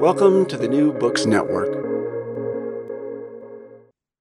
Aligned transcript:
Welcome 0.00 0.46
to 0.46 0.58
the 0.58 0.68
New 0.68 0.92
Books 0.92 1.24
Network. 1.24 1.72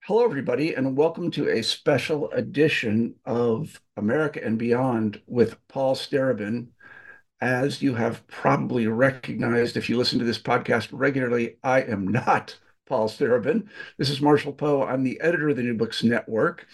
Hello, 0.03 0.23
everybody, 0.23 0.73
and 0.73 0.95
welcome 0.95 1.29
to 1.31 1.49
a 1.49 1.61
special 1.61 2.31
edition 2.31 3.15
of 3.25 3.81
America 3.97 4.39
and 4.43 4.57
Beyond 4.57 5.21
with 5.27 5.57
Paul 5.67 5.95
Starobin. 5.95 6.67
As 7.41 7.81
you 7.81 7.93
have 7.95 8.25
probably 8.27 8.87
recognized 8.87 9.75
if 9.75 9.89
you 9.89 9.97
listen 9.97 10.17
to 10.19 10.25
this 10.25 10.39
podcast 10.39 10.89
regularly, 10.91 11.57
I 11.61 11.81
am 11.81 12.07
not 12.07 12.57
Paul 12.87 13.09
Starobin. 13.09 13.67
This 13.97 14.09
is 14.09 14.21
Marshall 14.21 14.53
Poe. 14.53 14.83
I'm 14.83 15.03
the 15.03 15.19
editor 15.19 15.49
of 15.49 15.57
the 15.57 15.63
New 15.63 15.75
Books 15.75 16.03
Network. 16.03 16.67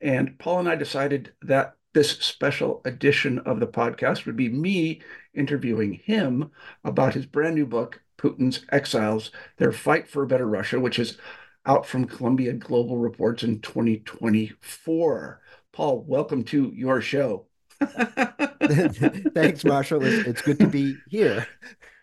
And 0.00 0.38
Paul 0.38 0.60
and 0.60 0.68
I 0.68 0.74
decided 0.74 1.32
that 1.42 1.74
this 1.94 2.10
special 2.10 2.80
edition 2.84 3.38
of 3.40 3.60
the 3.60 3.66
podcast 3.66 4.26
would 4.26 4.36
be 4.36 4.48
me 4.48 5.00
interviewing 5.34 5.94
him 5.94 6.50
about 6.84 7.14
his 7.14 7.26
brand 7.26 7.54
new 7.54 7.66
book, 7.66 8.00
Putin's 8.22 8.64
Exiles, 8.70 9.30
Their 9.56 9.72
Fight 9.72 10.08
for 10.08 10.22
a 10.22 10.26
Better 10.26 10.46
Russia, 10.46 10.78
which 10.78 10.98
is 10.98 11.18
out 11.66 11.86
from 11.86 12.04
Columbia 12.04 12.52
Global 12.52 12.98
Reports 12.98 13.42
in 13.42 13.60
2024. 13.60 15.40
Paul, 15.72 16.04
welcome 16.06 16.44
to 16.44 16.72
your 16.74 17.00
show. 17.00 17.46
Thanks, 17.80 19.64
Marshall. 19.64 20.04
It's, 20.04 20.28
it's 20.28 20.42
good 20.42 20.58
to 20.60 20.66
be 20.66 20.96
here. 21.08 21.46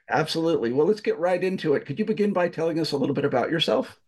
Absolutely. 0.09 0.74
Well, 0.74 0.88
let's 0.88 1.02
get 1.02 1.19
right 1.19 1.44
into 1.44 1.75
it. 1.75 1.85
Could 1.85 2.00
you 2.00 2.06
begin 2.06 2.34
by 2.34 2.50
telling 2.50 2.79
us 2.79 2.91
a 2.91 2.97
little 2.97 3.16
bit 3.16 3.25
about 3.25 3.52
yourself? 3.52 4.00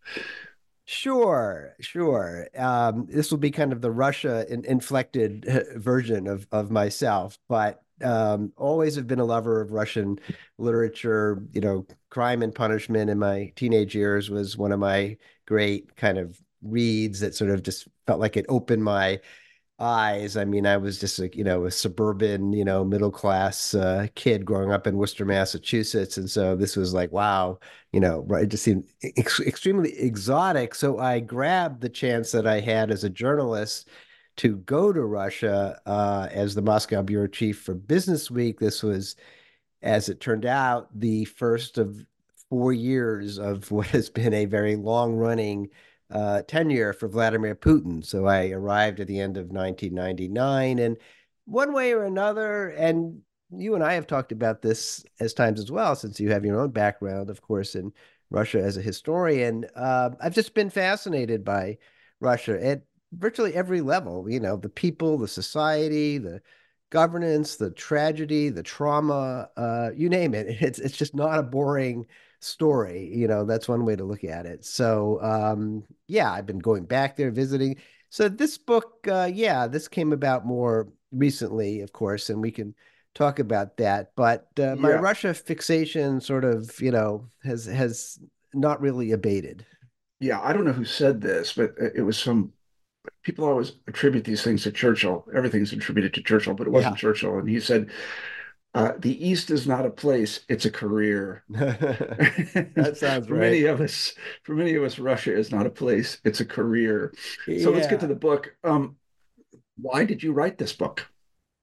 Sure, 0.84 1.74
sure. 1.80 2.48
Um, 2.58 3.06
this 3.08 3.30
will 3.30 3.38
be 3.38 3.52
kind 3.52 3.72
of 3.72 3.80
the 3.80 3.90
Russia 3.90 4.44
inflected 4.50 5.46
version 5.76 6.26
of 6.26 6.46
of 6.50 6.72
myself, 6.72 7.38
but 7.48 7.81
um, 8.02 8.52
always 8.56 8.96
have 8.96 9.06
been 9.06 9.20
a 9.20 9.24
lover 9.24 9.60
of 9.60 9.72
Russian 9.72 10.18
literature. 10.58 11.42
You 11.52 11.60
know, 11.60 11.86
Crime 12.10 12.42
and 12.42 12.54
Punishment 12.54 13.10
in 13.10 13.18
my 13.18 13.52
teenage 13.56 13.94
years 13.94 14.30
was 14.30 14.56
one 14.56 14.72
of 14.72 14.80
my 14.80 15.16
great 15.46 15.96
kind 15.96 16.18
of 16.18 16.40
reads 16.62 17.20
that 17.20 17.34
sort 17.34 17.50
of 17.50 17.62
just 17.62 17.88
felt 18.06 18.20
like 18.20 18.36
it 18.36 18.46
opened 18.48 18.84
my 18.84 19.20
eyes. 19.78 20.36
I 20.36 20.44
mean, 20.44 20.66
I 20.66 20.76
was 20.76 20.98
just 20.98 21.18
a 21.18 21.34
you 21.36 21.44
know 21.44 21.64
a 21.66 21.70
suburban 21.70 22.52
you 22.52 22.64
know 22.64 22.84
middle 22.84 23.10
class 23.10 23.74
uh, 23.74 24.06
kid 24.14 24.44
growing 24.44 24.72
up 24.72 24.86
in 24.86 24.96
Worcester, 24.96 25.24
Massachusetts, 25.24 26.16
and 26.16 26.30
so 26.30 26.56
this 26.56 26.76
was 26.76 26.94
like 26.94 27.12
wow, 27.12 27.58
you 27.92 28.00
know, 28.00 28.26
it 28.32 28.46
just 28.48 28.64
seemed 28.64 28.86
ex- 29.16 29.40
extremely 29.40 29.98
exotic. 29.98 30.74
So 30.74 30.98
I 30.98 31.20
grabbed 31.20 31.80
the 31.80 31.88
chance 31.88 32.32
that 32.32 32.46
I 32.46 32.60
had 32.60 32.90
as 32.90 33.04
a 33.04 33.10
journalist 33.10 33.88
to 34.36 34.56
go 34.58 34.92
to 34.92 35.02
Russia 35.02 35.80
uh, 35.86 36.28
as 36.30 36.54
the 36.54 36.62
Moscow 36.62 37.02
bureau 37.02 37.26
chief 37.26 37.60
for 37.60 37.74
Business 37.74 38.30
Week. 38.30 38.58
This 38.58 38.82
was, 38.82 39.16
as 39.82 40.08
it 40.08 40.20
turned 40.20 40.46
out, 40.46 40.88
the 40.98 41.24
first 41.26 41.78
of 41.78 42.04
four 42.48 42.72
years 42.72 43.38
of 43.38 43.70
what 43.70 43.88
has 43.88 44.10
been 44.10 44.34
a 44.34 44.44
very 44.44 44.76
long 44.76 45.14
running 45.16 45.68
uh, 46.10 46.42
tenure 46.42 46.92
for 46.92 47.08
Vladimir 47.08 47.54
Putin. 47.54 48.04
So 48.04 48.26
I 48.26 48.50
arrived 48.50 49.00
at 49.00 49.06
the 49.06 49.20
end 49.20 49.36
of 49.36 49.50
1999, 49.50 50.78
and 50.78 50.96
one 51.46 51.72
way 51.72 51.92
or 51.92 52.04
another, 52.04 52.68
and 52.68 53.20
you 53.50 53.74
and 53.74 53.82
I 53.82 53.94
have 53.94 54.06
talked 54.06 54.32
about 54.32 54.62
this 54.62 55.04
as 55.20 55.34
times 55.34 55.60
as 55.60 55.70
well, 55.70 55.96
since 55.96 56.20
you 56.20 56.30
have 56.30 56.44
your 56.44 56.60
own 56.60 56.70
background, 56.70 57.30
of 57.30 57.42
course, 57.42 57.74
in 57.74 57.92
Russia 58.30 58.62
as 58.62 58.76
a 58.76 58.82
historian. 58.82 59.66
Uh, 59.74 60.10
I've 60.20 60.34
just 60.34 60.54
been 60.54 60.70
fascinated 60.70 61.44
by 61.44 61.78
Russia. 62.20 62.54
It 62.54 62.86
virtually 63.12 63.54
every 63.54 63.80
level, 63.80 64.28
you 64.28 64.40
know, 64.40 64.56
the 64.56 64.68
people, 64.68 65.18
the 65.18 65.28
society, 65.28 66.18
the 66.18 66.40
governance, 66.90 67.56
the 67.56 67.70
tragedy, 67.70 68.48
the 68.48 68.62
trauma, 68.62 69.48
uh, 69.56 69.90
you 69.94 70.08
name 70.08 70.34
it. 70.34 70.46
It's 70.62 70.78
it's 70.78 70.96
just 70.96 71.14
not 71.14 71.38
a 71.38 71.42
boring 71.42 72.06
story. 72.40 73.10
You 73.14 73.28
know, 73.28 73.44
that's 73.44 73.68
one 73.68 73.84
way 73.84 73.96
to 73.96 74.04
look 74.04 74.24
at 74.24 74.46
it. 74.46 74.64
So 74.64 75.20
um, 75.22 75.84
yeah, 76.08 76.32
I've 76.32 76.46
been 76.46 76.58
going 76.58 76.84
back 76.84 77.16
there 77.16 77.30
visiting. 77.30 77.76
So 78.10 78.28
this 78.28 78.58
book, 78.58 79.06
uh, 79.08 79.30
yeah, 79.32 79.66
this 79.66 79.88
came 79.88 80.12
about 80.12 80.44
more 80.46 80.88
recently, 81.12 81.80
of 81.80 81.92
course, 81.92 82.28
and 82.30 82.42
we 82.42 82.50
can 82.50 82.74
talk 83.14 83.38
about 83.38 83.76
that. 83.78 84.12
But 84.16 84.48
uh, 84.58 84.76
my 84.76 84.90
yeah. 84.90 84.96
Russia 84.96 85.34
fixation 85.34 86.20
sort 86.20 86.44
of, 86.44 86.78
you 86.80 86.90
know, 86.90 87.26
has 87.42 87.64
has 87.66 88.18
not 88.54 88.80
really 88.80 89.12
abated. 89.12 89.64
Yeah, 90.20 90.40
I 90.40 90.52
don't 90.52 90.64
know 90.64 90.72
who 90.72 90.84
said 90.84 91.20
this, 91.20 91.54
but 91.54 91.74
it 91.78 92.02
was 92.02 92.18
some 92.18 92.52
people 93.22 93.44
always 93.44 93.72
attribute 93.86 94.24
these 94.24 94.42
things 94.42 94.62
to 94.62 94.72
Churchill. 94.72 95.26
Everything's 95.34 95.72
attributed 95.72 96.14
to 96.14 96.22
Churchill, 96.22 96.54
but 96.54 96.66
it 96.66 96.70
wasn't 96.70 96.96
yeah. 96.96 97.00
Churchill. 97.00 97.38
And 97.38 97.48
he 97.48 97.60
said, 97.60 97.90
uh, 98.74 98.92
"The 98.98 99.26
East 99.26 99.50
is 99.50 99.66
not 99.66 99.86
a 99.86 99.90
place; 99.90 100.40
it's 100.48 100.64
a 100.64 100.70
career." 100.70 101.44
that 101.50 102.94
sounds 102.96 103.26
for 103.26 103.34
right. 103.34 103.40
many 103.40 103.64
of 103.64 103.80
us, 103.80 104.14
for 104.42 104.54
many 104.54 104.74
of 104.74 104.82
us, 104.82 104.98
Russia 104.98 105.34
is 105.34 105.50
not 105.50 105.66
a 105.66 105.70
place; 105.70 106.18
it's 106.24 106.40
a 106.40 106.46
career. 106.46 107.12
So 107.46 107.70
let's 107.70 107.88
get 107.88 108.00
to 108.00 108.06
the 108.06 108.14
book. 108.14 108.54
Um, 108.64 108.96
why 109.76 110.04
did 110.04 110.22
you 110.22 110.32
write 110.32 110.58
this 110.58 110.72
book? 110.72 111.06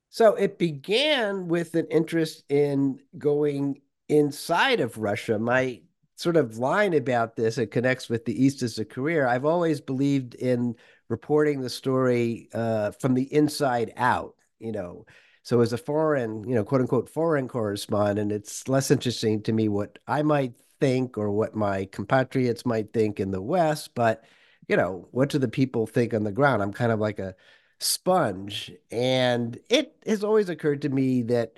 So 0.09 0.35
it 0.35 0.57
began 0.57 1.47
with 1.47 1.75
an 1.75 1.87
interest 1.91 2.43
in 2.49 2.99
going 3.17 3.81
inside 4.07 4.79
of 4.79 4.97
Russia. 4.97 5.37
My 5.37 5.81
sort 6.15 6.35
of 6.35 6.57
line 6.57 6.93
about 6.93 7.35
this, 7.35 7.57
it 7.57 7.67
connects 7.67 8.09
with 8.09 8.25
the 8.25 8.43
East 8.43 8.63
as 8.63 8.77
a 8.79 8.85
career. 8.85 9.27
I've 9.27 9.45
always 9.45 9.79
believed 9.79 10.35
in 10.35 10.75
reporting 11.09 11.61
the 11.61 11.69
story 11.69 12.49
uh, 12.53 12.91
from 12.91 13.13
the 13.13 13.33
inside 13.33 13.93
out, 13.97 14.35
you 14.59 14.71
know. 14.71 15.05
So 15.43 15.61
as 15.61 15.73
a 15.73 15.77
foreign, 15.77 16.47
you 16.47 16.55
know, 16.55 16.63
quote 16.63 16.81
unquote 16.81 17.09
foreign 17.09 17.47
correspondent, 17.47 18.31
it's 18.31 18.67
less 18.67 18.91
interesting 18.91 19.41
to 19.43 19.53
me 19.53 19.67
what 19.67 19.97
I 20.07 20.21
might 20.21 20.53
think 20.79 21.17
or 21.17 21.31
what 21.31 21.55
my 21.55 21.85
compatriots 21.91 22.65
might 22.65 22.93
think 22.93 23.19
in 23.19 23.31
the 23.31 23.41
West, 23.41 23.95
but 23.95 24.23
you 24.67 24.77
know, 24.77 25.07
what 25.11 25.29
do 25.29 25.39
the 25.39 25.47
people 25.47 25.87
think 25.87 26.13
on 26.13 26.23
the 26.23 26.31
ground? 26.31 26.61
I'm 26.61 26.71
kind 26.71 26.91
of 26.91 26.99
like 26.99 27.17
a 27.17 27.35
sponge. 27.79 28.71
And 28.91 29.57
it 29.69 29.95
has 30.05 30.23
always 30.23 30.47
occurred 30.47 30.83
to 30.83 30.89
me 30.89 31.23
that 31.23 31.57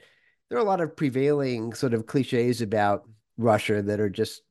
there 0.49 0.57
are 0.57 0.61
a 0.61 0.65
lot 0.65 0.79
of 0.79 0.95
prevailing 0.95 1.73
sort 1.73 1.93
of 1.93 2.07
cliches 2.07 2.61
about 2.61 3.03
Russia 3.37 3.81
that 3.81 3.99
are 3.99 4.09
just 4.09 4.43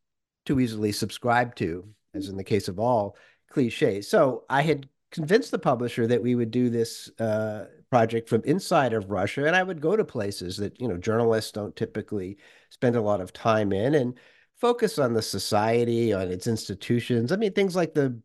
too 0.44 0.60
easily 0.60 0.92
subscribed 0.92 1.56
to, 1.58 1.88
as 2.14 2.28
in 2.28 2.36
the 2.36 2.44
case 2.44 2.68
of 2.68 2.78
all 2.78 3.16
cliches. 3.50 4.08
So 4.08 4.44
I 4.50 4.60
had 4.60 4.88
convinced 5.10 5.50
the 5.50 5.58
publisher 5.58 6.06
that 6.06 6.22
we 6.22 6.34
would 6.34 6.50
do 6.50 6.70
this 6.70 7.10
uh, 7.18 7.66
project 7.90 8.28
from 8.28 8.42
inside 8.44 8.92
of 8.92 9.10
Russia, 9.10 9.46
and 9.46 9.56
I 9.56 9.62
would 9.62 9.80
go 9.80 9.96
to 9.96 10.04
places 10.04 10.56
that 10.58 10.80
you 10.80 10.88
know 10.88 10.96
journalists 10.96 11.52
don't 11.52 11.74
typically 11.76 12.38
spend 12.70 12.96
a 12.96 13.02
lot 13.02 13.20
of 13.20 13.32
time 13.32 13.72
in, 13.72 13.94
and 13.94 14.18
focus 14.60 14.98
on 14.98 15.14
the 15.14 15.22
society, 15.22 16.12
on 16.12 16.28
its 16.28 16.46
institutions. 16.46 17.32
I 17.32 17.36
mean, 17.36 17.52
things 17.52 17.74
like 17.74 17.94
the 17.94 18.20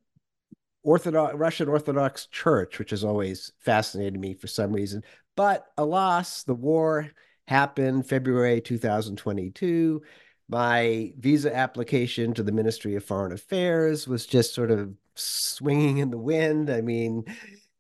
Orthodox 0.84 1.36
Russian 1.36 1.68
Orthodox 1.68 2.28
Church, 2.28 2.78
which 2.78 2.92
has 2.92 3.04
always 3.04 3.52
fascinated 3.60 4.20
me 4.20 4.34
for 4.34 4.48
some 4.48 4.72
reason. 4.72 5.04
But 5.36 5.66
alas, 5.78 6.44
the 6.44 6.56
war 6.56 7.12
happened 7.48 8.08
February 8.08 8.62
2022. 8.62 10.02
My 10.48 11.12
visa 11.18 11.56
application 11.56 12.34
to 12.36 12.44
the 12.44 12.52
Ministry 12.52 12.96
of 12.96 13.04
Foreign 13.04 13.32
Affairs 13.32 14.08
was 14.08 14.28
just 14.28 14.54
sort 14.54 14.70
of 14.70 14.94
swinging 15.16 16.00
in 16.00 16.12
the 16.12 16.18
wind. 16.18 16.70
I 16.70 16.82
mean, 16.82 17.26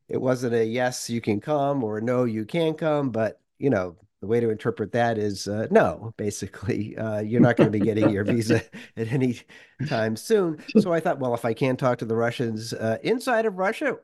it 0.08 0.22
wasn't 0.22 0.56
a 0.56 0.66
yes, 0.66 1.10
you 1.10 1.22
can 1.22 1.40
come 1.40 1.84
or 1.84 2.02
no, 2.02 2.24
you 2.24 2.46
can't 2.46 2.78
come, 2.78 3.12
but 3.12 3.40
you 3.60 3.70
know, 3.70 3.96
the 4.22 4.28
way 4.28 4.40
to 4.40 4.50
interpret 4.50 4.92
that 4.94 5.18
is 5.18 5.48
uh, 5.48 5.68
no, 5.70 6.14
basically, 6.18 6.98
uh, 6.98 7.20
you're 7.20 7.42
not 7.42 7.58
going 7.58 7.72
to 7.72 7.78
be 7.78 7.86
getting 7.86 8.10
your 8.10 8.24
visa 8.24 8.64
at 8.98 9.12
any 9.12 9.40
time 9.88 10.16
soon. 10.16 10.58
So 10.80 10.94
I 10.94 11.00
thought, 11.00 11.20
well, 11.20 11.34
if 11.36 11.46
I 11.46 11.54
can't 11.54 11.80
talk 11.80 12.00
to 12.00 12.06
the 12.06 12.16
Russians 12.16 12.74
uh, 12.74 12.98
inside 13.04 13.46
of 13.46 13.58
Russia, 13.58 13.98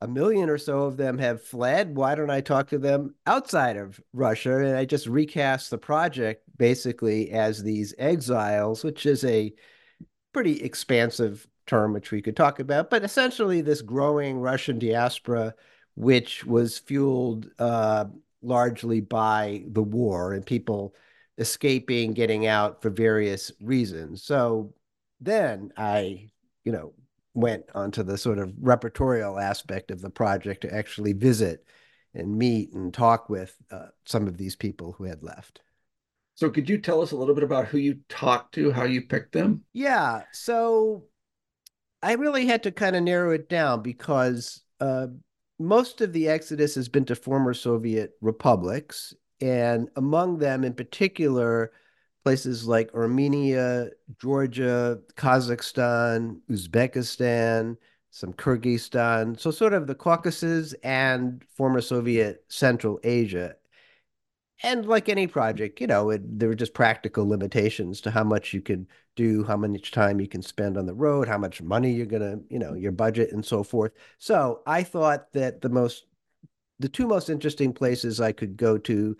a 0.00 0.08
million 0.08 0.48
or 0.48 0.58
so 0.58 0.82
of 0.82 0.96
them 0.96 1.18
have 1.18 1.42
fled. 1.42 1.96
Why 1.96 2.14
don't 2.14 2.30
I 2.30 2.40
talk 2.40 2.68
to 2.68 2.78
them 2.78 3.14
outside 3.26 3.76
of 3.76 4.00
Russia? 4.12 4.58
And 4.58 4.76
I 4.76 4.84
just 4.84 5.06
recast 5.06 5.70
the 5.70 5.78
project 5.78 6.44
basically 6.56 7.30
as 7.32 7.62
these 7.62 7.94
exiles, 7.98 8.84
which 8.84 9.06
is 9.06 9.24
a 9.24 9.52
pretty 10.32 10.62
expansive 10.62 11.46
term, 11.68 11.92
which 11.92 12.10
we 12.10 12.20
could 12.20 12.36
talk 12.36 12.58
about, 12.58 12.90
but 12.90 13.04
essentially 13.04 13.60
this 13.60 13.82
growing 13.82 14.40
Russian 14.40 14.78
diaspora, 14.78 15.54
which 15.94 16.44
was 16.44 16.78
fueled 16.78 17.50
uh, 17.58 18.06
largely 18.42 19.00
by 19.00 19.64
the 19.68 19.82
war 19.82 20.32
and 20.32 20.44
people 20.44 20.94
escaping, 21.38 22.12
getting 22.12 22.46
out 22.46 22.82
for 22.82 22.90
various 22.90 23.52
reasons. 23.60 24.22
So 24.24 24.74
then 25.20 25.72
I, 25.76 26.30
you 26.64 26.72
know, 26.72 26.92
went 27.34 27.64
onto 27.74 28.02
the 28.02 28.18
sort 28.18 28.38
of 28.38 28.50
repertorial 28.54 29.40
aspect 29.40 29.90
of 29.90 30.00
the 30.00 30.10
project 30.10 30.62
to 30.62 30.74
actually 30.74 31.12
visit 31.12 31.64
and 32.14 32.36
meet 32.36 32.72
and 32.72 32.92
talk 32.92 33.28
with 33.28 33.54
uh, 33.70 33.86
some 34.04 34.26
of 34.26 34.36
these 34.36 34.56
people 34.56 34.92
who 34.92 35.04
had 35.04 35.22
left. 35.22 35.60
So, 36.34 36.50
could 36.50 36.68
you 36.68 36.78
tell 36.78 37.02
us 37.02 37.10
a 37.10 37.16
little 37.16 37.34
bit 37.34 37.44
about 37.44 37.66
who 37.66 37.78
you 37.78 37.98
talked 38.08 38.54
to, 38.54 38.70
how 38.70 38.84
you 38.84 39.02
picked 39.02 39.32
them? 39.32 39.64
Yeah. 39.72 40.22
So, 40.32 41.04
I 42.02 42.12
really 42.14 42.46
had 42.46 42.62
to 42.64 42.72
kind 42.72 42.96
of 42.96 43.02
narrow 43.02 43.32
it 43.32 43.48
down 43.48 43.82
because 43.82 44.62
uh, 44.80 45.08
most 45.58 46.00
of 46.00 46.12
the 46.12 46.28
exodus 46.28 46.74
has 46.76 46.88
been 46.88 47.04
to 47.06 47.16
former 47.16 47.54
Soviet 47.54 48.12
republics, 48.20 49.14
and 49.40 49.88
among 49.96 50.38
them, 50.38 50.64
in 50.64 50.74
particular, 50.74 51.72
places 52.24 52.66
like 52.66 52.94
Armenia, 52.94 53.90
Georgia, 54.20 54.98
Kazakhstan, 55.16 56.40
Uzbekistan, 56.50 57.76
some 58.10 58.32
Kyrgyzstan. 58.32 59.38
So, 59.38 59.50
sort 59.50 59.74
of 59.74 59.86
the 59.86 59.94
Caucasus 59.94 60.74
and 60.84 61.44
former 61.56 61.80
Soviet 61.80 62.44
Central 62.48 63.00
Asia 63.02 63.54
and 64.62 64.86
like 64.86 65.08
any 65.08 65.26
project, 65.26 65.80
you 65.80 65.86
know, 65.86 66.10
it, 66.10 66.38
there 66.38 66.48
were 66.48 66.54
just 66.54 66.74
practical 66.74 67.28
limitations 67.28 68.00
to 68.02 68.10
how 68.10 68.24
much 68.24 68.52
you 68.52 68.60
could 68.60 68.86
do, 69.18 69.44
how 69.44 69.56
much 69.56 69.90
time 69.90 70.20
you 70.20 70.28
can 70.28 70.42
spend 70.42 70.78
on 70.78 70.86
the 70.86 70.94
road, 70.94 71.28
how 71.28 71.38
much 71.38 71.60
money 71.60 71.92
you're 71.92 72.06
gonna, 72.06 72.38
you 72.48 72.58
know, 72.58 72.74
your 72.74 72.92
budget 72.92 73.32
and 73.32 73.44
so 73.44 73.62
forth. 73.62 73.92
So 74.18 74.62
I 74.66 74.84
thought 74.84 75.32
that 75.32 75.60
the 75.60 75.68
most, 75.68 76.06
the 76.78 76.88
two 76.88 77.06
most 77.06 77.28
interesting 77.28 77.72
places 77.72 78.20
I 78.20 78.32
could 78.32 78.56
go 78.56 78.78
to 78.78 79.16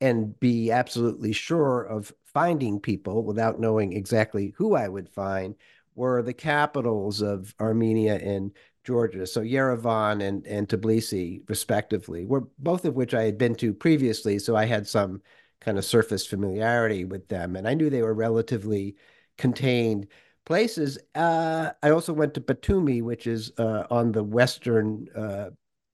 and 0.00 0.38
be 0.40 0.72
absolutely 0.72 1.32
sure 1.32 1.82
of 1.82 2.12
finding 2.24 2.80
people 2.80 3.22
without 3.22 3.60
knowing 3.60 3.92
exactly 3.92 4.52
who 4.56 4.74
I 4.74 4.88
would 4.88 5.08
find 5.08 5.54
were 5.94 6.22
the 6.22 6.34
capitals 6.34 7.22
of 7.22 7.54
Armenia 7.60 8.16
and 8.16 8.52
Georgia, 8.84 9.26
so 9.26 9.40
Yerevan 9.40 10.22
and, 10.22 10.46
and 10.46 10.68
Tbilisi, 10.68 11.42
respectively, 11.48 12.24
were 12.24 12.44
both 12.58 12.84
of 12.84 12.94
which 12.94 13.14
I 13.14 13.24
had 13.24 13.38
been 13.38 13.54
to 13.56 13.72
previously, 13.72 14.38
so 14.38 14.54
I 14.54 14.64
had 14.66 14.86
some 14.86 15.22
kind 15.60 15.78
of 15.78 15.84
surface 15.84 16.26
familiarity 16.26 17.04
with 17.04 17.26
them, 17.28 17.56
and 17.56 17.66
I 17.66 17.74
knew 17.74 17.90
they 17.90 18.02
were 18.02 18.14
relatively 18.14 18.94
contained 19.38 20.08
places. 20.44 20.98
Uh, 21.14 21.70
I 21.82 21.90
also 21.90 22.12
went 22.12 22.34
to 22.34 22.40
Batumi, 22.40 23.02
which 23.02 23.26
is 23.26 23.52
uh, 23.58 23.84
on 23.90 24.12
the 24.12 24.22
western 24.22 25.08
uh, 25.14 25.50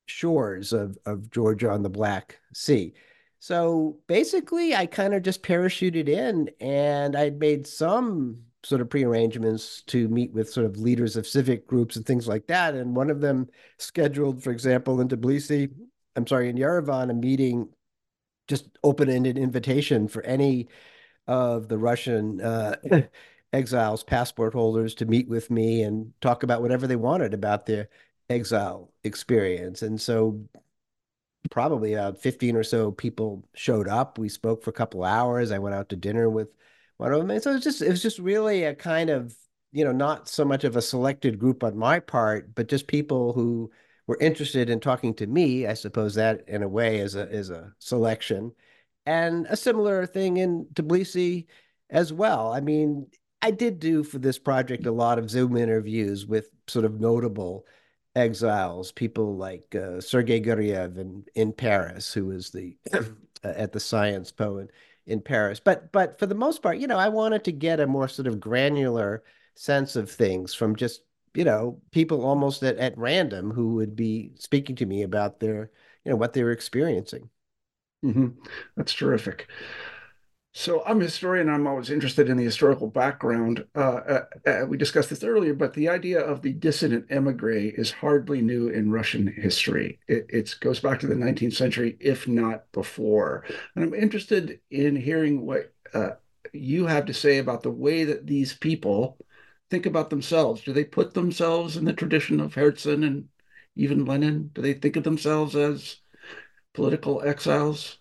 shores 0.07 0.73
of, 0.73 0.99
of 1.07 1.31
Georgia 1.31 1.71
on 1.71 1.83
the 1.83 1.91
Black 1.91 2.39
Sea. 2.53 2.93
So 3.39 3.99
basically, 4.07 4.75
I 4.75 4.87
kind 4.87 5.15
of 5.15 5.23
just 5.23 5.43
parachuted 5.43 6.09
in, 6.09 6.51
and 6.61 7.17
I'd 7.17 7.41
made 7.41 7.67
some 7.67 8.39
sort 8.63 8.81
of 8.81 8.89
prearrangements 8.89 9.83
to 9.89 10.09
meet 10.09 10.33
with 10.33 10.49
sort 10.49 10.67
of 10.67 10.77
leaders 10.77 11.17
of 11.17 11.27
civic 11.27 11.67
groups 11.67 11.97
and 11.97 12.07
things 12.07 12.29
like 12.29 12.47
that. 12.47 12.75
And 12.75 12.95
one 12.95 13.11
of 13.11 13.21
them 13.21 13.49
scheduled, 13.79 14.43
for 14.43 14.53
example, 14.53 15.01
in 15.01 15.09
Tbilisi, 15.09 15.73
I'm 16.15 16.27
sorry, 16.27 16.49
in 16.49 16.57
Yerevan, 16.57 17.11
a 17.11 17.15
meeting, 17.15 17.71
just 18.47 18.69
open-ended 18.85 19.39
invitation 19.39 20.07
for 20.07 20.23
any 20.23 20.69
of 21.27 21.69
the 21.69 21.79
Russian 21.79 22.41
uh, 22.41 22.77
exiles, 23.53 24.03
passport 24.03 24.55
holders, 24.55 24.95
to 24.97 25.07
meet 25.07 25.29
with 25.29 25.51
me 25.51 25.83
and 25.83 26.13
talk 26.21 26.43
about 26.43 26.63
whatever 26.63 26.87
they 26.87 26.97
wanted 26.97 27.35
about 27.35 27.67
their 27.67 27.89
exile 28.29 28.93
experience. 29.05 29.83
And 29.83 30.01
so 30.01 30.41
probably 31.51 31.95
about 31.95 32.19
15 32.19 32.57
or 32.57 32.63
so 32.63 32.93
people 32.93 33.45
showed 33.55 33.89
up. 33.89 34.19
We 34.19 34.29
spoke 34.29 34.63
for 34.63 34.71
a 34.71 34.75
couple 34.75 35.05
hours. 35.05 35.51
I 35.51 35.59
went 35.59 35.75
out 35.75 35.89
to 35.91 35.97
dinner 35.97 36.31
with 36.31 36.49
one 36.97 37.13
of 37.13 37.19
them. 37.19 37.31
And 37.31 37.43
so 37.43 37.51
it 37.51 37.55
was 37.55 37.65
just 37.65 37.83
it 37.83 37.91
was 37.91 38.03
just 38.03 38.19
really 38.19 38.65
a 38.65 38.75
kind 38.75 39.11
of 39.11 39.35
you 39.73 39.85
know 39.85 39.93
not 39.93 40.29
so 40.29 40.45
much 40.45 40.65
of 40.65 40.77
a 40.77 40.83
selected 40.83 41.39
group 41.39 41.65
on 41.65 41.77
my 41.77 42.01
part, 42.01 42.55
but 42.55 42.69
just 42.69 42.87
people 42.87 43.33
who 43.33 43.71
were 44.07 44.19
interested 44.21 44.71
in 44.71 44.81
talking 44.81 45.15
to 45.15 45.27
me. 45.27 45.67
I 45.67 45.75
suppose 45.75 46.15
that 46.15 46.49
in 46.49 46.63
a 46.63 46.69
way 46.69 46.99
is 46.99 47.15
a 47.15 47.29
is 47.31 47.51
a 47.51 47.73
selection, 47.79 48.53
and 49.07 49.47
a 49.49 49.57
similar 49.57 50.07
thing 50.07 50.37
in 50.39 50.67
Tbilisi 50.75 51.47
as 51.91 52.13
well. 52.13 52.53
I 52.53 52.61
mean, 52.61 53.09
I 53.43 53.51
did 53.51 53.81
do 53.81 54.05
for 54.05 54.19
this 54.19 54.39
project 54.39 54.87
a 54.87 54.93
lot 54.93 55.19
of 55.19 55.29
Zoom 55.29 55.57
interviews 55.57 56.25
with 56.25 56.49
sort 56.69 56.85
of 56.85 57.01
notable 57.01 57.67
exiles, 58.15 58.93
people 58.93 59.37
like 59.37 59.75
uh, 59.75 60.01
Sergei 60.01 60.41
Guriev 60.41 60.97
in, 60.97 61.25
in 61.35 61.53
Paris, 61.53 62.13
who 62.13 62.27
was 62.27 62.51
the 62.51 62.77
at 63.43 63.73
the 63.73 63.81
Science 63.81 64.31
Po 64.31 64.59
and 64.59 64.71
in 65.07 65.21
Paris. 65.21 65.61
But 65.61 65.91
but 65.93 66.19
for 66.19 66.27
the 66.27 66.35
most 66.35 66.63
part, 66.63 66.79
you 66.79 66.87
know, 66.87 66.99
I 66.99 67.09
wanted 67.09 67.45
to 67.45 67.53
get 67.53 67.81
a 67.81 67.87
more 67.87 68.09
sort 68.09 68.29
of 68.29 68.41
granular 68.41 69.25
sense 69.55 69.97
of 69.97 70.11
things 70.11 70.55
from 70.55 70.77
just 70.77 71.03
you 71.35 71.45
know 71.45 71.81
people 71.91 72.25
almost 72.25 72.63
at, 72.63 72.77
at 72.79 72.97
random 72.97 73.51
who 73.51 73.75
would 73.75 73.97
be 73.97 74.33
speaking 74.39 74.77
to 74.77 74.87
me 74.87 75.03
about 75.03 75.41
their 75.41 75.71
you 76.05 76.11
know 76.11 76.17
what 76.17 76.33
they 76.33 76.45
were 76.45 76.53
experiencing. 76.53 77.29
Mm-hmm. 78.05 78.29
That's 78.77 78.93
terrific. 78.93 79.49
So 80.55 80.83
I'm 80.85 81.01
a 81.01 81.05
historian. 81.05 81.49
I'm 81.49 81.67
always 81.67 81.89
interested 81.89 82.29
in 82.29 82.37
the 82.37 82.45
historical 82.45 82.87
background. 82.87 83.65
Uh, 83.75 83.79
uh, 83.79 84.25
uh, 84.47 84.67
we 84.69 84.77
discussed 84.77 85.09
this 85.09 85.25
earlier, 85.25 85.55
but 85.55 85.73
the 85.73 85.89
idea 85.89 86.21
of 86.21 86.43
the 86.43 86.53
dissident 86.53 87.07
emigre 87.11 87.73
is 87.75 87.91
hardly 87.91 88.43
new 88.43 88.69
in 88.69 88.91
Russian 88.91 89.27
history. 89.27 89.99
It 90.09 90.55
goes 90.61 90.79
back 90.79 91.01
to 91.01 91.07
the 91.07 91.15
19th 91.17 91.55
century, 91.55 91.97
if 92.01 92.29
not 92.29 92.71
before. 92.73 93.45
And 93.75 93.85
I'm 93.85 93.95
interested 93.95 94.61
in 94.71 94.95
hearing 94.95 95.47
what 95.47 95.73
uh, 95.95 96.11
you 96.53 96.85
have 96.87 97.07
to 97.07 97.15
say 97.15 97.39
about 97.39 97.63
the 97.63 97.71
way 97.71 98.05
that 98.05 98.27
these 98.27 98.53
people 98.53 99.17
think 99.71 99.87
about 99.87 100.11
themselves. 100.11 100.63
Do 100.63 100.75
they 100.75 100.85
put 100.85 101.15
themselves 101.15 101.79
in 101.79 101.87
the 101.87 101.95
tradition 101.95 102.41
of 102.41 102.55
Herzen 102.55 103.07
and 103.07 103.29
even 103.75 104.05
Lenin? 104.05 104.51
Do 104.53 104.61
they 104.61 104.75
think 104.75 104.97
of 104.97 105.05
themselves 105.05 105.57
as 105.57 105.97
political 106.75 107.23
exiles? 107.23 107.97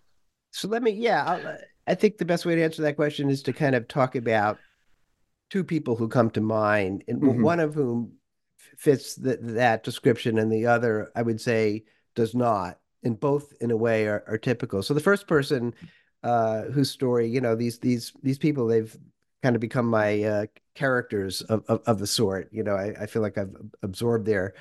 So 0.51 0.67
let 0.67 0.83
me, 0.83 0.91
yeah. 0.91 1.23
I'll, 1.25 1.57
I 1.87 1.95
think 1.95 2.17
the 2.17 2.25
best 2.25 2.45
way 2.45 2.55
to 2.55 2.63
answer 2.63 2.81
that 2.83 2.95
question 2.95 3.29
is 3.29 3.43
to 3.43 3.53
kind 3.53 3.75
of 3.75 3.87
talk 3.87 4.15
about 4.15 4.59
two 5.49 5.63
people 5.63 5.95
who 5.95 6.07
come 6.07 6.29
to 6.31 6.41
mind, 6.41 7.03
and 7.07 7.21
mm-hmm. 7.21 7.41
one 7.41 7.59
of 7.59 7.73
whom 7.73 8.13
fits 8.77 9.15
the, 9.15 9.37
that 9.41 9.83
description, 9.83 10.37
and 10.37 10.51
the 10.51 10.67
other, 10.67 11.11
I 11.15 11.21
would 11.21 11.41
say, 11.41 11.83
does 12.15 12.33
not. 12.33 12.79
And 13.03 13.19
both, 13.19 13.53
in 13.59 13.71
a 13.71 13.77
way, 13.77 14.05
are, 14.05 14.23
are 14.27 14.37
typical. 14.37 14.83
So 14.83 14.93
the 14.93 14.99
first 14.99 15.27
person, 15.27 15.73
uh, 16.23 16.63
whose 16.63 16.91
story, 16.91 17.27
you 17.27 17.41
know, 17.41 17.55
these 17.55 17.79
these 17.79 18.13
these 18.21 18.37
people, 18.37 18.67
they've 18.67 18.95
kind 19.41 19.55
of 19.55 19.59
become 19.59 19.87
my 19.87 20.21
uh, 20.23 20.45
characters 20.75 21.41
of, 21.41 21.63
of, 21.67 21.81
of 21.87 21.99
the 21.99 22.07
sort. 22.07 22.49
You 22.51 22.63
know, 22.63 22.75
I, 22.75 22.93
I 23.01 23.05
feel 23.07 23.23
like 23.23 23.37
I've 23.37 23.55
absorbed 23.81 24.27
their 24.27 24.53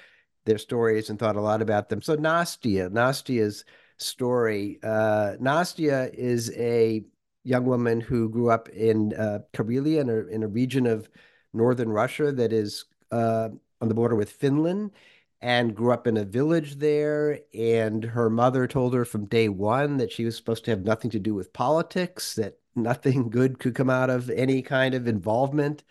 their 0.46 0.58
stories 0.58 1.10
and 1.10 1.18
thought 1.18 1.36
a 1.36 1.40
lot 1.40 1.60
about 1.60 1.88
them. 1.88 2.00
So 2.00 2.16
Nastia, 2.16 2.90
Nastia's 2.90 3.64
story. 4.00 4.78
Uh, 4.82 5.36
Nastia 5.40 6.12
is 6.14 6.50
a 6.56 7.04
young 7.44 7.64
woman 7.64 8.00
who 8.00 8.28
grew 8.28 8.50
up 8.50 8.68
in 8.70 9.14
uh, 9.14 9.40
Karelia, 9.52 10.00
in 10.00 10.10
a, 10.10 10.16
in 10.26 10.42
a 10.42 10.48
region 10.48 10.86
of 10.86 11.08
northern 11.52 11.88
Russia 11.90 12.32
that 12.32 12.52
is 12.52 12.84
uh, 13.10 13.48
on 13.80 13.88
the 13.88 13.94
border 13.94 14.16
with 14.16 14.30
Finland. 14.30 14.92
and 15.42 15.74
grew 15.74 15.92
up 15.92 16.06
in 16.06 16.16
a 16.18 16.24
village 16.24 16.76
there. 16.76 17.40
And 17.54 18.04
her 18.04 18.28
mother 18.30 18.66
told 18.66 18.94
her 18.94 19.04
from 19.04 19.26
day 19.26 19.48
one 19.48 19.96
that 19.98 20.12
she 20.12 20.24
was 20.24 20.36
supposed 20.36 20.64
to 20.66 20.70
have 20.70 20.84
nothing 20.84 21.10
to 21.12 21.18
do 21.18 21.34
with 21.34 21.52
politics, 21.52 22.34
that 22.36 22.58
nothing 22.76 23.30
good 23.38 23.58
could 23.58 23.74
come 23.74 23.90
out 23.90 24.10
of 24.10 24.30
any 24.30 24.62
kind 24.62 24.94
of 24.94 25.08
involvement 25.08 25.82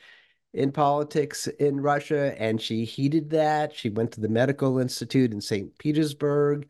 in 0.54 0.72
politics 0.72 1.48
in 1.48 1.82
Russia. 1.82 2.36
And 2.42 2.62
she 2.62 2.86
heeded 2.86 3.30
that. 3.32 3.76
She 3.76 3.90
went 3.90 4.12
to 4.14 4.22
the 4.22 4.30
medical 4.30 4.80
institute 4.80 5.32
in 5.34 5.42
St. 5.42 5.78
Petersburg 5.78 6.70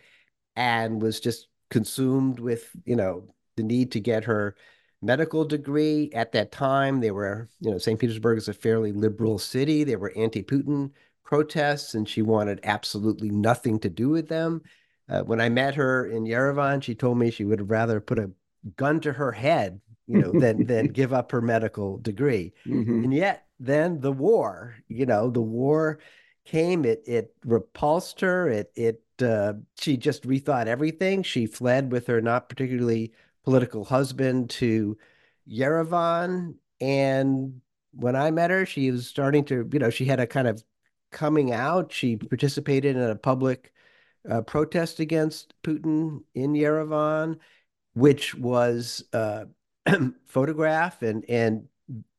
and 0.59 1.01
was 1.01 1.21
just 1.21 1.47
consumed 1.69 2.41
with, 2.41 2.69
you 2.83 2.97
know, 2.97 3.25
the 3.55 3.63
need 3.63 3.93
to 3.93 3.99
get 4.01 4.25
her 4.25 4.55
medical 5.01 5.45
degree. 5.45 6.11
At 6.13 6.33
that 6.33 6.51
time, 6.51 6.99
they 6.99 7.11
were, 7.11 7.47
you 7.61 7.71
know, 7.71 7.77
St. 7.77 7.97
Petersburg 7.97 8.37
is 8.37 8.49
a 8.49 8.53
fairly 8.53 8.91
liberal 8.91 9.39
city. 9.39 9.85
They 9.85 9.95
were 9.95 10.11
anti 10.17 10.43
Putin 10.43 10.91
protests, 11.23 11.93
and 11.93 12.07
she 12.07 12.21
wanted 12.21 12.59
absolutely 12.63 13.29
nothing 13.29 13.79
to 13.79 13.89
do 13.89 14.09
with 14.09 14.27
them. 14.27 14.61
Uh, 15.07 15.21
when 15.21 15.39
I 15.39 15.47
met 15.47 15.75
her 15.75 16.05
in 16.05 16.25
Yerevan, 16.25 16.83
she 16.83 16.93
told 16.93 17.17
me 17.17 17.31
she 17.31 17.45
would 17.45 17.59
have 17.59 17.71
rather 17.71 18.01
put 18.01 18.19
a 18.19 18.29
gun 18.75 18.99
to 18.99 19.13
her 19.13 19.31
head, 19.31 19.79
you 20.07 20.19
know, 20.19 20.37
than 20.37 20.65
than 20.67 20.87
give 20.87 21.13
up 21.13 21.31
her 21.31 21.41
medical 21.41 21.99
degree. 21.99 22.51
Mm-hmm. 22.67 23.05
And 23.05 23.13
yet, 23.13 23.45
then 23.61 24.01
the 24.01 24.11
war, 24.11 24.75
you 24.89 25.05
know, 25.05 25.29
the 25.29 25.41
war 25.41 25.99
came. 26.43 26.83
It 26.83 27.03
it 27.05 27.33
repulsed 27.45 28.19
her. 28.19 28.49
It 28.49 28.73
it 28.75 29.01
uh, 29.21 29.53
she 29.79 29.97
just 29.97 30.23
rethought 30.23 30.67
everything. 30.67 31.23
She 31.23 31.45
fled 31.45 31.91
with 31.91 32.07
her 32.07 32.21
not 32.21 32.49
particularly 32.49 33.13
political 33.43 33.85
husband 33.85 34.49
to 34.51 34.97
Yerevan. 35.49 36.55
And 36.81 37.61
when 37.91 38.15
I 38.15 38.31
met 38.31 38.51
her, 38.51 38.65
she 38.65 38.91
was 38.91 39.07
starting 39.07 39.43
to, 39.45 39.67
you 39.71 39.79
know, 39.79 39.89
she 39.89 40.05
had 40.05 40.19
a 40.19 40.27
kind 40.27 40.47
of 40.47 40.63
coming 41.11 41.51
out. 41.51 41.91
She 41.91 42.15
participated 42.15 42.95
in 42.95 43.01
a 43.01 43.15
public 43.15 43.73
uh, 44.29 44.41
protest 44.41 44.99
against 44.99 45.53
Putin 45.63 46.23
in 46.35 46.53
Yerevan, 46.53 47.39
which 47.93 48.35
was 48.35 49.03
uh, 49.13 49.45
photographed 50.25 51.03
and, 51.03 51.25
and 51.29 51.67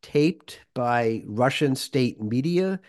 taped 0.03 0.61
by 0.75 1.23
Russian 1.27 1.77
state 1.77 2.21
media. 2.21 2.81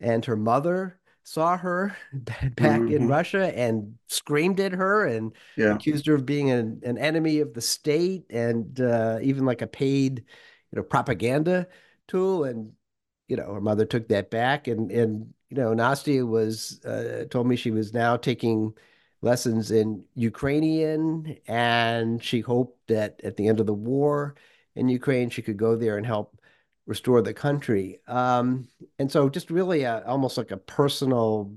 And 0.00 0.24
her 0.26 0.36
mother 0.36 0.97
saw 1.28 1.58
her 1.58 1.94
back 2.12 2.80
mm-hmm. 2.80 2.92
in 2.92 3.06
Russia 3.06 3.54
and 3.56 3.94
screamed 4.06 4.60
at 4.60 4.72
her 4.72 5.06
and 5.06 5.32
yeah. 5.56 5.74
accused 5.74 6.06
her 6.06 6.14
of 6.14 6.24
being 6.24 6.50
an, 6.50 6.80
an 6.84 6.96
enemy 6.96 7.40
of 7.40 7.52
the 7.52 7.60
state 7.60 8.24
and 8.30 8.80
uh, 8.80 9.18
even 9.20 9.44
like 9.44 9.60
a 9.60 9.66
paid, 9.66 10.24
you 10.72 10.76
know, 10.76 10.82
propaganda 10.82 11.68
tool. 12.06 12.44
And 12.44 12.72
you 13.28 13.36
know, 13.36 13.52
her 13.52 13.60
mother 13.60 13.84
took 13.84 14.08
that 14.08 14.30
back. 14.30 14.68
And 14.68 14.90
and 14.90 15.34
you 15.50 15.58
know, 15.58 15.74
Nastia 15.74 16.26
was 16.26 16.82
uh, 16.84 17.24
told 17.30 17.46
me 17.46 17.56
she 17.56 17.70
was 17.70 17.92
now 17.92 18.16
taking 18.16 18.72
lessons 19.20 19.70
in 19.70 20.04
Ukrainian, 20.14 21.36
and 21.46 22.22
she 22.24 22.40
hoped 22.40 22.88
that 22.88 23.20
at 23.22 23.36
the 23.36 23.48
end 23.48 23.60
of 23.60 23.66
the 23.66 23.74
war 23.74 24.34
in 24.74 24.88
Ukraine, 24.88 25.28
she 25.28 25.42
could 25.42 25.56
go 25.58 25.76
there 25.76 25.98
and 25.98 26.06
help 26.06 26.37
restore 26.88 27.20
the 27.20 27.34
country. 27.34 28.00
Um, 28.08 28.66
and 28.98 29.12
so 29.12 29.28
just 29.28 29.50
really 29.50 29.82
a, 29.82 30.02
almost 30.06 30.38
like 30.38 30.50
a 30.50 30.56
personal, 30.56 31.52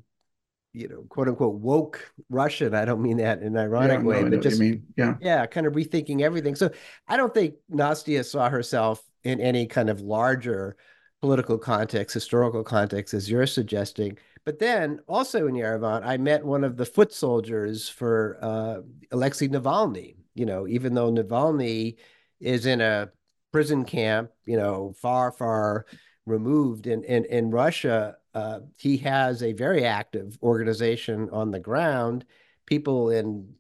you 0.74 0.90
know, 0.90 1.06
quote 1.08 1.30
unquote 1.30 1.56
woke 1.56 2.12
Russian. 2.30 2.76
I 2.76 2.84
don't 2.84 3.02
mean 3.02 3.18
that 3.18 3.40
in 3.40 3.48
an 3.48 3.58
ironic 3.58 4.00
yeah, 4.00 4.06
way, 4.06 4.24
no, 4.24 4.30
but 4.30 4.42
just 4.42 4.62
yeah, 4.98 5.16
yeah, 5.22 5.46
kind 5.46 5.66
of 5.66 5.74
rethinking 5.74 6.22
everything. 6.22 6.56
So 6.56 6.70
I 7.08 7.16
don't 7.16 7.34
think 7.34 7.56
Nastia 7.72 8.26
saw 8.26 8.50
herself 8.50 9.02
in 9.24 9.40
any 9.40 9.68
kind 9.68 9.90
of 9.90 10.02
larger 10.02 10.76
political 11.22 11.58
context, 11.58 12.14
historical 12.14 12.64
context, 12.64 13.14
as 13.14 13.32
you're 13.32 13.48
suggesting. 13.48 14.18
But 14.44 14.60
then 14.60 15.00
also 15.08 15.48
in 15.48 15.56
Yerevan, 15.56 16.04
I 16.04 16.18
met 16.18 16.44
one 16.46 16.66
of 16.66 16.76
the 16.76 16.86
foot 16.86 17.14
soldiers 17.14 17.88
for 17.88 18.38
uh, 18.42 18.82
Alexei 19.12 19.48
Navalny. 19.48 20.18
You 20.36 20.46
know, 20.46 20.68
even 20.68 20.94
though 20.94 21.12
Navalny 21.12 21.98
is 22.42 22.66
in 22.66 22.82
a 22.82 23.12
prison 23.52 23.86
camp, 23.86 24.32
you 24.46 24.58
know, 24.58 24.94
far, 24.98 25.32
far 25.32 25.86
removed 26.26 26.88
in 26.88 27.04
in, 27.04 27.26
in 27.26 27.52
Russia, 27.52 28.18
uh, 28.34 28.60
he 28.78 28.98
has 28.98 29.44
a 29.44 29.54
very 29.54 29.86
active 29.86 30.38
organization 30.42 31.30
on 31.32 31.52
the 31.52 31.60
ground. 31.60 32.26
People 32.66 33.10
in 33.10 33.54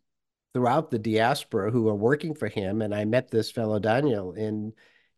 throughout 0.54 0.92
the 0.92 1.00
diaspora 1.00 1.72
who 1.72 1.88
are 1.88 1.96
working 1.96 2.36
for 2.36 2.48
him, 2.48 2.82
and 2.82 2.94
I 2.94 3.06
met 3.06 3.32
this 3.32 3.52
fellow 3.52 3.80
Daniel 3.80 4.34
in 4.34 4.74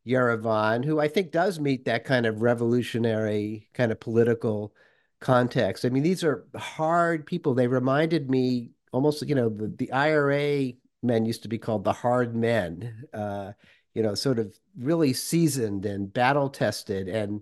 Yerevan, 0.08 0.86
who 0.86 1.00
I 1.00 1.08
think 1.08 1.32
does 1.32 1.60
meet 1.60 1.86
that 1.86 2.06
kind 2.06 2.26
of 2.26 2.42
revolutionary 2.42 3.70
kind 3.74 3.92
of 3.92 4.00
political 4.00 4.74
context. 5.20 5.86
I 5.86 5.90
mean, 5.90 6.04
these 6.04 6.24
are 6.24 6.46
hard 6.56 7.26
people. 7.26 7.54
They 7.54 7.68
reminded 7.68 8.30
me 8.30 8.72
almost, 8.92 9.28
you 9.28 9.36
know, 9.36 9.50
the, 9.50 9.68
the 9.68 9.92
IRA 9.92 10.74
men 11.02 11.26
used 11.26 11.44
to 11.44 11.50
be 11.50 11.58
called 11.58 11.84
the 11.84 11.94
hard 11.94 12.36
men. 12.36 13.06
Uh, 13.14 13.54
you 13.94 14.04
know, 14.04 14.16
sort 14.16 14.40
of 14.40 14.58
really 14.78 15.14
seasoned 15.14 15.86
and 15.86 16.12
battle 16.12 16.50
tested 16.50 17.08
and 17.08 17.42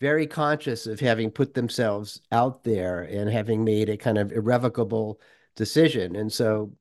very 0.00 0.26
conscious 0.26 0.86
of 0.86 1.00
having 1.00 1.30
put 1.30 1.54
themselves 1.54 2.20
out 2.32 2.64
there 2.64 3.02
and 3.02 3.30
having 3.30 3.64
made 3.64 3.88
a 3.88 3.96
kind 3.96 4.18
of 4.18 4.32
irrevocable 4.32 5.20
decision. 5.56 6.16
And 6.16 6.32
so 6.32 6.72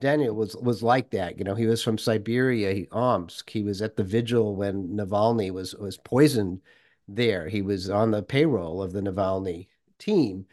Daniel 0.00 0.34
was 0.34 0.56
was 0.56 0.82
like 0.82 1.10
that. 1.10 1.38
You 1.38 1.44
know, 1.44 1.54
he 1.54 1.66
was 1.66 1.82
from 1.82 1.98
Siberia, 1.98 2.86
Omsk. 2.92 3.50
He 3.50 3.62
was 3.62 3.82
at 3.82 3.96
the 3.96 4.04
vigil 4.04 4.54
when 4.56 4.88
Navalny 4.88 5.50
was 5.50 5.74
was 5.74 5.96
poisoned 5.98 6.60
there. 7.08 7.48
He 7.48 7.62
was 7.62 7.90
on 7.90 8.10
the 8.10 8.22
payroll 8.22 8.82
of 8.82 8.92
the 8.92 9.00
Navalny 9.00 9.68
team. 9.98 10.46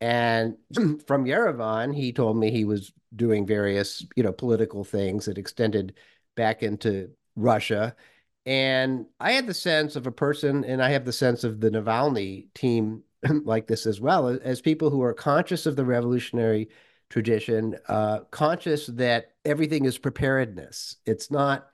And 0.00 0.56
from 1.06 1.24
Yerevan, 1.24 1.94
he 1.94 2.12
told 2.12 2.36
me 2.36 2.50
he 2.50 2.64
was 2.64 2.92
doing 3.14 3.46
various, 3.46 4.04
you 4.14 4.22
know, 4.22 4.32
political 4.32 4.84
things 4.84 5.24
that 5.24 5.38
extended 5.38 5.94
back 6.34 6.62
into 6.62 7.10
Russia. 7.36 7.94
And 8.44 9.06
I 9.20 9.32
had 9.32 9.46
the 9.46 9.54
sense 9.54 9.96
of 9.96 10.06
a 10.06 10.12
person, 10.12 10.64
and 10.64 10.82
I 10.82 10.90
have 10.90 11.04
the 11.04 11.12
sense 11.12 11.44
of 11.44 11.60
the 11.60 11.70
Navalny 11.70 12.46
team 12.54 13.02
like 13.44 13.66
this 13.66 13.86
as 13.86 14.00
well, 14.00 14.28
as 14.42 14.60
people 14.60 14.90
who 14.90 15.02
are 15.02 15.14
conscious 15.14 15.66
of 15.66 15.76
the 15.76 15.84
revolutionary 15.84 16.68
tradition, 17.08 17.76
uh, 17.88 18.20
conscious 18.30 18.86
that 18.86 19.32
everything 19.44 19.84
is 19.84 19.98
preparedness. 19.98 20.96
It's 21.06 21.30
not, 21.30 21.68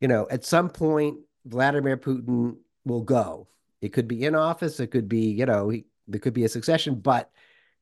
you 0.00 0.08
know, 0.08 0.26
at 0.30 0.44
some 0.44 0.70
point, 0.70 1.18
Vladimir 1.44 1.96
Putin 1.96 2.56
will 2.84 3.02
go. 3.02 3.48
It 3.80 3.90
could 3.90 4.08
be 4.08 4.24
in 4.24 4.34
office, 4.34 4.80
it 4.80 4.88
could 4.88 5.08
be, 5.08 5.30
you 5.30 5.46
know, 5.46 5.68
he, 5.68 5.86
there 6.08 6.20
could 6.20 6.34
be 6.34 6.44
a 6.44 6.48
succession, 6.48 6.96
but 6.96 7.30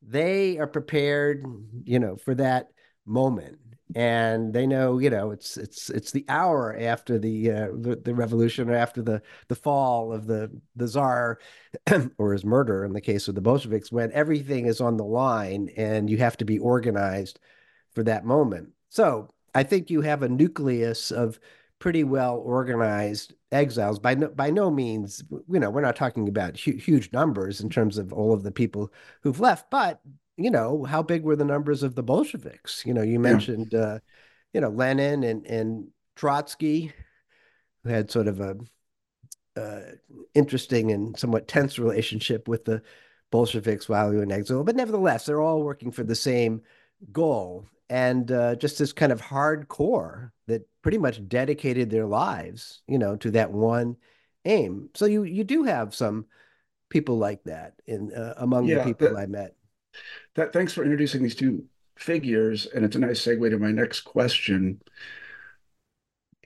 they 0.02 0.58
are 0.58 0.66
prepared, 0.66 1.44
you 1.84 1.98
know, 1.98 2.16
for 2.16 2.34
that 2.34 2.70
moment 3.06 3.58
and 3.94 4.52
they 4.52 4.66
know 4.66 4.98
you 4.98 5.08
know 5.08 5.30
it's 5.30 5.56
it's 5.56 5.90
it's 5.90 6.10
the 6.10 6.24
hour 6.28 6.76
after 6.78 7.18
the 7.18 7.50
uh, 7.50 7.68
the, 7.72 8.00
the, 8.04 8.14
revolution 8.14 8.68
or 8.68 8.74
after 8.74 9.00
the 9.00 9.22
the 9.48 9.54
fall 9.54 10.12
of 10.12 10.26
the 10.26 10.50
the 10.74 10.88
czar 10.88 11.38
or 12.18 12.32
his 12.32 12.44
murder 12.44 12.84
in 12.84 12.92
the 12.92 13.00
case 13.00 13.28
of 13.28 13.36
the 13.36 13.40
bolsheviks 13.40 13.92
when 13.92 14.10
everything 14.12 14.66
is 14.66 14.80
on 14.80 14.96
the 14.96 15.04
line 15.04 15.70
and 15.76 16.10
you 16.10 16.16
have 16.16 16.36
to 16.36 16.44
be 16.44 16.58
organized 16.58 17.38
for 17.94 18.02
that 18.02 18.24
moment. 18.24 18.70
So 18.88 19.28
i 19.54 19.62
think 19.62 19.88
you 19.88 20.00
have 20.00 20.22
a 20.22 20.28
nucleus 20.28 21.12
of 21.12 21.38
pretty 21.78 22.04
well 22.04 22.38
organized 22.38 23.34
exiles. 23.52 23.98
By 23.98 24.14
no, 24.14 24.28
by 24.28 24.50
no 24.50 24.70
means 24.70 25.22
you 25.30 25.60
know 25.60 25.70
we're 25.70 25.80
not 25.80 25.96
talking 25.96 26.28
about 26.28 26.58
hu- 26.58 26.76
huge 26.76 27.12
numbers 27.12 27.60
in 27.60 27.70
terms 27.70 27.98
of 27.98 28.12
all 28.12 28.32
of 28.32 28.42
the 28.42 28.50
people 28.50 28.92
who've 29.22 29.38
left 29.38 29.70
but 29.70 30.00
you 30.36 30.50
know, 30.50 30.84
how 30.84 31.02
big 31.02 31.22
were 31.22 31.36
the 31.36 31.44
numbers 31.44 31.82
of 31.82 31.94
the 31.94 32.02
Bolsheviks? 32.02 32.84
You 32.84 32.94
know, 32.94 33.02
you 33.02 33.18
mentioned, 33.18 33.68
yeah. 33.72 33.80
uh, 33.80 33.98
you 34.52 34.60
know, 34.60 34.68
Lenin 34.68 35.24
and, 35.24 35.46
and 35.46 35.88
Trotsky, 36.14 36.92
who 37.82 37.90
had 37.90 38.10
sort 38.10 38.28
of 38.28 38.40
a 38.40 38.56
uh, 39.56 39.80
interesting 40.34 40.92
and 40.92 41.18
somewhat 41.18 41.48
tense 41.48 41.78
relationship 41.78 42.48
with 42.48 42.64
the 42.64 42.82
Bolsheviks 43.30 43.88
while 43.88 44.10
they 44.10 44.16
were 44.16 44.22
in 44.22 44.32
exile. 44.32 44.64
But 44.64 44.76
nevertheless, 44.76 45.26
they're 45.26 45.40
all 45.40 45.62
working 45.62 45.90
for 45.90 46.04
the 46.04 46.14
same 46.14 46.62
goal. 47.12 47.66
And 47.88 48.30
uh, 48.32 48.56
just 48.56 48.78
this 48.78 48.92
kind 48.92 49.12
of 49.12 49.22
hardcore 49.22 50.32
that 50.48 50.68
pretty 50.82 50.98
much 50.98 51.26
dedicated 51.28 51.88
their 51.88 52.06
lives, 52.06 52.82
you 52.86 52.98
know, 52.98 53.16
to 53.16 53.30
that 53.32 53.52
one 53.52 53.96
aim. 54.44 54.90
So 54.94 55.06
you 55.06 55.22
you 55.22 55.44
do 55.44 55.62
have 55.64 55.94
some 55.94 56.26
people 56.88 57.18
like 57.18 57.44
that 57.44 57.74
in 57.86 58.12
uh, 58.12 58.34
among 58.38 58.66
yeah, 58.66 58.78
the 58.78 58.84
people 58.84 59.08
that, 59.08 59.16
I 59.16 59.26
met. 59.26 59.54
That, 60.34 60.52
thanks 60.52 60.72
for 60.72 60.82
introducing 60.82 61.22
these 61.22 61.34
two 61.34 61.64
figures, 61.96 62.66
and 62.66 62.84
it's 62.84 62.96
a 62.96 62.98
nice 62.98 63.24
segue 63.24 63.50
to 63.50 63.58
my 63.58 63.70
next 63.70 64.02
question. 64.02 64.80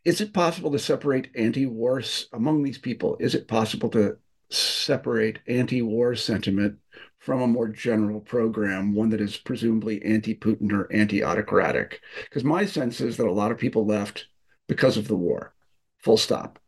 Is 0.05 0.21
it 0.21 0.33
possible 0.33 0.71
to 0.71 0.79
separate 0.79 1.31
anti-war 1.35 2.03
among 2.33 2.63
these 2.63 2.79
people? 2.79 3.17
Is 3.21 3.35
it 3.35 3.49
possible 3.49 3.89
to 3.91 4.17
separate 4.51 5.41
anti-war 5.47 6.15
sentiment 6.15 6.79
from 7.19 7.43
a 7.43 7.47
more 7.47 7.69
general 7.69 8.21
program, 8.21 8.95
one 8.95 9.11
that 9.11 9.21
is 9.21 9.37
presumably 9.37 10.03
anti-Putin 10.03 10.73
or 10.73 10.91
anti-autocratic? 10.93 12.01
Because 12.25 12.45
my 12.45 12.65
sense 12.65 13.01
is 13.01 13.17
that 13.19 13.27
a 13.27 13.33
lot 13.33 13.51
of 13.51 13.59
people 13.59 13.85
left 13.85 14.27
because 14.69 14.97
of 14.97 15.09
the 15.09 15.17
war, 15.17 15.53
full 15.99 16.17
stop. 16.17 16.59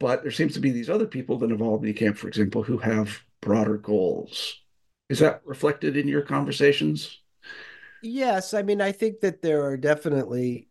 But 0.00 0.22
there 0.22 0.32
seems 0.32 0.54
to 0.54 0.60
be 0.60 0.70
these 0.70 0.90
other 0.90 1.06
people, 1.06 1.38
that 1.38 1.50
involved 1.50 1.84
in 1.84 1.92
the 1.92 1.98
camp, 1.98 2.16
for 2.16 2.28
example, 2.28 2.62
who 2.62 2.78
have 2.78 3.20
broader 3.40 3.76
goals 3.76 4.60
Is 5.08 5.18
that 5.18 5.42
reflected 5.44 5.96
in 5.96 6.08
your 6.08 6.22
conversations? 6.22 7.20
Yes, 8.02 8.54
I 8.54 8.62
mean, 8.62 8.80
I 8.80 8.92
think 8.92 9.20
that 9.20 9.42
there 9.42 9.64
are 9.64 9.76
definitely 9.76 10.68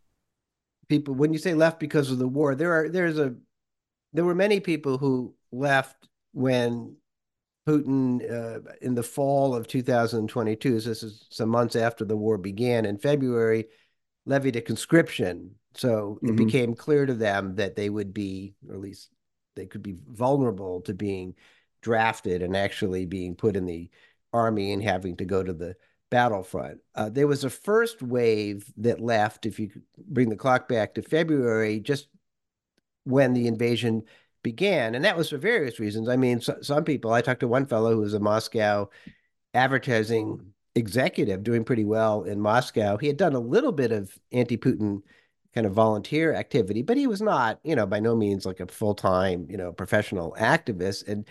people 0.89 1.13
when 1.15 1.33
you 1.33 1.39
say 1.39 1.53
left 1.53 1.79
because 1.79 2.11
of 2.11 2.19
the 2.19 2.27
war, 2.27 2.55
there 2.55 2.73
are 2.73 2.89
there's 2.89 3.17
a 3.17 3.35
there 4.13 4.25
were 4.25 4.35
many 4.35 4.59
people 4.59 4.97
who 4.97 5.33
left 5.51 6.07
when 6.33 6.95
Putin 7.67 8.21
uh, 8.29 8.59
in 8.81 8.93
the 8.93 9.03
fall 9.03 9.55
of 9.55 9.67
2022, 9.67 10.79
so 10.79 10.89
this 10.89 11.03
is 11.03 11.25
some 11.29 11.49
months 11.49 11.75
after 11.75 12.03
the 12.05 12.17
war 12.17 12.37
began 12.37 12.85
in 12.85 12.97
February, 12.97 13.65
levied 14.25 14.55
a 14.55 14.61
conscription. 14.61 15.55
So 15.75 16.19
mm-hmm. 16.21 16.29
it 16.29 16.35
became 16.35 16.75
clear 16.75 17.05
to 17.05 17.13
them 17.13 17.55
that 17.55 17.75
they 17.75 17.89
would 17.89 18.13
be, 18.13 18.53
or 18.67 18.75
at 18.75 18.81
least 18.81 19.09
they 19.55 19.65
could 19.65 19.81
be 19.81 19.95
vulnerable 20.07 20.81
to 20.81 20.93
being 20.93 21.35
drafted 21.81 22.41
and 22.41 22.55
actually 22.55 23.05
being 23.05 23.35
put 23.35 23.55
in 23.55 23.65
the 23.65 23.89
army 24.33 24.73
and 24.73 24.83
having 24.83 25.15
to 25.17 25.25
go 25.25 25.43
to 25.43 25.53
the 25.53 25.75
battlefront. 26.09 26.79
Uh, 26.93 27.09
there 27.09 27.27
was 27.27 27.43
a 27.43 27.49
first 27.49 28.01
wave 28.01 28.71
that 28.77 28.99
left, 28.99 29.45
if 29.45 29.59
you 29.59 29.69
bring 29.97 30.29
the 30.29 30.35
clock 30.35 30.67
back 30.67 30.93
to 30.93 31.01
February, 31.01 31.79
just 31.79 32.07
when 33.03 33.33
the 33.33 33.47
invasion 33.47 34.03
began. 34.43 34.95
And 34.95 35.05
that 35.05 35.17
was 35.17 35.29
for 35.29 35.37
various 35.37 35.79
reasons. 35.79 36.09
I 36.09 36.15
mean, 36.15 36.41
so, 36.41 36.57
some 36.61 36.83
people, 36.83 37.11
I 37.11 37.21
talked 37.21 37.39
to 37.39 37.47
one 37.47 37.65
fellow 37.65 37.93
who 37.93 38.01
was 38.01 38.13
a 38.13 38.19
Moscow 38.19 38.89
advertising 39.53 40.53
executive 40.75 41.43
doing 41.43 41.63
pretty 41.63 41.85
well 41.85 42.23
in 42.23 42.39
Moscow. 42.39 42.97
He 42.97 43.07
had 43.07 43.17
done 43.17 43.33
a 43.33 43.39
little 43.39 43.71
bit 43.71 43.91
of 43.91 44.17
anti 44.31 44.57
Putin 44.57 45.01
kind 45.53 45.67
of 45.67 45.73
volunteer 45.73 46.33
activity, 46.33 46.81
but 46.81 46.97
he 46.97 47.07
was 47.07 47.21
not, 47.21 47.59
you 47.63 47.75
know, 47.75 47.85
by 47.85 47.99
no 47.99 48.15
means 48.15 48.45
like 48.45 48.59
a 48.59 48.67
full 48.67 48.95
time, 48.95 49.47
you 49.49 49.57
know, 49.57 49.71
professional 49.71 50.35
activist. 50.39 51.07
And 51.07 51.27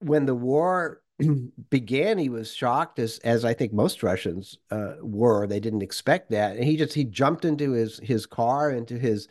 when 0.00 0.26
the 0.26 0.34
war 0.34 1.02
began, 1.70 2.18
he 2.18 2.28
was 2.28 2.52
shocked, 2.52 2.98
as 2.98 3.18
as 3.20 3.44
I 3.44 3.54
think 3.54 3.72
most 3.72 4.02
Russians 4.02 4.58
uh, 4.70 4.94
were. 5.00 5.46
They 5.46 5.60
didn't 5.60 5.82
expect 5.82 6.30
that, 6.30 6.56
and 6.56 6.64
he 6.64 6.76
just 6.76 6.94
he 6.94 7.04
jumped 7.04 7.44
into 7.44 7.72
his 7.72 7.98
his 8.02 8.26
car, 8.26 8.70
into 8.70 8.98
his, 8.98 9.28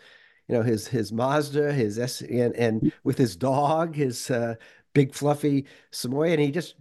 you 0.47 0.55
know, 0.55 0.63
his 0.63 0.87
his 0.87 1.11
Mazda, 1.11 1.73
his 1.73 1.99
S, 1.99 2.21
and 2.21 2.55
and 2.55 2.91
with 3.03 3.17
his 3.17 3.35
dog, 3.35 3.95
his 3.95 4.29
uh, 4.31 4.55
big 4.93 5.13
fluffy 5.13 5.65
Samoyed, 5.91 6.33
and 6.33 6.41
he 6.41 6.51
just 6.51 6.75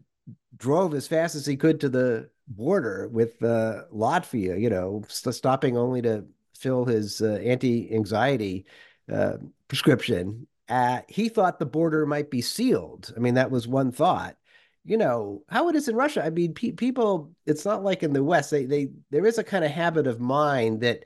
drove 0.56 0.94
as 0.94 1.06
fast 1.08 1.34
as 1.34 1.46
he 1.46 1.56
could 1.56 1.80
to 1.80 1.88
the 1.88 2.30
border 2.48 3.08
with 3.08 3.42
uh, 3.42 3.84
Latvia. 3.92 4.60
You 4.60 4.70
know, 4.70 5.02
st- 5.08 5.34
stopping 5.34 5.76
only 5.76 6.02
to 6.02 6.24
fill 6.56 6.84
his 6.84 7.20
uh, 7.20 7.34
anti-anxiety 7.44 8.64
uh, 9.12 9.34
prescription. 9.68 10.46
Uh, 10.68 11.00
he 11.08 11.28
thought 11.28 11.58
the 11.58 11.66
border 11.66 12.06
might 12.06 12.30
be 12.30 12.40
sealed. 12.40 13.12
I 13.16 13.20
mean, 13.20 13.34
that 13.34 13.50
was 13.50 13.68
one 13.68 13.92
thought. 13.92 14.36
You 14.84 14.98
know 14.98 15.42
how 15.48 15.68
it 15.68 15.76
is 15.76 15.88
in 15.88 15.96
Russia. 15.96 16.24
I 16.24 16.30
mean, 16.30 16.52
pe- 16.52 16.72
people. 16.72 17.32
It's 17.46 17.64
not 17.64 17.82
like 17.82 18.02
in 18.02 18.12
the 18.12 18.22
West. 18.22 18.50
They 18.50 18.66
they 18.66 18.88
there 19.10 19.26
is 19.26 19.38
a 19.38 19.44
kind 19.44 19.64
of 19.64 19.70
habit 19.70 20.06
of 20.06 20.20
mind 20.20 20.82
that 20.82 21.04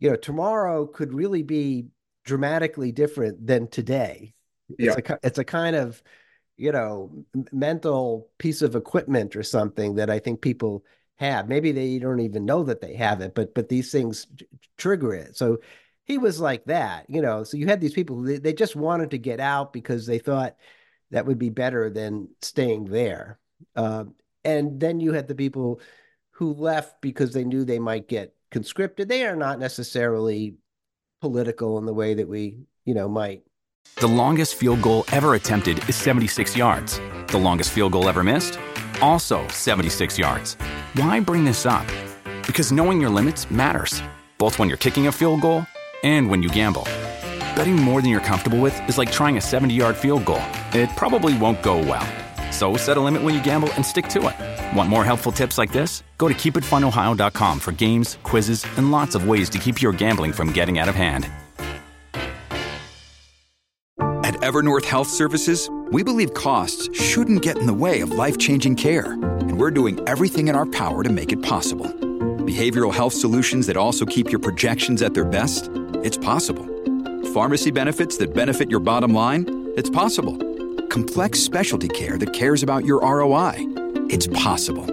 you 0.00 0.10
know 0.10 0.16
tomorrow 0.16 0.86
could 0.86 1.14
really 1.14 1.42
be 1.42 1.86
dramatically 2.24 2.92
different 2.92 3.46
than 3.46 3.68
today. 3.68 4.34
It's 4.78 4.96
yeah. 4.96 5.14
a 5.14 5.26
it's 5.26 5.38
a 5.38 5.44
kind 5.44 5.76
of 5.76 6.02
you 6.56 6.72
know 6.72 7.24
mental 7.52 8.28
piece 8.38 8.62
of 8.62 8.74
equipment 8.74 9.36
or 9.36 9.42
something 9.42 9.94
that 9.96 10.10
I 10.10 10.18
think 10.18 10.40
people 10.40 10.84
have. 11.16 11.48
Maybe 11.48 11.72
they 11.72 11.98
don't 11.98 12.20
even 12.20 12.44
know 12.44 12.64
that 12.64 12.80
they 12.80 12.94
have 12.94 13.20
it, 13.20 13.34
but 13.34 13.54
but 13.54 13.68
these 13.68 13.92
things 13.92 14.26
trigger 14.76 15.14
it. 15.14 15.36
So 15.36 15.58
he 16.04 16.18
was 16.18 16.40
like 16.40 16.64
that, 16.64 17.08
you 17.08 17.22
know. 17.22 17.44
So 17.44 17.56
you 17.56 17.66
had 17.66 17.80
these 17.80 17.94
people 17.94 18.20
they, 18.22 18.38
they 18.38 18.52
just 18.52 18.76
wanted 18.76 19.10
to 19.12 19.18
get 19.18 19.40
out 19.40 19.72
because 19.72 20.06
they 20.06 20.18
thought 20.18 20.56
that 21.12 21.26
would 21.26 21.38
be 21.38 21.50
better 21.50 21.88
than 21.88 22.28
staying 22.40 22.86
there. 22.86 23.38
Um, 23.76 24.14
and 24.44 24.80
then 24.80 24.98
you 24.98 25.12
had 25.12 25.28
the 25.28 25.34
people 25.34 25.80
who 26.32 26.52
left 26.54 27.00
because 27.00 27.32
they 27.32 27.44
knew 27.44 27.64
they 27.64 27.78
might 27.78 28.08
get 28.08 28.34
conscripted. 28.50 29.08
They 29.08 29.24
are 29.24 29.36
not 29.36 29.58
necessarily 29.58 30.56
political 31.20 31.78
in 31.78 31.86
the 31.86 31.94
way 31.94 32.14
that 32.14 32.28
we, 32.28 32.58
you 32.84 32.94
know, 32.94 33.08
might. 33.08 33.42
The 33.96 34.06
longest 34.06 34.56
field 34.56 34.82
goal 34.82 35.04
ever 35.12 35.34
attempted 35.34 35.88
is 35.88 35.96
76 35.96 36.56
yards. 36.56 36.98
The 37.28 37.38
longest 37.38 37.70
field 37.70 37.92
goal 37.92 38.08
ever 38.08 38.24
missed? 38.24 38.58
Also 39.00 39.46
76 39.48 40.18
yards. 40.18 40.54
Why 40.94 41.20
bring 41.20 41.44
this 41.44 41.66
up? 41.66 41.86
Because 42.46 42.72
knowing 42.72 43.00
your 43.00 43.10
limits 43.10 43.50
matters, 43.50 44.02
both 44.38 44.58
when 44.58 44.68
you're 44.68 44.78
kicking 44.78 45.06
a 45.06 45.12
field 45.12 45.40
goal 45.40 45.66
and 46.02 46.28
when 46.28 46.42
you 46.42 46.48
gamble. 46.48 46.86
Betting 47.54 47.76
more 47.76 48.00
than 48.00 48.10
you're 48.10 48.20
comfortable 48.20 48.60
with 48.60 48.74
is 48.88 48.96
like 48.96 49.12
trying 49.12 49.36
a 49.36 49.40
70 49.40 49.74
yard 49.74 49.96
field 49.96 50.24
goal. 50.24 50.42
It 50.72 50.88
probably 50.96 51.36
won't 51.36 51.62
go 51.62 51.78
well. 51.78 52.06
So 52.50 52.76
set 52.76 52.96
a 52.96 53.00
limit 53.00 53.22
when 53.22 53.34
you 53.34 53.42
gamble 53.42 53.72
and 53.74 53.84
stick 53.84 54.08
to 54.08 54.28
it. 54.28 54.76
Want 54.76 54.88
more 54.88 55.04
helpful 55.04 55.32
tips 55.32 55.58
like 55.58 55.72
this? 55.72 56.02
Go 56.18 56.28
to 56.28 56.34
keepitfunohio.com 56.34 57.58
for 57.60 57.72
games, 57.72 58.18
quizzes, 58.22 58.64
and 58.76 58.90
lots 58.90 59.14
of 59.14 59.26
ways 59.26 59.50
to 59.50 59.58
keep 59.58 59.82
your 59.82 59.92
gambling 59.92 60.32
from 60.32 60.52
getting 60.52 60.78
out 60.78 60.88
of 60.88 60.94
hand. 60.94 61.30
At 64.24 64.34
Evernorth 64.36 64.86
Health 64.86 65.08
Services, 65.08 65.68
we 65.90 66.02
believe 66.02 66.32
costs 66.32 66.88
shouldn't 66.98 67.42
get 67.42 67.58
in 67.58 67.66
the 67.66 67.74
way 67.74 68.00
of 68.00 68.12
life 68.12 68.38
changing 68.38 68.76
care 68.76 69.12
and 69.12 69.58
we're 69.58 69.70
doing 69.70 70.00
everything 70.06 70.48
in 70.48 70.56
our 70.56 70.64
power 70.66 71.02
to 71.02 71.10
make 71.10 71.32
it 71.32 71.42
possible. 71.42 71.86
Behavioral 72.46 72.94
health 72.94 73.12
solutions 73.12 73.66
that 73.66 73.76
also 73.76 74.06
keep 74.06 74.30
your 74.30 74.40
projections 74.40 75.02
at 75.02 75.12
their 75.12 75.26
best? 75.26 75.68
It's 76.02 76.16
possible. 76.16 76.71
Pharmacy 77.32 77.70
benefits 77.70 78.18
that 78.18 78.34
benefit 78.34 78.70
your 78.70 78.80
bottom 78.80 79.14
line? 79.14 79.72
It's 79.74 79.88
possible. 79.88 80.36
Complex 80.88 81.38
specialty 81.38 81.88
care 81.88 82.18
that 82.18 82.34
cares 82.34 82.62
about 82.62 82.84
your 82.84 83.00
ROI? 83.00 83.54
It's 84.10 84.26
possible. 84.26 84.84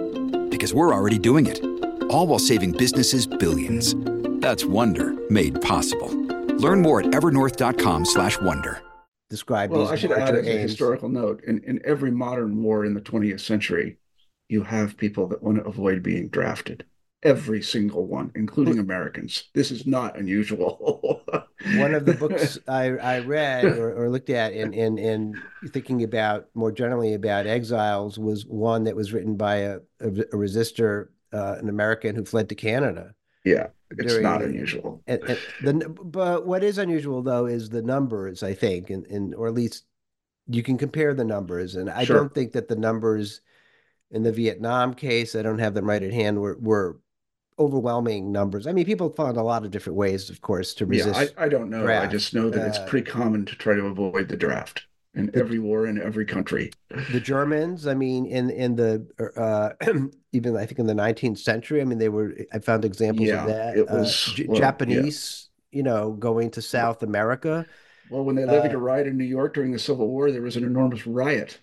Because 0.48 0.72
we're 0.72 0.94
already 0.94 1.18
doing 1.18 1.46
it. 1.46 1.62
All 2.04 2.26
while 2.26 2.38
saving 2.38 2.72
businesses 2.72 3.26
billions. 3.26 3.94
That's 4.40 4.64
Wonder 4.64 5.12
made 5.28 5.60
possible. 5.60 6.08
Learn 6.56 6.80
more 6.80 7.00
at 7.00 7.08
evernorth.com/wonder. 7.08 8.80
Describe 9.28 9.70
well, 9.70 9.88
I 9.88 9.96
should 9.96 10.12
add 10.12 10.34
as 10.34 10.46
a 10.46 10.58
historical 10.58 11.10
note: 11.10 11.44
in, 11.46 11.62
in 11.64 11.78
every 11.84 12.10
modern 12.10 12.62
war 12.62 12.86
in 12.86 12.94
the 12.94 13.02
20th 13.02 13.40
century, 13.40 13.98
you 14.48 14.62
have 14.62 14.96
people 14.96 15.26
that 15.28 15.42
want 15.42 15.58
to 15.58 15.64
avoid 15.64 16.02
being 16.02 16.28
drafted. 16.28 16.86
Every 17.22 17.60
single 17.60 18.06
one, 18.06 18.32
including 18.34 18.78
Americans. 18.78 19.44
This 19.52 19.70
is 19.70 19.86
not 19.86 20.18
unusual. 20.18 21.22
one 21.76 21.94
of 21.94 22.06
the 22.06 22.14
books 22.18 22.58
I, 22.66 22.96
I 22.96 23.18
read 23.20 23.66
or, 23.66 23.92
or, 23.94 24.08
looked 24.08 24.30
at 24.30 24.54
in, 24.54 24.72
in, 24.72 24.96
in 24.96 25.42
thinking 25.68 26.02
about 26.02 26.48
more 26.54 26.72
generally 26.72 27.12
about 27.12 27.46
exiles 27.46 28.18
was 28.18 28.46
one 28.46 28.84
that 28.84 28.96
was 28.96 29.12
written 29.12 29.36
by 29.36 29.56
a, 29.56 29.76
a, 30.00 30.08
a 30.08 30.36
resistor, 30.36 31.08
uh, 31.34 31.56
an 31.58 31.68
American 31.68 32.16
who 32.16 32.24
fled 32.24 32.48
to 32.48 32.54
Canada. 32.54 33.14
Yeah, 33.44 33.68
it's 33.90 34.06
during, 34.06 34.22
not 34.22 34.42
unusual. 34.42 35.02
And, 35.06 35.22
and 35.22 35.38
the, 35.62 35.88
but 35.88 36.46
what 36.46 36.64
is 36.64 36.78
unusual 36.78 37.22
though 37.22 37.46
is 37.46 37.68
the 37.68 37.82
numbers, 37.82 38.42
I 38.42 38.54
think, 38.54 38.88
and, 38.88 39.06
and 39.06 39.34
or 39.34 39.48
at 39.48 39.54
least 39.54 39.84
you 40.46 40.62
can 40.62 40.78
compare 40.78 41.14
the 41.14 41.24
numbers. 41.24 41.76
And 41.76 41.90
I 41.90 42.04
sure. 42.04 42.16
don't 42.16 42.34
think 42.34 42.52
that 42.52 42.68
the 42.68 42.76
numbers 42.76 43.40
in 44.10 44.22
the 44.22 44.32
Vietnam 44.32 44.94
case, 44.94 45.36
I 45.36 45.42
don't 45.42 45.58
have 45.58 45.74
them 45.74 45.88
right 45.88 46.02
at 46.02 46.12
hand, 46.12 46.40
were, 46.40 46.56
were 46.60 46.98
overwhelming 47.58 48.32
numbers. 48.32 48.66
I 48.66 48.72
mean, 48.72 48.86
people 48.86 49.10
found 49.10 49.36
a 49.36 49.42
lot 49.42 49.64
of 49.64 49.70
different 49.70 49.96
ways, 49.96 50.30
of 50.30 50.40
course, 50.40 50.74
to 50.74 50.86
resist. 50.86 51.20
Yeah, 51.20 51.42
I, 51.42 51.46
I 51.46 51.48
don't 51.48 51.70
know. 51.70 51.82
Draft. 51.82 52.06
I 52.06 52.10
just 52.10 52.34
know 52.34 52.50
that 52.50 52.62
uh, 52.62 52.66
it's 52.66 52.78
pretty 52.86 53.10
common 53.10 53.44
to 53.46 53.54
try 53.56 53.74
to 53.74 53.86
avoid 53.86 54.28
the 54.28 54.36
draft 54.36 54.86
in 55.14 55.26
the, 55.26 55.38
every 55.38 55.58
war 55.58 55.86
in 55.86 56.00
every 56.00 56.24
country. 56.24 56.72
The 57.10 57.20
Germans, 57.20 57.86
I 57.86 57.94
mean, 57.94 58.26
in 58.26 58.50
in 58.50 58.76
the 58.76 59.06
uh, 59.36 59.70
even 60.32 60.56
I 60.56 60.66
think 60.66 60.78
in 60.78 60.86
the 60.86 60.94
19th 60.94 61.38
century, 61.38 61.80
I 61.80 61.84
mean, 61.84 61.98
they 61.98 62.08
were. 62.08 62.34
I 62.52 62.58
found 62.58 62.84
examples 62.84 63.28
yeah, 63.28 63.42
of 63.42 63.48
that. 63.48 63.76
It 63.76 63.90
uh, 63.90 63.96
was 63.96 64.34
uh, 64.38 64.44
well, 64.48 64.58
Japanese, 64.58 65.48
yeah. 65.70 65.76
you 65.78 65.82
know, 65.82 66.12
going 66.12 66.50
to 66.52 66.62
South 66.62 67.02
America. 67.02 67.66
Well, 68.10 68.24
when 68.24 68.34
they 68.36 68.44
levied 68.44 68.72
uh, 68.72 68.78
a 68.78 68.80
riot 68.80 69.06
in 69.06 69.16
New 69.16 69.24
York 69.24 69.54
during 69.54 69.72
the 69.72 69.78
Civil 69.78 70.08
War, 70.08 70.32
there 70.32 70.42
was 70.42 70.56
an 70.56 70.64
enormous 70.64 71.06
riot. 71.06 71.58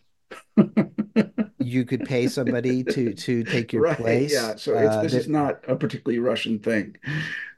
you 1.68 1.84
could 1.84 2.06
pay 2.06 2.28
somebody 2.28 2.84
to 2.84 3.14
to 3.14 3.44
take 3.44 3.74
your 3.74 3.84
right, 3.84 3.98
place. 3.98 4.34
Yeah, 4.34 4.56
so 4.56 4.76
uh, 4.76 5.02
this 5.02 5.12
that, 5.12 5.20
is 5.20 5.28
not 5.28 5.64
a 5.68 5.76
particularly 5.76 6.20
Russian 6.20 6.60
thing. 6.60 6.96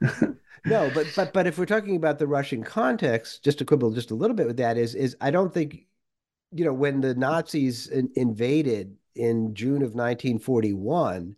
no, 0.64 0.90
but 0.92 1.06
but 1.14 1.32
but 1.32 1.46
if 1.46 1.58
we're 1.58 1.66
talking 1.66 1.96
about 1.96 2.18
the 2.18 2.26
Russian 2.26 2.64
context, 2.64 3.44
just 3.44 3.58
to 3.58 3.64
quibble 3.64 3.92
just 3.92 4.10
a 4.10 4.14
little 4.14 4.34
bit 4.34 4.46
with 4.46 4.56
that 4.56 4.76
is 4.76 4.94
is 4.94 5.16
I 5.20 5.30
don't 5.30 5.54
think 5.54 5.86
you 6.52 6.64
know 6.64 6.72
when 6.72 7.00
the 7.00 7.14
Nazis 7.14 7.86
in, 7.86 8.10
invaded 8.16 8.96
in 9.14 9.54
June 9.54 9.82
of 9.82 9.94
1941, 9.94 11.36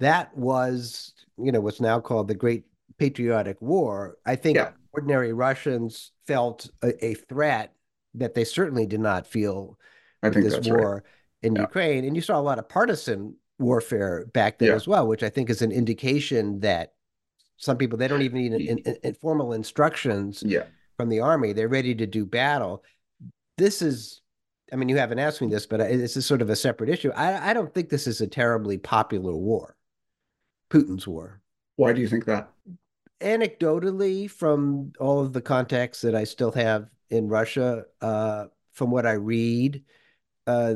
that 0.00 0.36
was 0.36 1.14
you 1.38 1.52
know 1.52 1.60
what's 1.60 1.80
now 1.80 2.00
called 2.00 2.26
the 2.26 2.34
Great 2.34 2.64
Patriotic 2.98 3.62
War. 3.62 4.16
I 4.26 4.34
think 4.34 4.56
yeah. 4.56 4.72
ordinary 4.92 5.32
Russians 5.32 6.10
felt 6.26 6.68
a, 6.82 7.04
a, 7.04 7.14
threat 7.14 7.72
that 8.14 8.34
they 8.34 8.44
certainly 8.44 8.86
did 8.86 9.00
not 9.00 9.26
feel 9.26 9.78
I 10.22 10.30
think 10.30 10.44
this 10.44 10.66
war. 10.68 10.96
Right 10.96 11.02
in 11.42 11.54
yeah. 11.54 11.62
Ukraine, 11.62 12.04
and 12.04 12.14
you 12.14 12.22
saw 12.22 12.38
a 12.38 12.42
lot 12.42 12.58
of 12.58 12.68
partisan 12.68 13.36
warfare 13.58 14.26
back 14.32 14.58
then 14.58 14.68
yeah. 14.68 14.74
as 14.74 14.86
well, 14.86 15.06
which 15.06 15.22
I 15.22 15.28
think 15.28 15.50
is 15.50 15.62
an 15.62 15.72
indication 15.72 16.60
that 16.60 16.94
some 17.56 17.76
people 17.76 17.98
they 17.98 18.08
don't 18.08 18.22
even 18.22 18.38
need 18.38 18.52
in, 18.52 18.78
in, 18.78 18.96
in 19.02 19.14
formal 19.14 19.52
instructions 19.52 20.42
yeah. 20.46 20.64
from 20.96 21.08
the 21.08 21.20
army; 21.20 21.52
they're 21.52 21.68
ready 21.68 21.94
to 21.94 22.06
do 22.06 22.24
battle. 22.24 22.84
This 23.58 23.82
is 23.82 24.22
I 24.72 24.76
mean, 24.76 24.88
you 24.88 24.96
haven't 24.96 25.18
asked 25.18 25.40
me 25.40 25.48
this, 25.48 25.66
but 25.66 25.78
this 25.78 26.16
is 26.16 26.26
sort 26.26 26.42
of 26.42 26.50
a 26.50 26.56
separate 26.56 26.90
issue. 26.90 27.10
I, 27.14 27.50
I 27.50 27.52
don't 27.52 27.72
think 27.74 27.88
this 27.88 28.06
is 28.06 28.20
a 28.20 28.26
terribly 28.26 28.78
popular 28.78 29.36
war, 29.36 29.76
Putin's 30.70 31.06
war. 31.06 31.40
Why 31.76 31.92
do 31.92 32.00
you 32.00 32.08
think 32.08 32.26
that? 32.26 32.50
Anecdotally, 33.20 34.30
from 34.30 34.92
all 35.00 35.20
of 35.20 35.32
the 35.32 35.40
contacts 35.40 36.00
that 36.02 36.14
I 36.14 36.24
still 36.24 36.52
have 36.52 36.88
in 37.10 37.28
Russia, 37.28 37.84
uh, 38.00 38.46
from 38.72 38.90
what 38.90 39.06
I 39.06 39.12
read, 39.12 39.82
uh, 40.46 40.74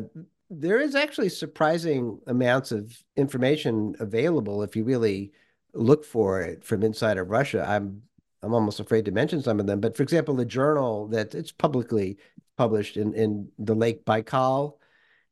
there 0.50 0.80
is 0.80 0.94
actually 0.94 1.28
surprising 1.28 2.20
amounts 2.26 2.72
of 2.72 3.02
information 3.16 3.96
available 3.98 4.62
if 4.62 4.76
you 4.76 4.84
really 4.84 5.32
look 5.72 6.04
for 6.04 6.40
it 6.40 6.64
from 6.64 6.82
inside 6.82 7.18
of 7.18 7.30
Russia. 7.30 7.64
I'm 7.66 8.02
I'm 8.42 8.52
almost 8.52 8.78
afraid 8.78 9.06
to 9.06 9.10
mention 9.10 9.42
some 9.42 9.58
of 9.58 9.66
them, 9.66 9.80
but 9.80 9.96
for 9.96 10.02
example, 10.02 10.34
the 10.34 10.44
journal 10.44 11.08
that 11.08 11.34
it's 11.34 11.52
publicly 11.52 12.18
published 12.56 12.96
in 12.96 13.14
in 13.14 13.48
the 13.58 13.74
Lake 13.74 14.04
Baikal 14.04 14.74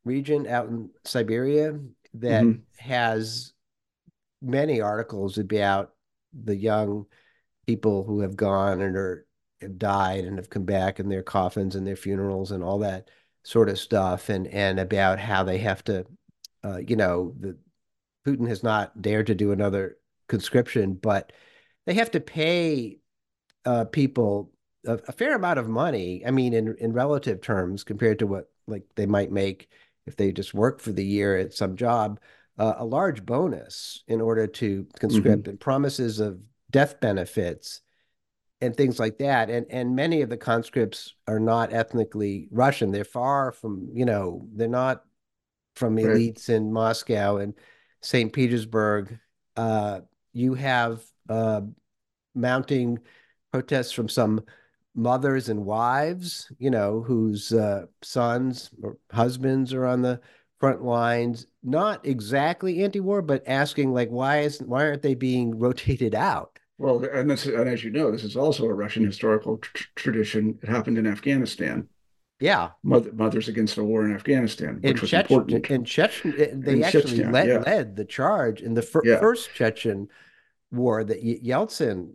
region 0.05 0.47
out 0.47 0.69
in 0.69 0.91
Siberia 1.05 1.79
that 2.15 2.45
mm-hmm. 2.45 2.89
has 2.91 3.53
many 4.41 4.81
articles 4.81 5.39
about 5.39 5.93
the 6.33 6.57
young 6.57 7.07
people 7.67 8.03
who 8.05 8.21
have 8.21 8.35
gone 8.35 8.81
and 8.81 8.97
are 8.97 9.27
have 9.61 9.79
died 9.79 10.25
and 10.25 10.39
have 10.39 10.51
come 10.51 10.65
back 10.65 10.99
in 10.99 11.09
their 11.09 11.23
coffins 11.23 11.77
and 11.77 11.87
their 11.87 11.97
funerals 11.97 12.51
and 12.51 12.65
all 12.65 12.81
that 12.81 13.09
sort 13.45 13.69
of 13.69 13.79
stuff 13.79 14.29
and 14.29 14.47
and 14.49 14.79
about 14.79 15.19
how 15.19 15.43
they 15.43 15.59
have 15.59 15.83
to 15.85 16.05
uh, 16.65 16.79
you 16.79 16.97
know 16.97 17.35
the 17.41 17.57
Putin 18.27 18.49
has 18.49 18.63
not 18.63 19.03
dared 19.03 19.27
to 19.27 19.35
do 19.35 19.53
another 19.53 19.97
conscription 20.29 20.95
but 20.95 21.33
they 21.87 21.95
have 21.95 22.11
to 22.13 22.21
pay 22.21 22.99
uh, 23.65 23.85
people 23.85 24.53
a, 24.87 24.95
a, 25.09 25.13
fair 25.13 25.35
amount 25.35 25.59
of 25.59 25.69
money. 25.69 26.23
I 26.27 26.31
mean, 26.31 26.55
in 26.55 26.77
in 26.79 26.93
relative 26.93 27.41
terms, 27.41 27.85
compared 27.85 28.19
to 28.21 28.27
what 28.27 28.51
like 28.67 28.85
they 28.97 29.07
might 29.07 29.31
make 29.31 29.69
if 30.07 30.17
they 30.17 30.33
just 30.33 30.55
work 30.55 30.81
for 30.81 30.93
the 30.93 31.05
year 31.05 31.37
at 31.37 31.55
some 31.55 31.77
job, 31.77 32.19
uh, 32.59 32.75
a 32.79 32.85
large 32.85 33.25
bonus 33.25 34.03
in 34.09 34.21
order 34.21 34.47
to 34.47 34.87
conscript 34.99 35.43
mm-hmm. 35.43 35.51
and 35.51 35.61
promises 35.61 36.19
of 36.19 36.41
death 36.71 37.01
benefits 37.01 37.82
and 38.63 38.77
things 38.77 38.99
like 38.99 39.19
that. 39.19 39.51
And 39.51 39.67
and 39.71 39.95
many 39.97 40.23
of 40.23 40.31
the 40.31 40.37
conscripts 40.39 41.15
are 41.27 41.41
not 41.41 41.73
ethnically 41.73 42.49
Russian. 42.51 42.93
They're 42.93 43.05
far 43.05 43.53
from 43.53 43.91
you 43.93 44.07
know 44.07 44.49
they're 44.55 44.69
not 44.69 45.05
from 45.75 45.97
elites 45.97 46.49
in 46.49 46.73
Moscow 46.73 47.39
and 47.39 47.55
St. 48.01 48.33
Petersburg. 48.33 49.19
Uh, 49.57 50.01
you 50.33 50.55
have 50.55 51.03
uh, 51.29 51.63
mounting 52.35 52.99
protests 53.53 53.93
from 53.93 54.09
some 54.09 54.43
mothers 54.95 55.49
and 55.49 55.65
wives, 55.65 56.51
you 56.59 56.71
know, 56.71 57.03
whose 57.03 57.53
uh, 57.53 57.87
sons 58.03 58.71
or 58.83 58.97
husbands 59.11 59.73
are 59.73 59.87
on 59.87 60.03
the 60.03 60.21
front 60.61 60.83
lines, 60.83 61.47
not 61.63 62.07
exactly 62.07 62.85
anti-war, 62.85 63.23
but 63.23 63.43
asking 63.49 63.93
like, 63.93 64.11
why 64.11 64.41
is 64.41 64.61
why 64.63 64.85
aren't 64.85 65.03
they 65.03 65.15
being 65.15 65.59
rotated 65.59 66.15
out? 66.15 66.59
Well, 66.79 67.05
and, 67.05 67.31
this, 67.31 67.47
and 67.47 67.69
as 67.69 67.85
you 67.85 67.91
know, 67.91 68.11
this 68.11 68.25
is 68.25 68.37
also 68.37 68.65
a 68.65 68.75
Russian 68.75 69.05
historical 69.05 69.59
tr- 69.59 69.85
tradition. 69.95 70.59
It 70.63 70.69
happened 70.69 70.99
in 70.99 71.07
Afghanistan. 71.07 71.89
Yeah, 72.41 72.71
Mother, 72.83 73.13
mothers 73.13 73.47
against 73.47 73.77
the 73.77 73.85
war 73.85 74.05
in 74.05 74.13
Afghanistan, 74.13 74.81
which 74.81 74.97
in 74.97 75.01
was 75.01 75.11
Chechen, 75.11 75.37
important. 75.37 75.71
In 75.71 75.85
Chechen, 75.85 76.35
eh, 76.37 76.49
they 76.53 76.73
in 76.73 76.83
actually 76.83 77.23
led, 77.23 77.49
yeah. 77.49 77.59
led 77.59 77.95
the 77.95 78.05
charge 78.05 78.61
in 78.63 78.75
the 78.75 78.83
fir- 78.83 79.03
yeah. 79.05 79.21
first 79.21 79.55
Chechen 79.55 80.09
war 80.73 81.05
that 81.05 81.23
Yeltsin 81.23 82.15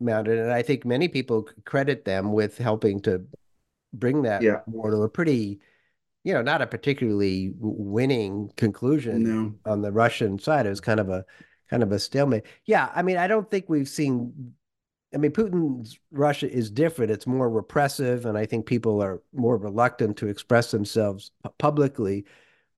mounted, 0.00 0.38
and 0.38 0.50
I 0.50 0.62
think 0.62 0.86
many 0.86 1.08
people 1.08 1.46
credit 1.66 2.06
them 2.06 2.32
with 2.32 2.56
helping 2.56 3.00
to 3.02 3.22
bring 3.92 4.22
that 4.22 4.40
yeah. 4.40 4.60
war 4.66 4.90
to 4.90 5.02
a 5.02 5.08
pretty, 5.10 5.60
you 6.24 6.32
know, 6.32 6.42
not 6.42 6.62
a 6.62 6.66
particularly 6.66 7.52
winning 7.58 8.50
conclusion 8.56 9.22
no. 9.24 9.70
on 9.70 9.82
the 9.82 9.92
Russian 9.92 10.38
side. 10.38 10.64
It 10.64 10.70
was 10.70 10.80
kind 10.80 11.00
of 11.00 11.10
a 11.10 11.24
kind 11.68 11.82
of 11.82 11.92
a 11.92 11.98
stalemate. 11.98 12.44
Yeah, 12.64 12.90
I 12.94 13.02
mean, 13.02 13.16
I 13.16 13.26
don't 13.26 13.50
think 13.50 13.66
we've 13.68 13.88
seen. 13.88 14.54
I 15.14 15.18
mean, 15.18 15.30
Putin's 15.30 15.98
Russia 16.10 16.50
is 16.50 16.70
different. 16.70 17.10
It's 17.10 17.26
more 17.26 17.48
repressive, 17.48 18.26
and 18.26 18.36
I 18.36 18.44
think 18.44 18.66
people 18.66 19.02
are 19.02 19.22
more 19.32 19.56
reluctant 19.56 20.16
to 20.18 20.28
express 20.28 20.70
themselves 20.70 21.30
publicly. 21.58 22.24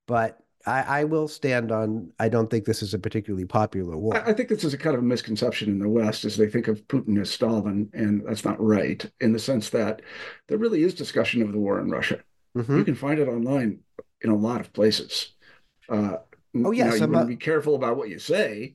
But 0.07 0.40
I, 0.66 1.01
I, 1.01 1.05
will 1.05 1.29
stand 1.29 1.72
on. 1.72 2.12
I 2.18 2.29
don't 2.29 2.51
think 2.51 2.64
this 2.64 2.83
is 2.83 2.94
a 2.94 2.98
particularly 2.98 3.46
popular 3.46 3.96
war. 3.96 4.16
I, 4.16 4.33
think 4.33 4.48
this 4.48 4.64
is 4.64 4.74
a 4.74 4.79
kind 4.79 4.94
of 4.94 5.03
a 5.03 5.07
misconception 5.07 5.70
in 5.70 5.79
the 5.79 5.88
West, 5.88 6.24
as 6.24 6.37
they 6.37 6.48
think 6.48 6.68
of 6.68 6.87
Putin 6.88 7.20
as 7.20 7.31
Stalin, 7.31 7.88
and 7.92 8.22
that's 8.27 8.44
not 8.44 8.62
right. 8.62 9.05
In 9.20 9.33
the 9.33 9.38
sense 9.38 9.70
that 9.70 10.03
there 10.48 10.59
really 10.59 10.83
is 10.83 10.94
discussion 10.94 11.42
of 11.42 11.53
the 11.53 11.59
war 11.59 11.81
in 11.81 11.90
Russia. 11.90 12.20
Mm-hmm. 12.57 12.79
You 12.79 12.85
can 12.85 12.94
find 12.94 13.18
it 13.18 13.29
online 13.29 13.81
in 14.20 14.31
a 14.31 14.37
lot 14.37 14.61
of 14.61 14.72
places. 14.72 15.33
Uh, 15.88 16.16
oh 16.57 16.70
yes, 16.70 16.98
now, 16.98 17.07
you 17.07 17.12
want 17.12 17.24
to 17.24 17.35
be 17.35 17.37
careful 17.37 17.74
about 17.74 17.96
what 17.96 18.09
you 18.09 18.18
say. 18.18 18.74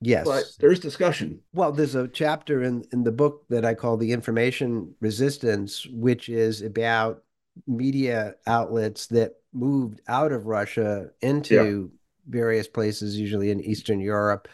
Yes, 0.00 0.24
but 0.26 0.44
there's 0.58 0.80
discussion. 0.80 1.40
Well, 1.52 1.72
there's 1.72 1.94
a 1.94 2.08
chapter 2.08 2.62
in 2.62 2.84
in 2.92 3.04
the 3.04 3.12
book 3.12 3.44
that 3.50 3.64
I 3.64 3.74
call 3.74 3.96
the 3.96 4.12
information 4.12 4.94
resistance, 5.00 5.86
which 5.86 6.28
is 6.28 6.62
about 6.62 7.22
media 7.66 8.34
outlets 8.46 9.06
that 9.08 9.34
moved 9.52 10.00
out 10.08 10.32
of 10.32 10.46
Russia 10.46 11.10
into 11.20 11.90
yeah. 11.92 12.32
various 12.40 12.68
places, 12.68 13.18
usually 13.18 13.50
in 13.50 13.60
Eastern 13.60 14.00
Europe, 14.00 14.48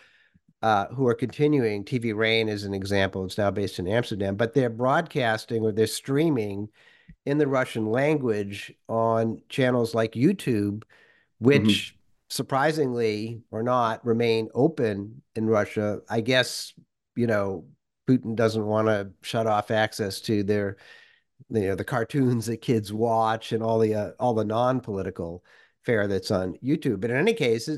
uh, 0.62 0.86
who 0.86 1.06
are 1.06 1.14
continuing. 1.14 1.84
TV 1.84 2.14
Rain 2.14 2.48
is 2.48 2.64
an 2.64 2.74
example. 2.74 3.24
It's 3.24 3.38
now 3.38 3.50
based 3.50 3.78
in 3.78 3.86
Amsterdam, 3.86 4.36
but 4.36 4.54
they're 4.54 4.70
broadcasting 4.70 5.62
or 5.62 5.72
they're 5.72 5.86
streaming 5.86 6.68
in 7.24 7.38
the 7.38 7.46
Russian 7.46 7.86
language 7.86 8.72
on 8.88 9.40
channels 9.48 9.94
like 9.94 10.12
YouTube, 10.12 10.84
which 11.38 11.62
mm-hmm. 11.62 11.95
Surprisingly 12.28 13.42
or 13.50 13.62
not 13.62 14.04
remain 14.04 14.48
open 14.54 15.22
in 15.34 15.46
Russia. 15.46 16.00
I 16.08 16.20
guess, 16.20 16.72
you 17.14 17.26
know, 17.26 17.66
Putin 18.08 18.36
doesn't 18.36 18.64
want 18.64 18.88
to 18.88 19.10
shut 19.22 19.46
off 19.46 19.70
access 19.70 20.20
to 20.22 20.42
their 20.42 20.76
you 21.50 21.68
know 21.68 21.74
the 21.74 21.84
cartoons 21.84 22.46
that 22.46 22.58
kids 22.58 22.92
watch 22.92 23.52
and 23.52 23.62
all 23.62 23.78
the 23.78 23.94
uh, 23.94 24.10
all 24.18 24.34
the 24.34 24.44
non-political 24.44 25.44
fare 25.84 26.06
that's 26.08 26.30
on 26.30 26.56
YouTube. 26.64 27.00
But 27.00 27.10
in 27.10 27.16
any 27.16 27.34
case, 27.34 27.68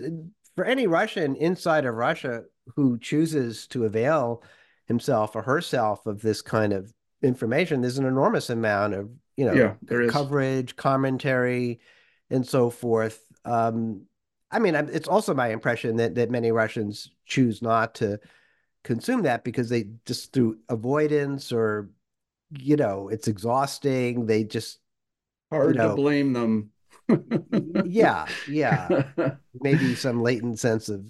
for 0.57 0.65
any 0.65 0.87
Russian 0.87 1.37
inside 1.37 1.85
of 1.85 1.95
Russia 1.95 2.45
who 2.77 2.99
chooses 2.99 3.67
to 3.69 3.85
avail 3.85 4.43
himself 4.87 5.37
or 5.37 5.43
herself 5.43 6.07
of 6.07 6.23
this 6.23 6.41
kind 6.41 6.73
of 6.73 6.93
information, 7.23 7.81
there's 7.81 7.99
an 7.99 8.07
enormous 8.07 8.51
amount 8.51 8.95
of 8.95 9.11
you 9.37 9.45
know 9.45 9.55
yeah, 9.55 9.75
there 9.83 10.03
is. 10.03 10.13
coverage, 10.13 10.77
commentary, 10.77 11.81
and 12.31 12.47
so 12.47 12.71
forth. 12.71 13.23
Um, 13.45 14.03
I 14.51 14.59
mean, 14.59 14.75
it's 14.75 15.09
also 15.09 15.35
my 15.35 15.49
impression 15.49 15.97
that 15.97 16.15
that 16.15 16.31
many 16.31 16.53
Russians 16.53 17.11
choose 17.27 17.61
not 17.61 17.95
to 17.97 18.19
consume 18.85 19.23
that 19.23 19.45
because 19.45 19.69
they 19.69 19.89
just 20.07 20.33
through 20.33 20.59
avoidance 20.69 21.53
or 21.53 21.91
you 22.51 22.77
know, 22.77 23.09
it's 23.09 23.29
exhausting. 23.29 24.27
They 24.27 24.45
just 24.45 24.79
hard 25.51 25.75
you 25.75 25.83
know, 25.83 25.91
to 25.91 25.95
blame 25.95 26.33
them. 26.33 26.71
yeah, 27.85 28.27
yeah. 28.49 29.05
Maybe 29.61 29.95
some 29.95 30.23
latent 30.23 30.59
sense 30.59 30.89
of 30.89 31.05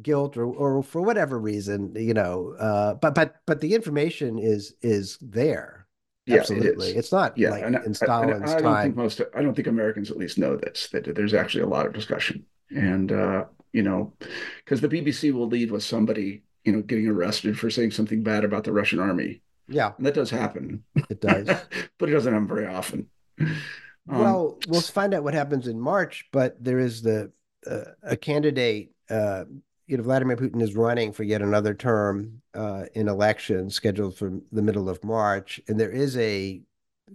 guilt 0.00 0.36
or 0.36 0.46
or 0.46 0.82
for 0.82 1.02
whatever 1.02 1.38
reason, 1.38 1.94
you 1.96 2.14
know. 2.14 2.54
Uh, 2.58 2.94
but 2.94 3.14
but 3.14 3.36
but 3.46 3.60
the 3.60 3.74
information 3.74 4.38
is 4.38 4.74
is 4.82 5.18
there. 5.20 5.86
Yeah, 6.26 6.38
Absolutely. 6.38 6.90
It 6.90 6.96
it's 6.96 7.12
not 7.12 7.36
yeah, 7.36 7.50
like 7.50 7.64
and, 7.64 7.76
in 7.84 7.94
Stalin's 7.94 8.42
and 8.42 8.50
I 8.50 8.54
don't 8.54 8.62
time. 8.62 8.82
Think 8.84 8.96
most, 8.96 9.20
I 9.34 9.42
don't 9.42 9.54
think 9.54 9.66
Americans 9.66 10.10
at 10.10 10.16
least 10.16 10.38
know 10.38 10.56
this, 10.56 10.88
that 10.92 11.12
there's 11.16 11.34
actually 11.34 11.64
a 11.64 11.68
lot 11.68 11.86
of 11.86 11.92
discussion. 11.92 12.44
And, 12.74 13.12
uh, 13.12 13.44
you 13.72 13.82
know, 13.82 14.12
because 14.64 14.80
the 14.80 14.88
BBC 14.88 15.32
will 15.32 15.48
lead 15.48 15.70
with 15.70 15.82
somebody, 15.82 16.42
you 16.64 16.72
know, 16.72 16.82
getting 16.82 17.08
arrested 17.08 17.58
for 17.58 17.70
saying 17.70 17.92
something 17.92 18.22
bad 18.22 18.44
about 18.44 18.64
the 18.64 18.72
Russian 18.72 19.00
army. 19.00 19.42
Yeah. 19.68 19.92
And 19.96 20.06
that 20.06 20.14
does 20.14 20.30
happen. 20.30 20.84
It 21.08 21.20
does. 21.20 21.46
but 21.98 22.08
it 22.08 22.12
doesn't 22.12 22.32
happen 22.32 22.48
very 22.48 22.66
often. 22.66 23.08
Um, 23.40 23.56
well, 24.06 24.58
we'll 24.68 24.80
find 24.80 25.14
out 25.14 25.24
what 25.24 25.34
happens 25.34 25.68
in 25.68 25.80
March, 25.80 26.26
but 26.32 26.62
there 26.62 26.78
is 26.78 27.02
the 27.02 27.30
uh, 27.70 27.92
a 28.02 28.16
candidate 28.16 28.90
uh, 29.08 29.44
you 29.86 29.96
know, 29.96 30.02
Vladimir 30.04 30.36
Putin 30.36 30.62
is 30.62 30.74
running 30.74 31.12
for 31.12 31.22
yet 31.22 31.42
another 31.42 31.74
term 31.74 32.40
uh, 32.54 32.84
in 32.94 33.08
election 33.08 33.68
scheduled 33.68 34.16
for 34.16 34.32
the 34.50 34.62
middle 34.62 34.88
of 34.88 35.02
March, 35.04 35.60
and 35.68 35.78
there 35.78 35.90
is 35.90 36.16
a 36.16 36.62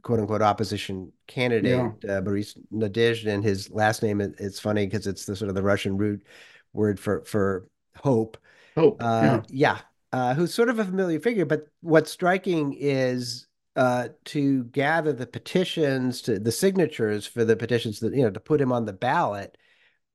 quote 0.02 0.20
unquote 0.20 0.42
opposition 0.42 1.12
candidate, 1.28 1.92
yeah. 2.04 2.18
uh, 2.18 2.22
Boris 2.22 2.58
Nadezhdin. 2.74 3.28
And 3.28 3.44
his 3.44 3.70
last 3.70 4.04
name 4.04 4.22
it's 4.22 4.60
funny 4.60 4.86
because 4.86 5.08
it's 5.08 5.26
the 5.26 5.36
sort 5.36 5.50
of 5.50 5.56
the 5.56 5.64
Russian 5.64 5.98
root 5.98 6.26
word 6.74 7.00
for 7.00 7.24
for 7.26 7.68
hope. 7.96 8.38
Hope. 8.76 9.02
Uh, 9.02 9.42
yeah. 9.50 9.76
yeah 9.76 9.80
uh, 10.14 10.34
who's 10.34 10.54
sort 10.54 10.70
of 10.70 10.80
a 10.80 10.86
familiar 10.86 11.20
figure. 11.20 11.46
But 11.46 11.68
what's 11.82 12.12
striking 12.12 12.76
is 12.78 13.48
uh, 13.76 14.10
to 14.26 14.64
gather 14.66 15.14
the 15.14 15.28
petitions, 15.28 16.22
to 16.24 16.40
the 16.40 16.52
signatures 16.52 17.28
for 17.28 17.46
the 17.46 17.56
petitions 17.56 18.00
that 18.00 18.14
you 18.14 18.24
know 18.24 18.32
to 18.32 18.40
put 18.40 18.62
him 18.62 18.72
on 18.72 18.86
the 18.86 18.94
ballot. 18.94 19.58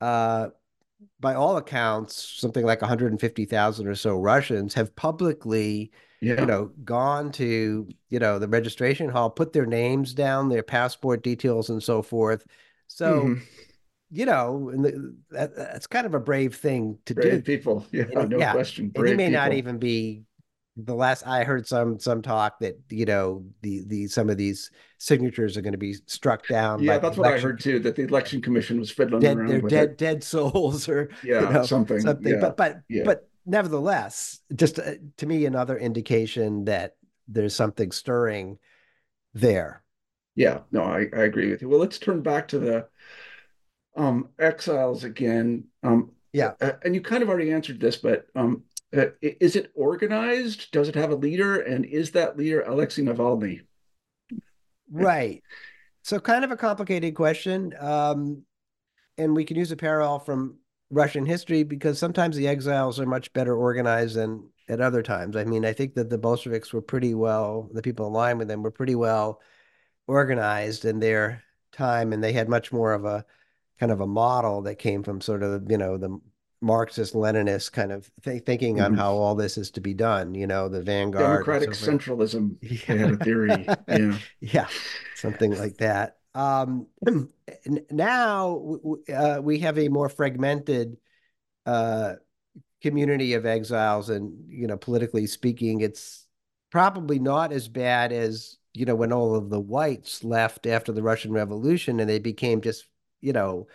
Uh, 0.01 0.49
by 1.19 1.35
all 1.35 1.57
accounts, 1.57 2.37
something 2.39 2.65
like 2.65 2.81
150,000 2.81 3.87
or 3.89 3.95
so 3.95 4.19
Russians 4.19 4.75
have 4.75 4.95
publicly 4.95 5.91
yeah. 6.23 6.41
you 6.41 6.47
know, 6.47 6.71
gone 6.85 7.33
to, 7.33 7.89
you 8.09 8.19
know, 8.19 8.39
the 8.39 8.49
registration 8.49 9.09
hall, 9.09 9.29
put 9.29 9.53
their 9.53 9.67
names 9.67 10.15
down, 10.15 10.49
their 10.49 10.63
passport 10.63 11.23
details 11.23 11.69
and 11.69 11.83
so 11.83 12.01
forth. 12.01 12.47
So, 12.87 13.23
mm-hmm. 13.23 13.43
you 14.11 14.25
know, 14.25 14.71
and 14.73 14.85
the, 14.85 15.17
that, 15.31 15.57
that's 15.57 15.89
kind 15.89 16.07
of 16.07 16.15
a 16.15 16.21
brave 16.21 16.55
thing 16.55 16.99
to 17.07 17.15
brave 17.15 17.43
do. 17.45 17.57
people. 17.57 17.85
Yeah, 17.93 18.05
and, 18.15 18.31
no 18.31 18.39
yeah. 18.39 18.53
question. 18.53 18.91
Brave 18.91 19.13
and 19.13 19.21
he 19.21 19.27
may 19.27 19.31
people. 19.31 19.43
not 19.43 19.53
even 19.53 19.79
be 19.79 20.23
the 20.77 20.95
last 20.95 21.27
I 21.27 21.45
heard 21.45 21.67
some 21.67 21.99
some 21.99 22.23
talk 22.23 22.61
that 22.61 22.79
you 22.89 23.05
know 23.05 23.45
the 23.61 23.83
the 23.87 24.07
some 24.07 24.31
of 24.31 24.39
these 24.39 24.71
signatures 24.99 25.57
are 25.57 25.61
going 25.61 25.73
to 25.73 25.79
be 25.79 25.95
struck 26.07 26.47
down. 26.47 26.83
Yeah, 26.83 26.99
that's 26.99 27.19
what 27.19 27.31
I 27.31 27.39
heard 27.39 27.61
too. 27.61 27.79
That 27.81 27.97
the 27.97 28.05
election 28.05 28.41
commission 28.41 28.79
was 28.79 28.91
fiddling 28.91 29.21
dead, 29.21 29.37
around. 29.37 29.49
They're 29.49 29.61
with 29.61 29.71
dead 29.71 29.91
it. 29.91 29.99
dead 29.99 30.25
souls 30.25 30.89
or 30.89 31.11
yeah 31.23 31.43
you 31.43 31.53
know, 31.53 31.65
something 31.65 32.01
something. 32.01 32.33
Yeah. 32.33 32.41
But 32.41 32.57
but 32.57 32.81
yeah. 32.89 33.03
but 33.05 33.29
nevertheless, 33.47 34.41
just 34.55 34.79
uh, 34.79 34.95
to 35.17 35.27
me 35.27 35.47
another 35.47 35.79
indication 35.79 36.65
that 36.67 36.97
there's 37.29 37.55
something 37.55 37.93
stirring 37.93 38.59
there. 39.35 39.83
Yeah, 40.35 40.61
no, 40.71 40.83
I, 40.83 41.07
I 41.15 41.23
agree 41.25 41.51
with 41.51 41.63
you. 41.63 41.69
Well, 41.69 41.81
let's 41.81 41.99
turn 41.99 42.23
back 42.23 42.49
to 42.49 42.59
the 42.59 42.89
um 43.95 44.31
exiles 44.39 45.05
again. 45.05 45.65
Um, 45.83 46.13
yeah, 46.33 46.53
uh, 46.61 46.73
and 46.85 46.95
you 46.95 47.03
kind 47.03 47.23
of 47.23 47.29
already 47.29 47.53
answered 47.53 47.79
this, 47.79 47.97
but 47.97 48.27
um, 48.35 48.63
uh, 48.97 49.07
is 49.21 49.57
it 49.57 49.71
organized? 49.75 50.71
Does 50.73 50.89
it 50.89 50.95
have 50.95 51.11
a 51.11 51.17
leader? 51.17 51.61
And 51.61 51.85
is 51.85 52.11
that 52.13 52.37
leader 52.37 52.63
Alexei 52.63 53.03
Navalny? 53.03 53.61
Right. 54.91 55.43
So, 56.03 56.19
kind 56.21 56.45
of 56.45 56.51
a 56.51 56.57
complicated 56.57 57.15
question. 57.15 57.75
Um, 57.79 58.43
and 59.19 59.35
we 59.35 59.45
can 59.45 59.57
use 59.57 59.73
a 59.73 59.77
parallel 59.77 60.19
from 60.19 60.57
Russian 60.93 61.25
history 61.25 61.63
because 61.63 61.99
sometimes 61.99 62.37
the 62.37 62.47
exiles 62.47 63.01
are 63.01 63.07
much 63.07 63.33
better 63.33 63.57
organized 63.57 64.15
than 64.15 64.49
at 64.69 64.81
other 64.81 65.03
times. 65.03 65.37
I 65.37 65.45
mean, 65.45 65.65
I 65.65 65.73
think 65.73 65.95
that 65.95 66.11
the 66.11 66.19
Bolsheviks 66.19 66.73
were 66.73 66.83
pretty 66.83 67.15
well, 67.15 67.71
the 67.73 67.83
people 67.83 68.07
aligned 68.07 68.39
with 68.39 68.49
them 68.49 68.63
were 68.63 68.71
pretty 68.71 68.95
well 68.95 69.41
organized 70.07 70.85
in 70.85 71.01
their 71.01 71.43
time, 71.73 72.13
and 72.13 72.23
they 72.23 72.33
had 72.33 72.49
much 72.49 72.73
more 72.73 72.93
of 72.93 73.07
a 73.07 73.25
kind 73.81 73.91
of 73.91 74.03
a 74.03 74.07
model 74.07 74.63
that 74.63 74.77
came 74.77 75.03
from 75.03 75.23
sort 75.23 75.43
of, 75.43 75.71
you 75.71 75.79
know, 75.79 75.97
the 75.97 76.21
Marxist 76.61 77.15
Leninist 77.15 77.73
kind 77.73 77.91
of 77.91 78.11
th- 78.23 78.45
thinking 78.45 78.77
mm-hmm. 78.77 78.85
on 78.85 78.95
how 78.95 79.15
all 79.15 79.35
this 79.35 79.57
is 79.57 79.71
to 79.73 79.81
be 79.81 79.95
done. 79.95 80.35
You 80.35 80.47
know, 80.47 80.69
the 80.69 80.83
vanguard, 80.83 81.45
democratic 81.45 81.75
so 81.75 81.91
centralism. 81.91 82.57
Yeah. 82.61 82.97
Had 82.97 83.13
a 83.13 83.17
theory. 83.17 83.67
Yeah, 83.89 84.19
yeah, 84.41 84.69
something 85.15 85.57
like 85.59 85.79
that. 85.79 86.19
Um, 86.35 86.87
now 87.91 88.79
uh, 89.13 89.41
we 89.43 89.59
have 89.61 89.79
a 89.79 89.89
more 89.89 90.09
fragmented 90.09 90.97
uh, 91.67 92.15
community 92.83 93.35
of 93.35 93.47
exiles, 93.47 94.09
and 94.09 94.45
you 94.49 94.67
know, 94.67 94.77
politically 94.77 95.27
speaking, 95.27 95.81
it's 95.81 96.27
probably 96.71 97.19
not 97.19 97.53
as 97.53 97.69
bad 97.69 98.13
as 98.13 98.57
you 98.75 98.87
know 98.87 98.95
when 98.95 99.13
all 99.13 99.35
of 99.35 99.51
the 99.51 99.61
whites 99.61 100.25
left 100.25 100.67
after 100.67 100.93
the 100.93 101.03
Russian 101.03 101.33
Revolution, 101.33 102.01
and 102.01 102.09
they 102.09 102.19
became 102.19 102.61
just 102.61 102.87
you 103.21 103.33
know 103.33 103.67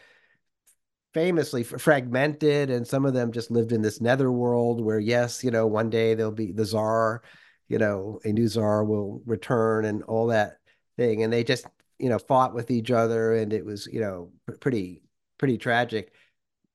famously 1.14 1.64
fragmented 1.64 2.70
and 2.70 2.86
some 2.86 3.06
of 3.06 3.14
them 3.14 3.32
just 3.32 3.50
lived 3.50 3.72
in 3.72 3.82
this 3.82 4.02
netherworld 4.02 4.84
where 4.84 5.00
yes 5.00 5.44
you 5.44 5.50
know 5.50 5.66
one 5.66 5.90
day 5.90 6.14
there'll 6.14 6.32
be 6.32 6.52
the 6.52 6.66
czar 6.66 7.24
you 7.70 7.80
know 7.80 8.20
a 8.24 8.32
new 8.32 8.48
czar 8.48 8.84
will 8.84 9.24
return 9.26 9.86
and 9.86 10.04
all 10.04 10.28
that 10.28 10.58
thing. 10.98 11.24
And 11.24 11.32
they 11.32 11.44
just 11.44 11.68
you 12.00 12.10
know 12.10 12.20
fought 12.20 12.54
with 12.54 12.72
each 12.72 12.92
other 12.92 13.36
and 13.36 13.54
it 13.54 13.66
was 13.66 13.88
you 13.92 14.00
know 14.00 14.32
pretty 14.60 15.02
pretty 15.38 15.58
tragic. 15.58 16.14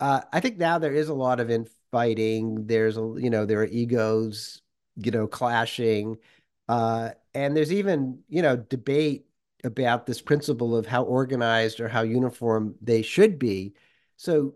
Uh, 0.01 0.21
i 0.33 0.41
think 0.41 0.59
now 0.59 0.79
there 0.79 0.95
is 0.95 1.09
a 1.09 1.15
lot 1.15 1.41
of 1.41 1.51
infighting. 1.51 2.67
There's 2.67 2.97
a 2.97 3.15
you 3.19 3.31
know 3.31 3.47
there 3.47 3.61
are 3.61 3.67
egos 3.67 4.63
you 4.97 5.11
know 5.11 5.27
clashing. 5.27 6.19
Uh, 6.69 7.11
and 7.35 7.57
there's 7.57 7.73
even 7.73 8.21
you 8.29 8.43
know 8.43 8.57
debate 8.57 9.27
about 9.65 10.07
this 10.07 10.21
principle 10.21 10.77
of 10.77 10.87
how 10.87 11.05
organized 11.05 11.81
or 11.81 11.89
how 11.89 12.03
uniform 12.03 12.75
they 12.81 13.03
should 13.03 13.39
be. 13.39 13.75
So 14.17 14.55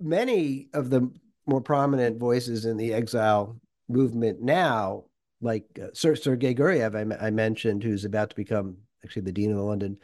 many 0.00 0.68
of 0.74 0.90
the 0.90 1.10
more 1.46 1.60
prominent 1.60 2.18
voices 2.18 2.64
in 2.64 2.76
the 2.76 2.92
exile 2.92 3.60
movement 3.88 4.40
now, 4.40 5.04
like 5.40 5.64
uh, 5.82 5.88
Sergei 5.92 6.54
Guriev, 6.54 7.20
I 7.20 7.30
mentioned, 7.30 7.82
who's 7.82 8.04
about 8.04 8.30
to 8.30 8.36
become 8.36 8.76
actually 9.04 9.22
the 9.22 9.32
dean 9.32 9.50
of 9.50 9.56
the 9.56 9.62
London 9.62 9.98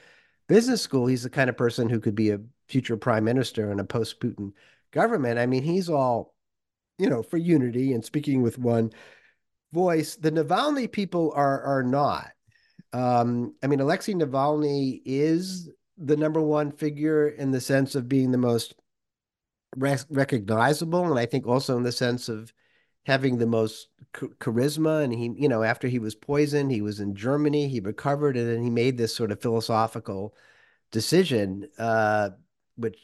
Business 0.48 0.82
School. 0.82 1.06
He's 1.06 1.22
the 1.22 1.30
kind 1.30 1.48
of 1.48 1.56
person 1.56 1.88
who 1.88 2.00
could 2.00 2.14
be 2.14 2.30
a 2.30 2.40
future 2.68 2.96
prime 2.96 3.24
minister 3.24 3.72
in 3.72 3.80
a 3.80 3.84
post-Putin 3.84 4.52
government. 4.92 5.38
I 5.38 5.46
mean, 5.46 5.62
he's 5.62 5.88
all, 5.88 6.34
you 6.98 7.08
know, 7.08 7.22
for 7.22 7.36
unity 7.36 7.92
and 7.92 8.04
speaking 8.04 8.42
with 8.42 8.58
one 8.58 8.92
voice. 9.72 10.16
The 10.16 10.32
Navalny 10.32 10.90
people 10.90 11.32
are 11.34 11.62
are 11.62 11.82
not. 11.82 12.32
Um, 12.92 13.54
I 13.62 13.68
mean, 13.68 13.80
Alexei 13.80 14.14
Navalny 14.14 15.00
is 15.04 15.70
the 15.96 16.16
number 16.16 16.40
one 16.40 16.72
figure 16.72 17.28
in 17.28 17.52
the 17.52 17.60
sense 17.60 17.94
of 17.94 18.08
being 18.08 18.32
the 18.32 18.38
most 18.38 18.74
recognizable, 19.76 21.08
and 21.08 21.18
I 21.18 21.26
think 21.26 21.46
also 21.46 21.76
in 21.76 21.84
the 21.84 21.92
sense 21.92 22.28
of 22.28 22.52
having 23.06 23.38
the 23.38 23.46
most 23.46 23.88
charisma. 24.12 25.04
And 25.04 25.12
he, 25.12 25.32
you 25.36 25.48
know, 25.48 25.62
after 25.62 25.88
he 25.88 25.98
was 25.98 26.14
poisoned, 26.14 26.70
he 26.70 26.82
was 26.82 27.00
in 27.00 27.14
Germany, 27.14 27.68
he 27.68 27.80
recovered, 27.80 28.36
and 28.36 28.48
then 28.48 28.62
he 28.62 28.70
made 28.70 28.96
this 28.96 29.14
sort 29.14 29.32
of 29.32 29.40
philosophical 29.40 30.34
decision, 30.90 31.68
uh, 31.78 32.30
which 32.76 32.98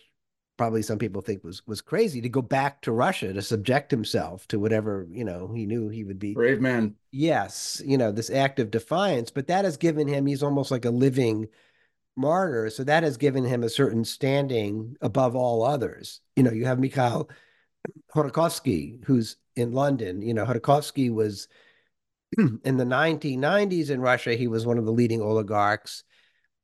probably 0.56 0.82
some 0.82 0.98
people 0.98 1.20
think 1.20 1.44
was 1.44 1.66
was 1.66 1.80
crazy 1.80 2.20
to 2.20 2.28
go 2.28 2.40
back 2.40 2.80
to 2.80 2.92
Russia 2.92 3.32
to 3.32 3.42
subject 3.42 3.90
himself 3.90 4.48
to 4.48 4.58
whatever 4.58 5.06
you 5.10 5.22
know 5.22 5.52
he 5.54 5.66
knew 5.66 5.88
he 5.88 6.02
would 6.02 6.18
be 6.18 6.34
brave 6.34 6.60
man. 6.60 6.94
Yes, 7.12 7.82
you 7.84 7.98
know 7.98 8.10
this 8.12 8.30
act 8.30 8.58
of 8.58 8.70
defiance, 8.70 9.30
but 9.30 9.46
that 9.48 9.64
has 9.64 9.76
given 9.76 10.08
him 10.08 10.26
he's 10.26 10.42
almost 10.42 10.70
like 10.70 10.84
a 10.84 10.90
living 10.90 11.48
martyr. 12.16 12.70
So 12.70 12.84
that 12.84 13.02
has 13.02 13.16
given 13.16 13.44
him 13.44 13.62
a 13.62 13.68
certain 13.68 14.04
standing 14.04 14.96
above 15.00 15.36
all 15.36 15.62
others. 15.62 16.20
You 16.34 16.42
know, 16.42 16.52
you 16.52 16.64
have 16.64 16.78
Mikhail 16.78 17.28
Khodorkovsky, 18.14 19.04
who's 19.04 19.36
in 19.54 19.72
London. 19.72 20.22
You 20.22 20.34
know, 20.34 20.44
Khodorkovsky 20.44 21.12
was 21.12 21.48
in 22.38 22.76
the 22.76 22.84
1990s 22.84 23.90
in 23.90 24.00
Russia, 24.00 24.34
he 24.34 24.48
was 24.48 24.66
one 24.66 24.78
of 24.78 24.84
the 24.84 24.92
leading 24.92 25.22
oligarchs. 25.22 26.04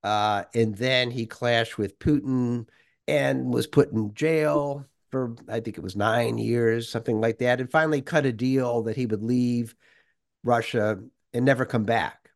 Uh, 0.03 0.45
and 0.55 0.77
then 0.77 1.11
he 1.11 1.27
clashed 1.27 1.79
with 1.79 1.99
Putin 1.99 2.69
and 3.07 3.53
was 3.53 3.67
put 3.67 3.93
in 3.93 4.15
jail 4.15 4.85
for, 5.11 5.37
I 5.49 5.61
think 5.61 5.79
it 5.79 5.85
was 5.85 5.95
nine 5.95 6.39
years, 6.39 6.89
something 6.89 7.21
like 7.21 7.39
that, 7.39 7.61
and 7.61 7.71
finally 7.71 8.03
cut 8.03 8.27
a 8.27 8.33
deal 8.33 8.83
that 8.83 8.97
he 8.97 9.07
would 9.07 9.23
leave 9.23 9.75
Russia 10.43 10.99
and 11.33 11.45
never 11.45 11.65
come 11.65 11.85
back. 11.85 12.31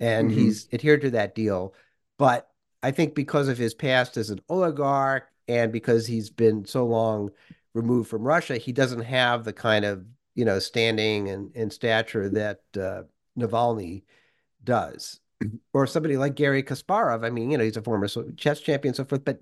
And 0.00 0.30
mm-hmm. 0.30 0.38
he's 0.38 0.68
adhered 0.72 1.02
to 1.02 1.10
that 1.10 1.34
deal. 1.34 1.74
But 2.18 2.48
I 2.82 2.92
think 2.92 3.14
because 3.14 3.48
of 3.48 3.58
his 3.58 3.74
past 3.74 4.16
as 4.16 4.30
an 4.30 4.40
oligarch 4.48 5.28
and 5.48 5.72
because 5.72 6.06
he's 6.06 6.30
been 6.30 6.64
so 6.64 6.86
long 6.86 7.30
removed 7.74 8.08
from 8.08 8.22
Russia, 8.22 8.56
he 8.56 8.72
doesn't 8.72 9.02
have 9.02 9.44
the 9.44 9.52
kind 9.52 9.84
of 9.84 10.04
you 10.34 10.44
know 10.44 10.58
standing 10.58 11.28
and, 11.28 11.54
and 11.54 11.72
stature 11.72 12.28
that 12.30 12.60
uh, 12.76 13.02
Navalny 13.38 14.02
does, 14.64 15.20
or 15.72 15.86
somebody 15.86 16.16
like 16.16 16.34
Garry 16.34 16.62
Kasparov. 16.62 17.24
I 17.24 17.30
mean, 17.30 17.50
you 17.50 17.58
know, 17.58 17.64
he's 17.64 17.76
a 17.76 17.82
former 17.82 18.08
chess 18.36 18.60
champion, 18.60 18.94
so 18.94 19.04
forth, 19.04 19.24
but 19.24 19.40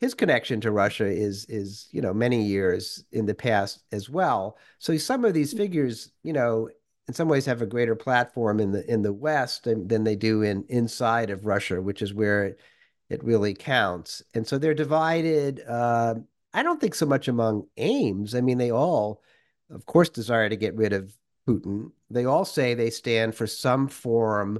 his 0.00 0.14
connection 0.14 0.60
to 0.60 0.70
Russia 0.70 1.06
is 1.06 1.46
is 1.46 1.88
you 1.90 2.00
know 2.00 2.12
many 2.12 2.42
years 2.42 3.04
in 3.12 3.26
the 3.26 3.34
past 3.34 3.84
as 3.92 4.10
well. 4.10 4.58
So 4.78 4.96
some 4.96 5.24
of 5.24 5.34
these 5.34 5.52
figures, 5.52 6.12
you 6.22 6.32
know, 6.32 6.68
in 7.08 7.14
some 7.14 7.28
ways 7.28 7.46
have 7.46 7.62
a 7.62 7.66
greater 7.66 7.94
platform 7.94 8.60
in 8.60 8.72
the 8.72 8.90
in 8.90 9.02
the 9.02 9.12
West 9.12 9.64
than, 9.64 9.88
than 9.88 10.04
they 10.04 10.16
do 10.16 10.42
in 10.42 10.64
inside 10.68 11.30
of 11.30 11.46
Russia, 11.46 11.80
which 11.80 12.02
is 12.02 12.12
where 12.12 12.46
it, 12.46 12.60
it 13.08 13.24
really 13.24 13.54
counts. 13.54 14.22
And 14.34 14.46
so 14.46 14.58
they're 14.58 14.74
divided. 14.74 15.62
Uh, 15.66 16.16
I 16.56 16.62
don't 16.62 16.80
think 16.80 16.94
so 16.94 17.06
much 17.06 17.28
among 17.28 17.66
aims. 17.76 18.34
I 18.34 18.40
mean, 18.40 18.58
they 18.58 18.72
all, 18.72 19.22
of 19.70 19.84
course, 19.84 20.08
desire 20.08 20.48
to 20.48 20.56
get 20.56 20.74
rid 20.74 20.92
of 20.92 21.14
Putin. 21.46 21.92
They 22.10 22.24
all 22.24 22.46
say 22.46 22.74
they 22.74 22.90
stand 22.90 23.34
for 23.34 23.46
some 23.46 23.88
form 23.88 24.58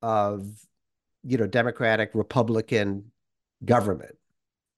of, 0.00 0.46
you 1.22 1.36
know, 1.36 1.46
democratic 1.46 2.10
Republican 2.14 3.12
government 3.64 4.16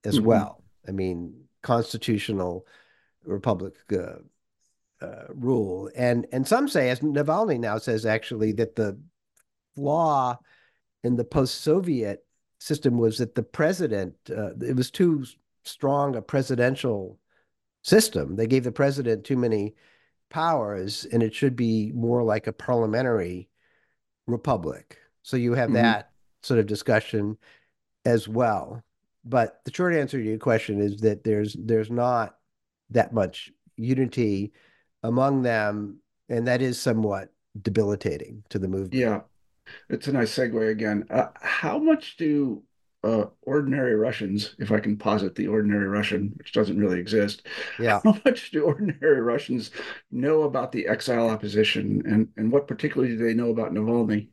as 0.05 0.17
mm-hmm. 0.17 0.27
well. 0.27 0.65
I 0.87 0.91
mean, 0.91 1.45
constitutional 1.63 2.67
republic. 3.25 3.75
Uh, 3.93 4.21
uh, 5.01 5.27
rule. 5.29 5.89
And 5.95 6.27
and 6.33 6.47
some 6.47 6.67
say, 6.67 6.91
as 6.91 6.99
Navalny 7.01 7.59
now 7.61 7.79
says, 7.79 8.05
actually, 8.05 8.51
that 8.55 8.75
the 8.75 8.99
flaw 9.77 10.37
in 11.05 11.15
the 11.15 11.25
post-Soviet 11.25 12.27
system 12.59 12.99
was 12.99 13.19
that 13.19 13.37
the 13.37 13.45
president 13.45 14.15
uh, 14.29 14.55
it 14.61 14.75
was 14.75 14.91
too 14.91 15.25
strong 15.69 16.17
a 16.17 16.23
presidential 16.23 17.19
system. 17.83 18.37
They 18.37 18.47
gave 18.47 18.65
the 18.65 18.73
president 18.73 19.25
too 19.25 19.37
many 19.37 19.75
powers, 20.31 21.07
and 21.11 21.23
it 21.23 21.35
should 21.35 21.57
be 21.57 21.93
more 21.93 22.23
like 22.23 22.47
a 22.47 22.53
parliamentary 22.53 23.49
republic. 24.27 24.99
So 25.23 25.37
you 25.37 25.55
have 25.55 25.69
mm-hmm. 25.69 25.83
that 25.83 26.11
sort 26.43 26.61
of 26.61 26.67
discussion 26.67 27.37
as 28.05 28.29
well. 28.29 28.83
But 29.25 29.61
the 29.65 29.73
short 29.73 29.95
answer 29.95 30.19
to 30.19 30.25
your 30.25 30.39
question 30.39 30.81
is 30.81 31.01
that 31.01 31.25
there's 31.25 31.57
there's 31.59 31.91
not 31.91 32.37
that 32.91 33.13
much 33.13 33.51
unity 33.77 34.53
among 35.03 35.43
them, 35.43 35.99
and 36.29 36.47
that 36.47 36.63
is 36.63 36.81
somewhat 36.81 37.33
debilitating 37.61 38.45
to 38.49 38.59
the 38.59 38.69
movement. 38.69 38.95
Yeah, 38.95 39.21
it's 39.89 40.09
a 40.09 40.13
nice 40.13 40.35
segue 40.35 40.71
again. 40.71 41.05
Uh, 41.11 41.29
how 41.41 41.79
much 41.79 42.17
do 42.17 42.63
uh, 43.05 43.27
ordinary 43.43 43.95
Russians, 43.95 44.55
if 44.59 44.73
I 44.73 44.81
can 44.81 44.97
posit 44.97 45.35
the 45.35 45.47
ordinary 45.47 45.87
Russian, 45.87 46.33
which 46.37 46.53
doesn't 46.53 46.79
really 46.79 46.99
exist, 46.99 47.47
yeah. 47.79 48.01
how 48.05 48.19
much 48.25 48.51
do 48.51 48.65
ordinary 48.65 49.21
Russians 49.21 49.71
know 50.11 50.43
about 50.43 50.73
the 50.73 50.87
exile 50.89 51.29
opposition 51.29 52.03
and, 52.07 52.29
and 52.37 52.51
what 52.51 52.67
particularly 52.67 53.17
do 53.17 53.25
they 53.25 53.35
know 53.35 53.51
about 53.51 53.73
Navalny? 53.73 54.29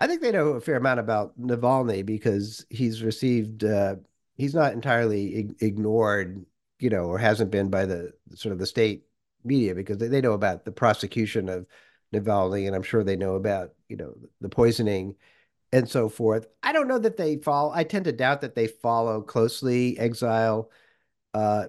I 0.00 0.06
think 0.06 0.22
they 0.22 0.32
know 0.32 0.48
a 0.48 0.60
fair 0.60 0.76
amount 0.76 1.00
about 1.00 1.38
Navalny 1.40 2.04
because 2.04 2.66
he's 2.70 3.02
received, 3.02 3.64
uh, 3.64 3.96
he's 4.34 4.54
not 4.54 4.72
entirely 4.72 5.36
ig- 5.36 5.62
ignored, 5.62 6.44
you 6.80 6.90
know, 6.90 7.04
or 7.04 7.18
hasn't 7.18 7.50
been 7.50 7.68
by 7.68 7.84
the 7.86 8.12
sort 8.34 8.52
of 8.52 8.58
the 8.58 8.66
state 8.66 9.04
media 9.44 9.74
because 9.74 9.98
they, 9.98 10.08
they 10.08 10.20
know 10.20 10.32
about 10.32 10.64
the 10.64 10.72
prosecution 10.72 11.48
of 11.48 11.66
Navalny, 12.12 12.66
and 12.66 12.74
I'm 12.74 12.82
sure 12.82 13.04
they 13.04 13.16
know 13.16 13.34
about, 13.34 13.72
you 13.88 13.96
know, 13.96 14.14
the 14.40 14.48
poisoning 14.48 15.14
and 15.72 15.88
so 15.88 16.08
forth. 16.08 16.46
I 16.62 16.72
don't 16.72 16.88
know 16.88 16.98
that 16.98 17.16
they 17.16 17.36
follow. 17.36 17.72
I 17.74 17.84
tend 17.84 18.04
to 18.04 18.12
doubt 18.12 18.42
that 18.42 18.54
they 18.54 18.66
follow 18.66 19.22
closely 19.22 19.98
exile, 19.98 20.70
uh, 21.34 21.66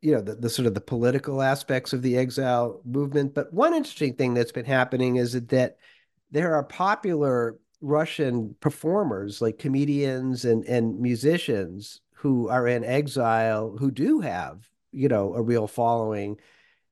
you 0.00 0.12
know, 0.12 0.20
the, 0.20 0.36
the 0.36 0.48
sort 0.48 0.66
of 0.66 0.74
the 0.74 0.80
political 0.80 1.42
aspects 1.42 1.92
of 1.92 2.02
the 2.02 2.16
exile 2.16 2.80
movement. 2.84 3.34
But 3.34 3.52
one 3.52 3.74
interesting 3.74 4.14
thing 4.14 4.34
that's 4.34 4.52
been 4.52 4.64
happening 4.64 5.16
is 5.16 5.32
that 5.32 5.76
there 6.30 6.54
are 6.54 6.64
popular 6.64 7.58
Russian 7.80 8.54
performers 8.60 9.40
like 9.40 9.58
comedians 9.58 10.44
and 10.44 10.64
and 10.66 11.00
musicians 11.00 12.00
who 12.12 12.48
are 12.48 12.66
in 12.68 12.84
exile 12.84 13.74
who 13.78 13.90
do 13.90 14.20
have 14.20 14.68
you 14.92 15.08
know 15.08 15.34
a 15.34 15.42
real 15.42 15.66
following 15.66 16.38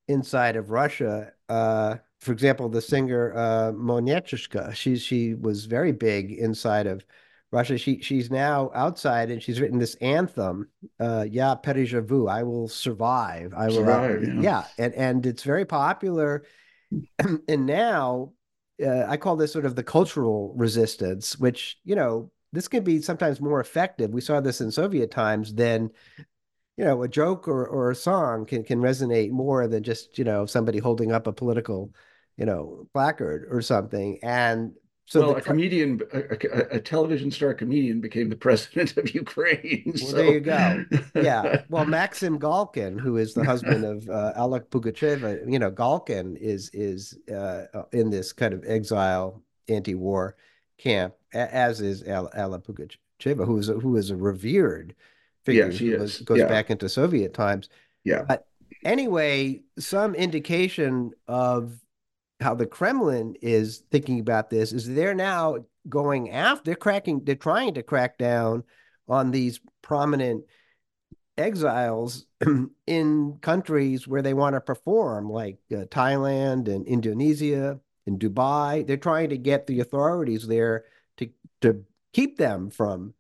inside 0.09 0.57
of 0.57 0.71
Russia. 0.71 1.33
Uh, 1.49 1.97
for 2.21 2.33
example, 2.33 2.69
the 2.69 2.83
singer 2.83 3.33
uh, 3.37 3.73
Monetochka, 3.73 4.75
she 4.75 4.97
she 4.97 5.35
was 5.35 5.67
very 5.67 5.93
big 5.93 6.33
inside 6.33 6.87
of 6.87 7.05
Russia. 7.53 7.79
She 7.79 8.01
she's 8.01 8.31
now 8.31 8.71
outside 8.75 9.31
and 9.31 9.43
she's 9.43 9.61
written 9.61 9.79
this 9.79 9.95
anthem, 9.97 10.69
uh, 10.99 11.27
"Ya 11.29 11.57
Perijavu," 11.57 12.31
I 12.31 12.43
will 12.43 12.69
survive. 12.69 13.55
I 13.57 13.69
will 13.69 13.75
survive. 13.75 14.25
Yeah. 14.25 14.41
yeah, 14.41 14.65
and 14.79 14.95
and 14.95 15.27
it's 15.27 15.45
very 15.45 15.65
popular. 15.65 16.45
and 17.49 17.67
now, 17.67 18.33
uh, 18.85 19.05
I 19.07 19.17
call 19.17 19.37
this 19.37 19.53
sort 19.53 19.67
of 19.67 19.77
the 19.77 19.85
cultural 19.85 20.55
resistance, 20.57 21.39
which 21.39 21.79
you 21.85 21.95
know 21.95 22.31
this 22.53 22.67
can 22.67 22.83
be 22.83 23.01
sometimes 23.01 23.41
more 23.41 23.61
effective. 23.61 24.11
We 24.11 24.23
saw 24.23 24.41
this 24.41 24.61
in 24.61 24.71
Soviet 24.73 25.11
times 25.11 25.55
than 25.55 25.91
you 26.79 26.85
know 26.85 27.03
a 27.03 27.09
joke 27.09 27.47
or, 27.47 27.67
or 27.67 27.91
a 27.91 27.95
song 27.95 28.47
can 28.47 28.65
can 28.65 28.81
resonate 28.81 29.31
more 29.31 29.67
than 29.67 29.83
just 29.83 30.17
you 30.19 30.25
know 30.25 30.47
somebody 30.47 30.79
holding 30.79 31.13
up 31.13 31.27
a 31.27 31.33
political 31.33 31.93
you 32.39 32.47
know, 32.47 32.87
placard 32.95 33.47
or 33.51 33.61
something. 33.61 34.19
And 34.23 34.73
so 35.07 35.21
well, 35.21 35.31
the, 35.35 35.37
a 35.37 35.41
comedian, 35.41 36.01
a, 36.13 36.77
a, 36.77 36.81
television 36.81 37.31
star 37.31 37.53
comedian 37.53 38.01
became 38.01 38.29
the 38.29 38.37
president 38.47 38.97
of 38.97 39.13
Ukraine. 39.15 39.83
Well, 39.87 39.97
so. 39.97 40.17
there 40.17 40.33
you 40.33 40.41
go. 40.41 40.85
Yeah. 41.15 41.63
Well, 41.69 41.85
Maxim 41.85 42.39
Galkin, 42.39 42.99
who 42.99 43.17
is 43.17 43.35
the 43.35 43.45
husband 43.45 43.85
of 43.85 44.09
uh, 44.09 44.33
Alla 44.37 44.61
Pugacheva, 44.61 45.41
you 45.51 45.59
know, 45.59 45.71
Galkin 45.71 46.37
is 46.37 46.71
is 46.73 47.19
uh, 47.35 47.65
in 47.93 48.11
this 48.11 48.33
kind 48.33 48.55
of 48.55 48.65
exile 48.67 49.43
anti-war 49.69 50.37
camp, 50.79 51.15
as 51.33 51.81
is 51.81 52.07
Alla 52.07 52.61
Pugacheva, 52.61 53.45
who 53.45 53.59
is 53.59 53.69
a, 53.69 53.75
who 53.75 53.97
is 53.97 54.11
a 54.11 54.17
revered 54.17 54.95
figure. 55.49 55.71
Yeah, 55.71 55.77
she 55.77 55.91
goes, 55.91 56.21
goes 56.21 56.39
yeah. 56.39 56.47
back 56.47 56.71
into 56.71 56.89
Soviet 56.89 57.35
times. 57.35 57.69
Yeah. 58.05 58.25
But 58.29 58.47
anyway, 58.85 59.63
some 59.79 60.15
indication 60.15 61.13
of 61.27 61.73
how 62.41 62.55
the 62.55 62.67
Kremlin 62.67 63.35
is 63.43 63.83
thinking 63.91 64.21
about 64.21 64.51
this 64.51 64.73
is 64.73 64.87
they're 64.87 65.15
now 65.15 65.57
going 65.89 66.31
after 66.31 66.65
they're 66.67 66.77
cracking 66.77 67.23
they're 67.25 67.35
trying 67.35 67.75
to 67.75 67.83
crack 67.83 68.19
down 68.19 68.63
on 69.09 69.31
these 69.31 69.59
prominent 69.81 70.45
exiles 71.39 72.27
in 72.87 73.39
countries 73.41 74.07
where 74.07 74.21
they 74.21 74.35
want 74.35 74.55
to 74.55 74.61
perform 74.61 75.31
like 75.31 75.57
uh, 75.73 75.85
Thailand 75.87 76.69
and 76.69 76.87
Indonesia 76.87 77.81
and 78.07 78.21
Dubai 78.21 78.87
they're 78.87 78.97
trying 78.97 79.31
to 79.31 79.39
get 79.39 79.67
the 79.67 79.81
authorities 79.81 80.47
there 80.47 80.85
to 81.17 81.31
to 81.63 81.85
keep 82.13 82.37
them 82.37 82.71
from 82.71 83.15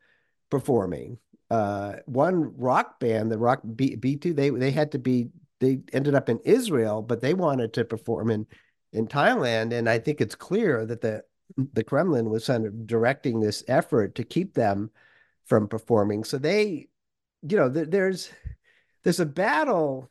performing 0.51 1.19
uh, 1.51 1.95
one 2.07 2.57
rock 2.57 3.01
band 3.01 3.31
the 3.31 3.39
rock 3.39 3.61
B- 3.75 3.97
B2 3.97 4.35
they 4.37 4.51
they 4.51 4.71
had 4.71 4.93
to 4.93 4.99
be 4.99 5.29
they 5.61 5.81
ended 5.93 6.15
up 6.15 6.29
in 6.29 6.39
Israel 6.45 7.03
but 7.03 7.21
they 7.21 7.35
wanted 7.35 7.73
to 7.75 7.85
perform 7.85 8.31
in 8.31 8.47
in 8.93 9.07
Thailand, 9.07 9.73
and 9.73 9.89
I 9.89 9.99
think 9.99 10.21
it's 10.21 10.35
clear 10.35 10.87
that 10.87 11.01
the 11.01 11.25
the 11.73 11.85
Kremlin 11.85 12.31
was 12.31 12.47
kind 12.47 12.67
of 12.67 12.87
directing 12.87 13.41
this 13.41 13.65
effort 13.69 14.15
to 14.17 14.25
keep 14.25 14.55
them 14.55 14.91
from 15.47 15.67
performing. 15.67 16.25
So 16.25 16.39
they, 16.39 16.89
you 17.43 17.57
know, 17.57 17.71
th- 17.71 17.89
there's 17.91 18.31
there's 19.03 19.21
a 19.21 19.27
battle 19.27 20.11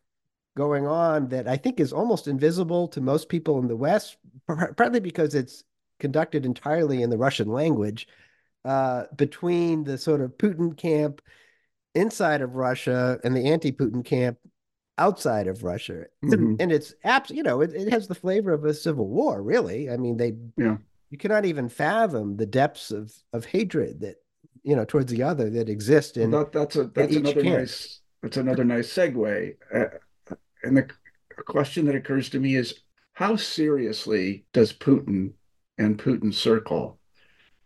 going 0.55 0.87
on 0.87 1.29
that 1.29 1.47
I 1.47 1.57
think 1.57 1.79
is 1.79 1.93
almost 1.93 2.27
invisible 2.27 2.87
to 2.89 3.01
most 3.01 3.29
people 3.29 3.59
in 3.59 3.67
the 3.67 3.75
West, 3.75 4.17
partly 4.47 4.99
because 4.99 5.35
it's 5.35 5.63
conducted 5.99 6.45
entirely 6.45 7.01
in 7.01 7.09
the 7.09 7.17
Russian 7.17 7.49
language, 7.49 8.07
uh, 8.67 9.05
between 9.15 9.85
the 9.85 9.97
sort 9.97 10.19
of 10.19 10.37
Putin 10.37 10.75
camp 10.75 11.21
inside 11.95 12.41
of 12.41 12.55
Russia 12.55 13.17
and 13.23 13.35
the 13.35 13.49
anti-Putin 13.49 14.03
camp 14.03 14.37
outside 14.97 15.47
of 15.47 15.63
Russia. 15.63 16.05
Mm-hmm. 16.25 16.55
And 16.59 16.71
it's 16.71 16.93
abs 17.05 17.31
you 17.31 17.43
know, 17.43 17.61
it, 17.61 17.73
it 17.73 17.89
has 17.93 18.07
the 18.07 18.15
flavor 18.15 18.51
of 18.51 18.65
a 18.65 18.73
civil 18.73 19.07
war, 19.07 19.41
really. 19.41 19.89
I 19.89 19.95
mean, 19.95 20.17
they 20.17 20.35
yeah. 20.57 20.77
you 21.09 21.17
cannot 21.17 21.45
even 21.45 21.69
fathom 21.69 22.35
the 22.35 22.45
depths 22.45 22.91
of 22.91 23.13
of 23.31 23.45
hatred 23.45 24.01
that, 24.01 24.15
you 24.63 24.75
know, 24.75 24.83
towards 24.83 25.11
the 25.13 25.23
other 25.23 25.49
that 25.49 25.69
exist 25.69 26.17
in 26.17 26.31
well, 26.31 26.43
that, 26.43 26.51
that's 26.51 26.75
a 26.75 26.83
that's 26.87 27.15
another 27.15 27.41
camp. 27.41 27.59
nice 27.59 28.01
that's 28.21 28.37
another 28.37 28.65
nice 28.65 28.93
segue. 28.93 29.55
Uh, 29.73 29.85
and 30.63 30.75
the 30.75 30.87
question 31.45 31.85
that 31.85 31.95
occurs 31.95 32.29
to 32.31 32.39
me 32.39 32.55
is 32.55 32.81
how 33.13 33.37
seriously 33.37 34.45
does 34.51 34.73
Putin 34.73 35.31
and 35.77 35.97
Putin's 35.97 36.37
circle 36.37 36.96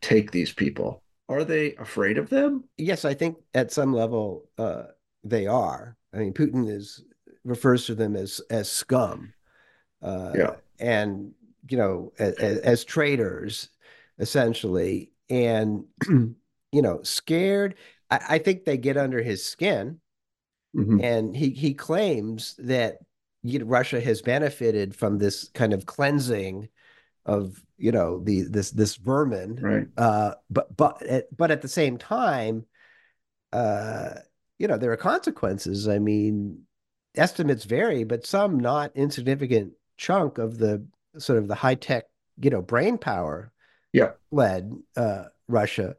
take 0.01 0.31
these 0.31 0.51
people? 0.51 1.03
Are 1.29 1.43
they 1.43 1.75
afraid 1.75 2.17
of 2.17 2.29
them? 2.29 2.65
Yes, 2.77 3.05
I 3.05 3.13
think 3.13 3.37
at 3.53 3.71
some 3.71 3.93
level 3.93 4.49
uh, 4.57 4.83
they 5.23 5.47
are. 5.47 5.95
I 6.13 6.17
mean, 6.17 6.33
Putin 6.33 6.69
is 6.69 7.03
refers 7.43 7.85
to 7.85 7.95
them 7.95 8.15
as 8.15 8.41
as 8.49 8.69
scum. 8.69 9.33
Uh, 10.01 10.33
yeah. 10.35 10.55
And 10.79 11.31
you 11.69 11.77
know, 11.77 12.11
as, 12.19 12.35
as 12.35 12.83
traitors, 12.83 13.69
essentially, 14.19 15.11
and 15.29 15.85
you 16.09 16.35
know, 16.81 17.01
scared. 17.03 17.75
I, 18.09 18.19
I, 18.29 18.37
think 18.39 18.65
they 18.65 18.77
get 18.77 18.97
under 18.97 19.21
his 19.21 19.45
skin, 19.45 19.99
mm-hmm. 20.75 20.99
and 21.01 21.35
he 21.35 21.51
he 21.51 21.73
claims 21.73 22.55
that 22.59 22.97
you 23.43 23.59
know, 23.59 23.65
Russia 23.65 24.01
has 24.01 24.21
benefited 24.21 24.95
from 24.95 25.17
this 25.17 25.49
kind 25.53 25.73
of 25.73 25.85
cleansing 25.85 26.67
of 27.25 27.61
you 27.77 27.91
know 27.91 28.19
the 28.23 28.43
this 28.43 28.71
this 28.71 28.95
vermin 28.95 29.55
right 29.55 29.87
uh 29.97 30.33
but 30.49 30.75
but 30.75 31.01
but 31.35 31.51
at 31.51 31.61
the 31.61 31.67
same 31.67 31.97
time 31.97 32.65
uh 33.53 34.13
you 34.57 34.67
know 34.67 34.77
there 34.77 34.91
are 34.91 34.97
consequences 34.97 35.87
i 35.87 35.99
mean 35.99 36.63
estimates 37.15 37.65
vary, 37.65 38.03
but 38.03 38.25
some 38.25 38.59
not 38.59 38.91
insignificant 38.95 39.73
chunk 39.97 40.37
of 40.37 40.57
the 40.57 40.85
sort 41.17 41.39
of 41.39 41.47
the 41.47 41.55
high 41.55 41.75
tech, 41.75 42.05
you 42.41 42.49
know, 42.49 42.61
brain 42.61 42.97
power 42.97 43.51
yeah. 43.93 44.11
led 44.31 44.71
uh, 44.95 45.25
Russia 45.47 45.95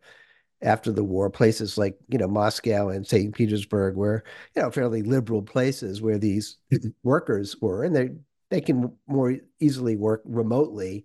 after 0.62 0.92
the 0.92 1.04
war. 1.04 1.28
Places 1.30 1.76
like 1.76 1.98
you 2.08 2.18
know 2.18 2.28
Moscow 2.28 2.88
and 2.88 3.06
Saint 3.06 3.34
Petersburg 3.34 3.96
were 3.96 4.24
you 4.56 4.62
know 4.62 4.70
fairly 4.70 5.02
liberal 5.02 5.42
places 5.42 6.00
where 6.00 6.18
these 6.18 6.56
workers 7.02 7.60
were, 7.60 7.84
and 7.84 7.94
they 7.94 8.10
they 8.52 8.60
can 8.60 8.92
more 9.06 9.34
easily 9.60 9.96
work 9.96 10.20
remotely 10.26 11.04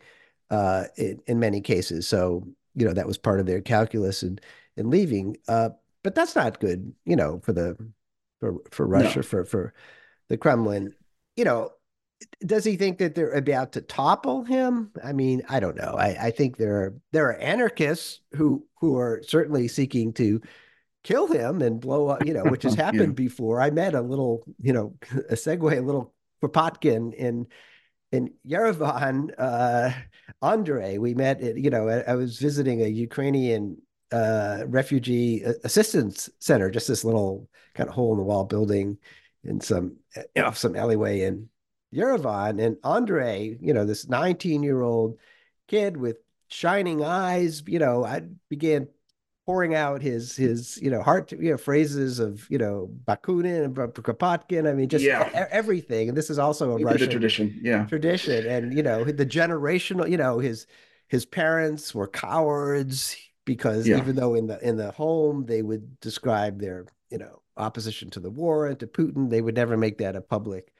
uh, 0.50 0.84
in, 0.98 1.20
in 1.28 1.40
many 1.40 1.62
cases. 1.62 2.08
So 2.08 2.44
you 2.76 2.86
know 2.86 2.94
that 2.94 3.08
was 3.08 3.18
part 3.18 3.40
of 3.40 3.46
their 3.46 3.62
calculus 3.62 4.22
in 4.22 4.40
in 4.76 4.90
leaving. 4.90 5.38
Uh, 5.48 5.70
but 6.04 6.14
that's 6.14 6.36
not 6.36 6.60
good, 6.60 6.94
you 7.06 7.16
know, 7.16 7.40
for 7.44 7.54
the 7.54 7.76
for 8.40 8.56
for 8.72 8.86
Russia 8.86 9.20
no. 9.20 9.24
for 9.24 9.46
for 9.46 9.74
the 10.30 10.38
Kremlin, 10.38 10.94
you 11.38 11.46
know, 11.46 11.72
does 12.46 12.66
he 12.66 12.76
think 12.76 12.98
that 12.98 13.16
they're 13.16 13.32
about 13.32 13.72
to 13.74 13.82
topple 13.82 14.44
him? 14.44 14.92
I 15.02 15.14
mean, 15.14 15.42
I 15.48 15.62
don't 15.62 15.78
know. 15.78 15.96
I, 15.98 16.28
I 16.28 16.32
think 16.32 16.58
there 16.58 16.76
are 16.76 16.96
there 17.14 17.28
are 17.30 17.38
anarchists 17.38 18.20
who 18.34 18.66
who 18.82 18.98
are 18.98 19.22
certainly 19.26 19.70
seeking 19.70 20.12
to 20.14 20.42
kill 21.04 21.28
him 21.28 21.62
and 21.62 21.80
blow 21.80 22.10
up, 22.10 22.26
you 22.26 22.34
know, 22.34 22.44
which 22.44 22.64
has 22.64 22.76
happened 22.86 23.18
yeah. 23.18 23.24
before. 23.24 23.62
I 23.62 23.70
met 23.70 23.96
a 23.96 24.02
little, 24.02 24.44
you 24.60 24.74
know, 24.74 24.96
a 25.30 25.36
segue, 25.36 25.78
a 25.78 25.82
little 25.82 26.14
Kropotkin 26.42 27.14
in 27.14 27.48
in 28.12 28.34
Yerevan, 28.48 29.32
uh, 29.38 29.92
Andre. 30.42 30.98
We 30.98 31.14
met, 31.14 31.42
you 31.42 31.70
know, 31.70 31.90
I, 31.90 32.12
I 32.12 32.16
was 32.16 32.40
visiting 32.40 32.82
a 32.82 32.88
Ukrainian 32.88 33.78
uh, 34.12 34.64
refugee 34.68 35.44
assistance 35.64 36.30
center, 36.40 36.72
just 36.72 36.88
this 36.88 37.04
little 37.04 37.50
kind 37.76 37.90
of 37.90 37.96
hole 37.96 38.14
in 38.14 38.18
the 38.18 38.24
wall 38.24 38.46
building 38.46 38.98
in 39.44 39.62
some 39.62 39.98
you 40.36 40.42
know 40.42 40.52
some 40.52 40.76
alleyway 40.76 41.22
in 41.22 41.50
Yerevan, 41.94 42.64
and 42.64 42.78
Andre, 42.84 43.58
you 43.62 43.74
know, 43.74 43.86
this 43.86 44.08
19 44.08 44.64
year 44.64 44.82
old 44.82 45.18
kid 45.68 45.98
with 45.98 46.18
shining 46.48 47.04
eyes, 47.04 47.64
you 47.68 47.80
know, 47.80 48.06
I 48.06 48.24
began 48.50 48.88
pouring 49.48 49.74
out 49.74 50.02
his 50.02 50.36
his 50.36 50.78
you 50.82 50.92
know 50.92 51.02
heart 51.02 51.32
you 51.32 51.50
know 51.52 51.58
phrases 51.58 52.20
of 52.20 52.46
you 52.52 52.58
know 52.58 52.90
Bakunin 53.06 53.64
and 53.64 53.76
Kropotkin. 53.76 54.70
I 54.70 54.74
mean, 54.74 54.90
just 54.90 55.06
yeah. 55.06 55.48
everything. 55.50 56.10
And 56.10 56.18
this 56.18 56.30
is 56.30 56.38
also 56.38 56.78
a 56.78 56.84
Russian 56.84 57.10
tradition, 57.10 57.60
yeah, 57.64 57.86
tradition. 57.86 58.46
And 58.46 58.76
you 58.76 58.84
know 58.84 59.06
the 59.06 59.26
generational, 59.26 60.10
you 60.10 60.18
know 60.18 60.40
his 60.40 60.68
his 61.08 61.26
parents 61.26 61.96
were 61.96 62.08
cowards 62.08 63.16
because 63.46 63.88
yeah. 63.88 63.98
even 63.98 64.18
though 64.18 64.36
in 64.36 64.48
the 64.48 64.60
in 64.68 64.76
the 64.76 64.92
home 64.92 65.46
they 65.46 65.62
would 65.62 66.00
describe 66.02 66.60
their 66.60 66.86
you 67.10 67.18
know 67.18 67.42
opposition 67.56 68.10
to 68.12 68.20
the 68.20 68.30
war 68.30 68.68
and 68.68 68.80
to 68.82 68.86
Putin, 68.86 69.30
they 69.30 69.42
would 69.42 69.56
never 69.56 69.78
make 69.78 69.98
that 70.00 70.18
a 70.18 70.22
public 70.22 70.74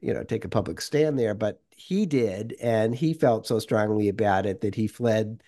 you 0.00 0.14
know 0.14 0.22
take 0.22 0.44
a 0.44 0.48
public 0.48 0.80
stand 0.80 1.16
there 1.16 1.32
but 1.32 1.60
he 1.76 2.06
did 2.06 2.56
and 2.60 2.94
he 2.94 3.14
felt 3.14 3.46
so 3.46 3.60
strongly 3.60 4.08
about 4.08 4.46
it 4.46 4.60
that 4.60 4.74
he 4.74 4.88
fled 4.88 5.42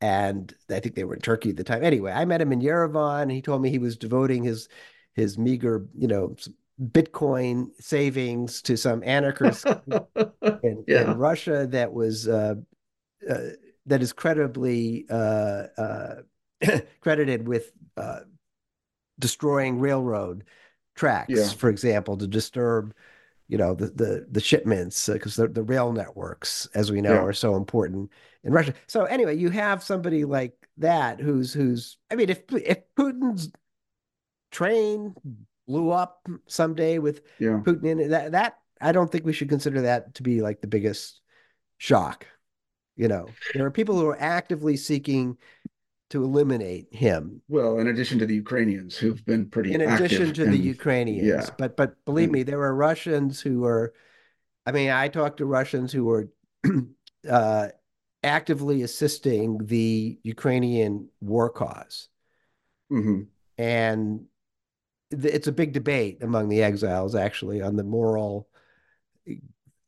and 0.00 0.54
I 0.70 0.80
think 0.80 0.94
they 0.94 1.04
were 1.04 1.14
in 1.14 1.20
Turkey 1.20 1.50
at 1.50 1.56
the 1.56 1.64
time. 1.64 1.82
Anyway, 1.82 2.12
I 2.12 2.24
met 2.24 2.40
him 2.40 2.52
in 2.52 2.60
Yerevan, 2.60 3.22
and 3.22 3.30
he 3.30 3.42
told 3.42 3.62
me 3.62 3.70
he 3.70 3.78
was 3.78 3.96
devoting 3.96 4.44
his 4.44 4.68
his 5.14 5.38
meager, 5.38 5.86
you 5.94 6.06
know, 6.06 6.36
Bitcoin 6.80 7.70
savings 7.80 8.60
to 8.62 8.76
some 8.76 9.02
anarchist 9.02 9.66
in, 10.62 10.84
yeah. 10.86 11.10
in, 11.10 11.16
Russia 11.16 11.66
that 11.70 11.92
was 11.92 12.28
uh, 12.28 12.56
uh, 13.28 13.38
that 13.86 14.02
is 14.02 14.12
credibly 14.12 15.06
uh, 15.08 15.64
uh 15.78 16.14
credited 17.00 17.48
with 17.48 17.72
uh, 17.96 18.20
destroying 19.18 19.78
railroad 19.78 20.44
tracks, 20.94 21.30
yeah. 21.30 21.48
for 21.48 21.70
example, 21.70 22.16
to 22.16 22.26
disturb 22.26 22.94
you 23.48 23.58
know 23.58 23.74
the 23.74 23.86
the 23.86 24.26
the 24.30 24.40
shipments 24.40 25.08
because 25.08 25.38
uh, 25.38 25.42
the, 25.42 25.48
the 25.48 25.62
rail 25.62 25.92
networks 25.92 26.66
as 26.74 26.90
we 26.90 27.00
know 27.00 27.14
yeah. 27.14 27.22
are 27.22 27.32
so 27.32 27.56
important 27.56 28.10
in 28.44 28.52
Russia. 28.52 28.74
So 28.86 29.04
anyway, 29.04 29.36
you 29.36 29.50
have 29.50 29.82
somebody 29.82 30.24
like 30.24 30.54
that 30.78 31.20
who's 31.20 31.52
who's 31.52 31.98
I 32.10 32.16
mean 32.16 32.28
if 32.28 32.42
if 32.52 32.78
Putin's 32.96 33.52
train 34.50 35.14
blew 35.66 35.90
up 35.90 36.26
someday 36.46 36.98
with 36.98 37.22
yeah. 37.38 37.60
Putin 37.64 37.86
in 37.86 38.00
it 38.00 38.08
that 38.08 38.32
that 38.32 38.58
I 38.80 38.92
don't 38.92 39.10
think 39.10 39.24
we 39.24 39.32
should 39.32 39.48
consider 39.48 39.82
that 39.82 40.14
to 40.14 40.22
be 40.22 40.42
like 40.42 40.60
the 40.60 40.66
biggest 40.66 41.20
shock. 41.78 42.26
You 42.96 43.08
know, 43.08 43.26
there 43.52 43.66
are 43.66 43.70
people 43.70 43.98
who 43.98 44.06
are 44.08 44.20
actively 44.20 44.76
seeking 44.76 45.36
to 46.10 46.22
eliminate 46.22 46.86
him. 46.92 47.42
Well, 47.48 47.78
in 47.78 47.88
addition 47.88 48.18
to 48.20 48.26
the 48.26 48.34
Ukrainians 48.34 48.96
who've 48.96 49.24
been 49.24 49.48
pretty 49.48 49.74
in 49.74 49.80
addition 49.80 50.32
to 50.34 50.44
and, 50.44 50.52
the 50.52 50.58
Ukrainians. 50.58 51.26
Yeah. 51.26 51.50
But 51.58 51.76
but 51.76 52.04
believe 52.04 52.30
me, 52.30 52.42
there 52.42 52.62
are 52.62 52.74
Russians 52.74 53.40
who 53.40 53.64
are 53.64 53.92
I 54.64 54.72
mean, 54.72 54.90
I 54.90 55.08
talked 55.08 55.38
to 55.38 55.46
Russians 55.46 55.92
who 55.92 56.04
were 56.04 56.28
uh, 57.28 57.68
actively 58.22 58.82
assisting 58.82 59.58
the 59.64 60.18
Ukrainian 60.22 61.08
war 61.20 61.50
because 61.52 62.08
mm-hmm. 62.90 63.22
And 63.58 64.26
it's 65.10 65.46
a 65.46 65.52
big 65.52 65.72
debate 65.72 66.22
among 66.22 66.48
the 66.48 66.62
exiles 66.62 67.14
actually 67.14 67.62
on 67.62 67.76
the 67.76 67.84
moral 67.84 68.48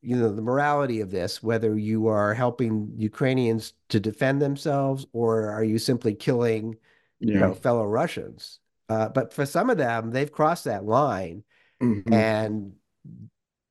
you 0.00 0.16
know 0.16 0.32
the 0.32 0.42
morality 0.42 1.00
of 1.00 1.10
this 1.10 1.42
whether 1.42 1.76
you 1.76 2.06
are 2.06 2.34
helping 2.34 2.92
ukrainians 2.96 3.74
to 3.88 3.98
defend 3.98 4.40
themselves 4.40 5.06
or 5.12 5.50
are 5.50 5.64
you 5.64 5.78
simply 5.78 6.14
killing 6.14 6.76
yeah. 7.20 7.34
you 7.34 7.40
know 7.40 7.54
fellow 7.54 7.84
russians 7.84 8.60
uh, 8.88 9.08
but 9.08 9.32
for 9.32 9.44
some 9.44 9.70
of 9.70 9.76
them 9.76 10.10
they've 10.10 10.32
crossed 10.32 10.64
that 10.64 10.84
line 10.84 11.42
mm-hmm. 11.82 12.12
and 12.12 12.72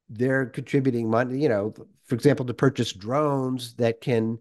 they're 0.10 0.46
contributing 0.46 1.10
money 1.10 1.42
you 1.42 1.50
know 1.50 1.74
for 2.06 2.16
example 2.16 2.46
to 2.46 2.54
purchase 2.54 2.92
drones 2.94 3.74
that 3.76 4.02
can 4.02 4.40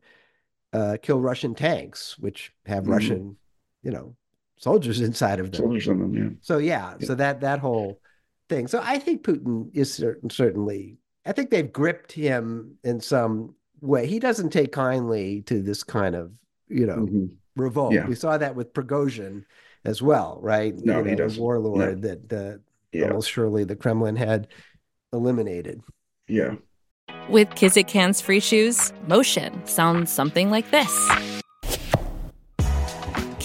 uh, 0.72 0.96
kill 1.02 1.20
russian 1.20 1.54
tanks 1.54 2.18
which 2.18 2.52
have 2.66 2.84
mm-hmm. 2.84 2.92
russian 2.92 3.36
you 3.82 3.90
know 3.90 4.14
soldiers 4.56 5.00
inside 5.10 5.38
of 5.38 5.52
them 5.52 5.60
soldiers 5.60 5.88
in 5.88 5.98
them 6.00 6.14
yeah 6.14 6.30
so 6.40 6.58
yeah, 6.58 6.94
yeah, 6.98 7.06
so 7.06 7.14
that 7.14 7.40
that 7.40 7.60
whole 7.60 8.00
thing 8.48 8.66
so 8.66 8.80
i 8.84 8.98
think 8.98 9.22
putin 9.22 9.70
is 9.72 9.92
certain, 9.92 10.30
certainly 10.30 10.98
I 11.26 11.32
think 11.32 11.50
they've 11.50 11.72
gripped 11.72 12.12
him 12.12 12.78
in 12.84 13.00
some 13.00 13.54
way. 13.80 14.06
He 14.06 14.18
doesn't 14.18 14.50
take 14.50 14.72
kindly 14.72 15.42
to 15.42 15.60
this 15.60 15.82
kind 15.82 16.14
of, 16.14 16.30
you 16.68 16.86
know, 16.86 16.98
mm-hmm. 16.98 17.26
revolt. 17.56 17.92
Yeah. 17.92 18.06
We 18.06 18.14
saw 18.14 18.38
that 18.38 18.54
with 18.54 18.72
Prigozhin 18.72 19.44
as 19.84 20.00
well, 20.00 20.38
right? 20.40 20.74
No, 20.76 20.98
you 20.98 21.04
know, 21.04 21.10
he 21.10 21.16
doesn't. 21.16 21.42
Warlord 21.42 22.02
no. 22.02 22.08
that 22.08 22.32
uh, 22.32 22.58
yeah. 22.92 23.08
almost 23.08 23.30
surely 23.30 23.64
the 23.64 23.76
Kremlin 23.76 24.16
had 24.16 24.48
eliminated. 25.12 25.82
Yeah. 26.28 26.54
With 27.28 27.50
Kizik 27.50 27.90
hands 27.90 28.20
free 28.20 28.40
shoes, 28.40 28.92
motion 29.08 29.66
sounds 29.66 30.12
something 30.12 30.50
like 30.50 30.70
this. 30.70 31.35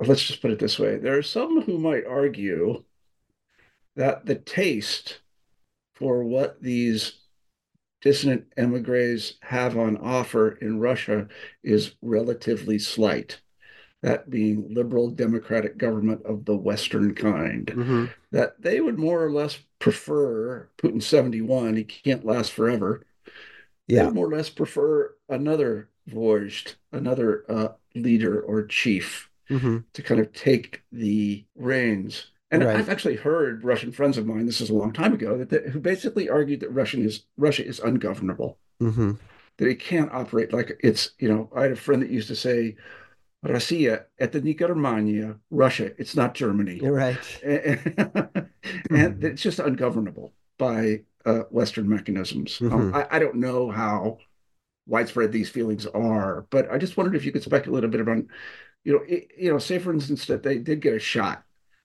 let's 0.00 0.22
just 0.22 0.42
put 0.42 0.50
it 0.50 0.58
this 0.58 0.78
way 0.78 0.96
there 0.96 1.16
are 1.16 1.22
some 1.22 1.62
who 1.62 1.78
might 1.78 2.06
argue 2.06 2.82
that 3.96 4.26
the 4.26 4.34
taste 4.34 5.20
for 5.94 6.24
what 6.24 6.60
these 6.62 7.20
dissident 8.00 8.46
emigres 8.56 9.34
have 9.42 9.76
on 9.78 9.96
offer 9.96 10.52
in 10.52 10.80
Russia 10.80 11.28
is 11.62 11.94
relatively 12.02 12.78
slight. 12.78 13.40
That 14.02 14.28
being 14.28 14.74
liberal 14.74 15.10
democratic 15.10 15.78
government 15.78 16.22
of 16.26 16.44
the 16.44 16.56
Western 16.56 17.14
kind. 17.14 17.66
Mm-hmm. 17.66 18.06
That 18.32 18.60
they 18.60 18.80
would 18.80 18.98
more 18.98 19.24
or 19.24 19.30
less 19.30 19.60
prefer 19.78 20.68
Putin 20.76 21.00
71, 21.00 21.76
he 21.76 21.84
can't 21.84 22.26
last 22.26 22.50
forever. 22.50 23.06
Yeah. 23.86 24.10
More 24.10 24.26
or 24.26 24.36
less 24.36 24.50
prefer 24.50 25.14
another 25.28 25.88
Vozhd, 26.10 26.74
another 26.90 27.44
uh, 27.48 27.68
leader 27.94 28.40
or 28.40 28.66
chief 28.66 29.30
mm-hmm. 29.51 29.77
to 29.93 30.01
kind 30.01 30.19
of 30.19 30.33
take 30.33 30.83
the 30.91 31.45
reins. 31.55 32.31
And 32.51 32.63
right. 32.63 32.77
I've 32.77 32.89
actually 32.89 33.17
heard 33.17 33.63
Russian 33.63 33.91
friends 33.91 34.17
of 34.17 34.25
mine, 34.25 34.45
this 34.45 34.61
is 34.61 34.69
a 34.69 34.73
long 34.73 34.93
time 34.93 35.13
ago, 35.13 35.37
that 35.37 35.49
they, 35.49 35.69
who 35.69 35.79
basically 35.79 36.29
argued 36.29 36.61
that 36.61 36.71
Russian 36.71 37.03
is 37.03 37.23
Russia 37.37 37.65
is 37.65 37.79
ungovernable. 37.79 38.57
Mm-hmm. 38.81 39.13
That 39.57 39.67
it 39.67 39.79
can't 39.79 40.11
operate 40.11 40.53
like 40.53 40.79
it's, 40.83 41.11
you 41.19 41.27
know, 41.27 41.49
I 41.55 41.63
had 41.63 41.71
a 41.71 41.75
friend 41.75 42.01
that 42.01 42.11
used 42.11 42.27
to 42.29 42.35
say, 42.35 42.77
Russia, 43.43 44.05
это 44.19 44.41
не 44.41 44.53
Германия, 44.53 45.39
Russia, 45.49 45.91
it's 45.97 46.15
not 46.15 46.35
Germany. 46.35 46.79
You're 46.81 46.93
right. 46.93 47.39
And, 47.43 47.79
mm-hmm. 48.89 49.25
it's 49.25 49.41
just 49.41 49.59
ungovernable 49.59 50.33
by 50.57 51.01
uh, 51.25 51.41
Western 51.49 51.89
mechanisms. 51.89 52.59
Um, 52.61 52.69
mm-hmm. 52.69 52.79
Um, 52.79 52.95
I, 52.95 53.07
I, 53.11 53.19
don't 53.19 53.35
know 53.35 53.69
how 53.69 54.17
widespread 54.87 55.31
these 55.31 55.49
feelings 55.49 55.85
are, 55.85 56.45
but 56.49 56.71
I 56.71 56.77
just 56.77 56.97
wondered 56.97 57.15
if 57.15 57.25
you 57.25 57.31
could 57.31 57.43
speculate 57.43 57.83
a 57.83 57.87
bit 57.87 58.01
about 58.01 58.23
you 58.84 58.92
know, 58.92 59.00
it, 59.06 59.28
you 59.38 59.50
know, 59.50 59.58
say 59.58 59.78
for 59.78 59.92
instance 59.92 60.26
that 60.26 60.42
they 60.42 60.58
did 60.58 60.80
get 60.80 60.94
a 60.94 60.98
shot 60.98 61.44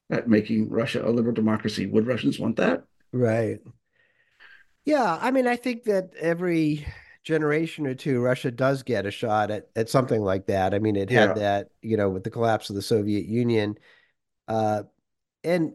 at 0.09 0.27
making 0.27 0.69
Russia 0.69 1.07
a 1.07 1.11
liberal 1.11 1.33
democracy. 1.33 1.85
Would 1.85 2.07
Russians 2.07 2.39
want 2.39 2.55
that? 2.57 2.83
Right. 3.11 3.59
Yeah, 4.85 5.17
I 5.21 5.31
mean, 5.31 5.47
I 5.47 5.57
think 5.57 5.83
that 5.83 6.11
every 6.19 6.87
generation 7.23 7.85
or 7.85 7.93
two, 7.93 8.21
Russia 8.21 8.49
does 8.51 8.83
get 8.83 9.05
a 9.05 9.11
shot 9.11 9.51
at 9.51 9.69
at 9.75 9.89
something 9.89 10.21
like 10.21 10.47
that. 10.47 10.73
I 10.73 10.79
mean, 10.79 10.95
it 10.95 11.09
had 11.09 11.29
yeah. 11.29 11.33
that, 11.33 11.69
you 11.81 11.97
know, 11.97 12.09
with 12.09 12.23
the 12.23 12.29
collapse 12.29 12.69
of 12.69 12.77
the 12.77 12.81
Soviet 12.81 13.25
Union, 13.25 13.77
uh, 14.47 14.83
and 15.43 15.73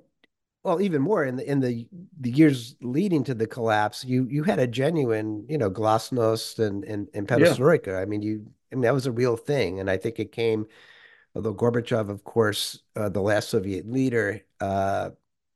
well, 0.64 0.80
even 0.80 1.02
more 1.02 1.24
in 1.24 1.36
the 1.36 1.50
in 1.50 1.60
the 1.60 1.86
the 2.20 2.30
years 2.30 2.76
leading 2.80 3.22
to 3.24 3.34
the 3.34 3.46
collapse, 3.46 4.02
you 4.02 4.26
you 4.30 4.44
had 4.44 4.58
a 4.58 4.66
genuine, 4.66 5.44
you 5.46 5.58
know, 5.58 5.70
glasnost 5.70 6.58
and 6.58 6.84
and, 6.84 7.08
and 7.12 7.28
perestroika. 7.28 7.88
Yeah. 7.88 7.98
I 7.98 8.06
mean, 8.06 8.22
you, 8.22 8.46
I 8.72 8.76
mean, 8.76 8.82
that 8.82 8.94
was 8.94 9.06
a 9.06 9.12
real 9.12 9.36
thing, 9.36 9.78
and 9.78 9.90
I 9.90 9.98
think 9.98 10.20
it 10.20 10.32
came 10.32 10.66
although 11.34 11.54
Gorbachev, 11.54 12.08
of 12.08 12.24
course, 12.24 12.80
uh, 12.96 13.08
the 13.08 13.20
last 13.22 13.50
Soviet 13.50 13.88
leader, 13.90 14.42
uh, 14.60 15.10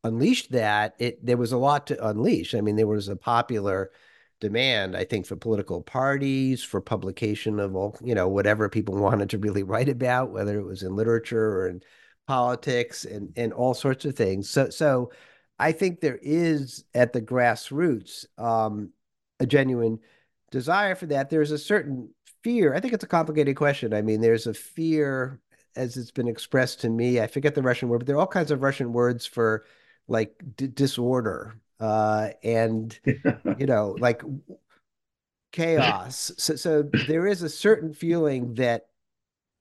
unleashed 0.04 0.52
that, 0.52 0.94
it 0.98 1.24
there 1.24 1.36
was 1.36 1.52
a 1.52 1.58
lot 1.58 1.86
to 1.88 2.08
unleash. 2.08 2.54
I 2.54 2.60
mean, 2.60 2.76
there 2.76 2.86
was 2.86 3.08
a 3.08 3.16
popular 3.16 3.90
demand, 4.40 4.96
I 4.96 5.04
think, 5.04 5.26
for 5.26 5.36
political 5.36 5.82
parties, 5.82 6.62
for 6.62 6.80
publication 6.80 7.58
of 7.58 7.74
all, 7.74 7.98
you 8.02 8.14
know, 8.14 8.28
whatever 8.28 8.68
people 8.68 8.96
wanted 9.00 9.30
to 9.30 9.38
really 9.38 9.62
write 9.62 9.88
about, 9.88 10.30
whether 10.32 10.58
it 10.58 10.64
was 10.64 10.82
in 10.82 10.96
literature 10.96 11.60
or 11.60 11.68
in 11.68 11.82
politics 12.26 13.04
and 13.04 13.32
and 13.36 13.52
all 13.52 13.74
sorts 13.74 14.04
of 14.04 14.14
things. 14.16 14.50
So 14.50 14.70
so 14.70 15.10
I 15.58 15.72
think 15.72 16.00
there 16.00 16.18
is 16.22 16.84
at 16.94 17.12
the 17.12 17.22
grassroots 17.22 18.26
um, 18.38 18.90
a 19.40 19.46
genuine 19.46 20.00
desire 20.50 20.94
for 20.94 21.06
that. 21.06 21.30
There's 21.30 21.50
a 21.50 21.58
certain 21.58 22.10
fear. 22.42 22.74
I 22.74 22.80
think 22.80 22.94
it's 22.94 23.04
a 23.04 23.08
complicated 23.08 23.56
question. 23.56 23.94
I 23.94 24.02
mean, 24.02 24.20
there's 24.20 24.46
a 24.46 24.54
fear 24.54 25.40
as 25.76 25.96
it's 25.96 26.10
been 26.10 26.28
expressed 26.28 26.80
to 26.80 26.88
me. 26.88 27.20
I 27.20 27.26
forget 27.26 27.54
the 27.54 27.62
Russian 27.62 27.88
word, 27.88 27.98
but 27.98 28.06
there 28.06 28.16
are 28.16 28.20
all 28.20 28.26
kinds 28.26 28.50
of 28.50 28.62
Russian 28.62 28.92
words 28.92 29.26
for 29.26 29.64
like 30.08 30.42
disorder 30.56 31.60
uh, 31.80 32.30
and 32.42 32.98
you 33.58 33.66
know 33.66 33.96
like 33.98 34.22
chaos. 35.52 36.32
So, 36.38 36.56
so 36.56 36.82
there 37.06 37.26
is 37.26 37.42
a 37.42 37.48
certain 37.48 37.92
feeling 37.92 38.54
that 38.54 38.88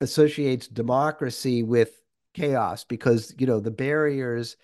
associates 0.01 0.67
democracy 0.67 1.63
with 1.63 2.01
chaos 2.33 2.83
because 2.83 3.33
you 3.37 3.47
know 3.47 3.59
the 3.59 3.71
barriers 3.71 4.57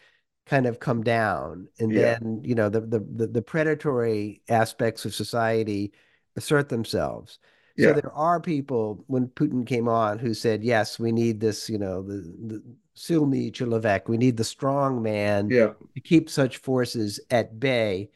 kind 0.45 0.65
of 0.65 0.79
come 0.79 1.03
down 1.03 1.67
and 1.79 1.91
yeah. 1.91 2.17
then 2.19 2.41
you 2.43 2.55
know 2.55 2.67
the, 2.67 2.81
the 2.81 3.27
the 3.27 3.41
predatory 3.41 4.41
aspects 4.49 5.05
of 5.05 5.15
society 5.15 5.93
assert 6.35 6.67
themselves 6.67 7.39
so 7.77 7.87
yeah. 7.87 7.93
there 7.93 8.11
are 8.13 8.39
people 8.39 9.03
when 9.07 9.27
Putin 9.27 9.65
came 9.65 9.87
on 9.87 10.19
who 10.19 10.33
said, 10.33 10.63
"Yes, 10.63 10.99
we 10.99 11.11
need 11.11 11.39
this. 11.39 11.69
You 11.69 11.77
know, 11.77 12.01
the, 12.01 12.33
the 12.47 12.63
Sulny 12.95 14.07
We 14.07 14.17
need 14.17 14.37
the 14.37 14.43
strong 14.43 15.01
man 15.01 15.49
yeah. 15.49 15.71
to 15.93 16.01
keep 16.01 16.29
such 16.29 16.57
forces 16.57 17.19
at 17.29 17.59
bay." 17.59 18.09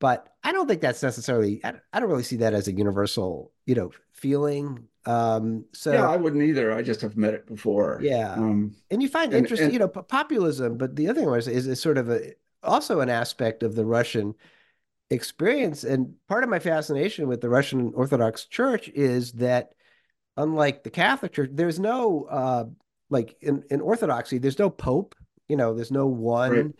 But 0.00 0.28
I 0.42 0.52
don't 0.52 0.66
think 0.66 0.80
that's 0.80 1.02
necessarily. 1.02 1.60
I, 1.64 1.74
I 1.92 2.00
don't 2.00 2.10
really 2.10 2.22
see 2.22 2.36
that 2.36 2.54
as 2.54 2.68
a 2.68 2.72
universal, 2.72 3.52
you 3.66 3.74
know, 3.74 3.90
feeling. 4.12 4.88
Um, 5.06 5.66
so 5.72 5.92
yeah, 5.92 6.08
I 6.08 6.16
wouldn't 6.16 6.42
either. 6.42 6.72
I 6.72 6.82
just 6.82 7.00
have 7.02 7.16
met 7.16 7.34
it 7.34 7.46
before. 7.46 8.00
Yeah, 8.02 8.32
um, 8.32 8.74
and 8.90 9.02
you 9.02 9.08
find 9.08 9.32
interesting, 9.34 9.66
and, 9.66 9.72
you 9.72 9.78
know, 9.78 9.88
populism. 9.88 10.78
But 10.78 10.96
the 10.96 11.08
other 11.08 11.20
thing 11.20 11.30
was 11.30 11.46
is, 11.46 11.66
is 11.66 11.80
sort 11.80 11.98
of 11.98 12.10
a 12.10 12.32
also 12.62 13.00
an 13.00 13.10
aspect 13.10 13.62
of 13.62 13.74
the 13.74 13.84
Russian 13.84 14.34
experience. 15.14 15.84
And 15.84 16.14
part 16.28 16.44
of 16.44 16.50
my 16.50 16.58
fascination 16.58 17.28
with 17.28 17.40
the 17.40 17.48
Russian 17.48 17.92
Orthodox 17.94 18.46
Church 18.46 18.88
is 18.88 19.32
that, 19.32 19.72
unlike 20.36 20.82
the 20.82 20.90
Catholic 20.90 21.32
Church, 21.32 21.50
there's 21.52 21.78
no 21.78 22.24
uh, 22.24 22.64
like 23.10 23.36
in, 23.40 23.64
in 23.70 23.80
Orthodoxy, 23.80 24.38
there's 24.38 24.58
no 24.58 24.70
pope. 24.70 25.14
You 25.48 25.56
know, 25.56 25.74
there's 25.74 25.92
no 25.92 26.06
one. 26.06 26.74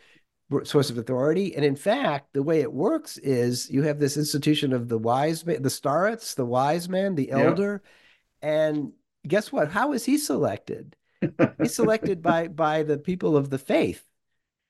Right. 0.51 0.66
source 0.66 0.91
of 0.91 0.99
authority. 0.99 1.57
And 1.57 1.64
in 1.64 1.74
fact, 1.74 2.35
the 2.35 2.43
way 2.43 2.61
it 2.61 2.72
works 2.72 3.16
is 3.18 3.68
you 3.70 3.82
have 3.82 3.99
this 3.99 4.16
institution 4.16 4.72
of 4.72 4.89
the 4.89 4.99
wise 4.99 5.45
man, 5.45 5.62
the 5.62 5.68
starets, 5.70 6.35
the 6.37 6.45
wise 6.45 6.89
man, 6.89 7.14
the 7.14 7.30
elder, 7.30 7.82
yeah 7.82 7.91
and 8.45 8.93
guess 9.26 9.51
what? 9.51 9.70
How 9.70 9.95
is 9.95 10.05
he 10.05 10.18
selected? 10.18 10.97
He's 11.59 11.74
selected 11.74 12.20
by 12.20 12.49
by 12.49 12.82
the 12.82 12.99
people 12.99 13.39
of 13.39 13.49
the 13.49 13.59
faith. 13.59 14.05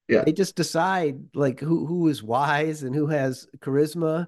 Yeah. 0.09 0.25
They 0.25 0.33
just 0.33 0.57
decide 0.57 1.19
like 1.35 1.61
who 1.61 1.87
who 1.87 2.09
is 2.09 2.23
wise 2.23 2.83
and 2.83 2.95
who 2.95 3.07
has 3.07 3.47
charisma. 3.59 4.27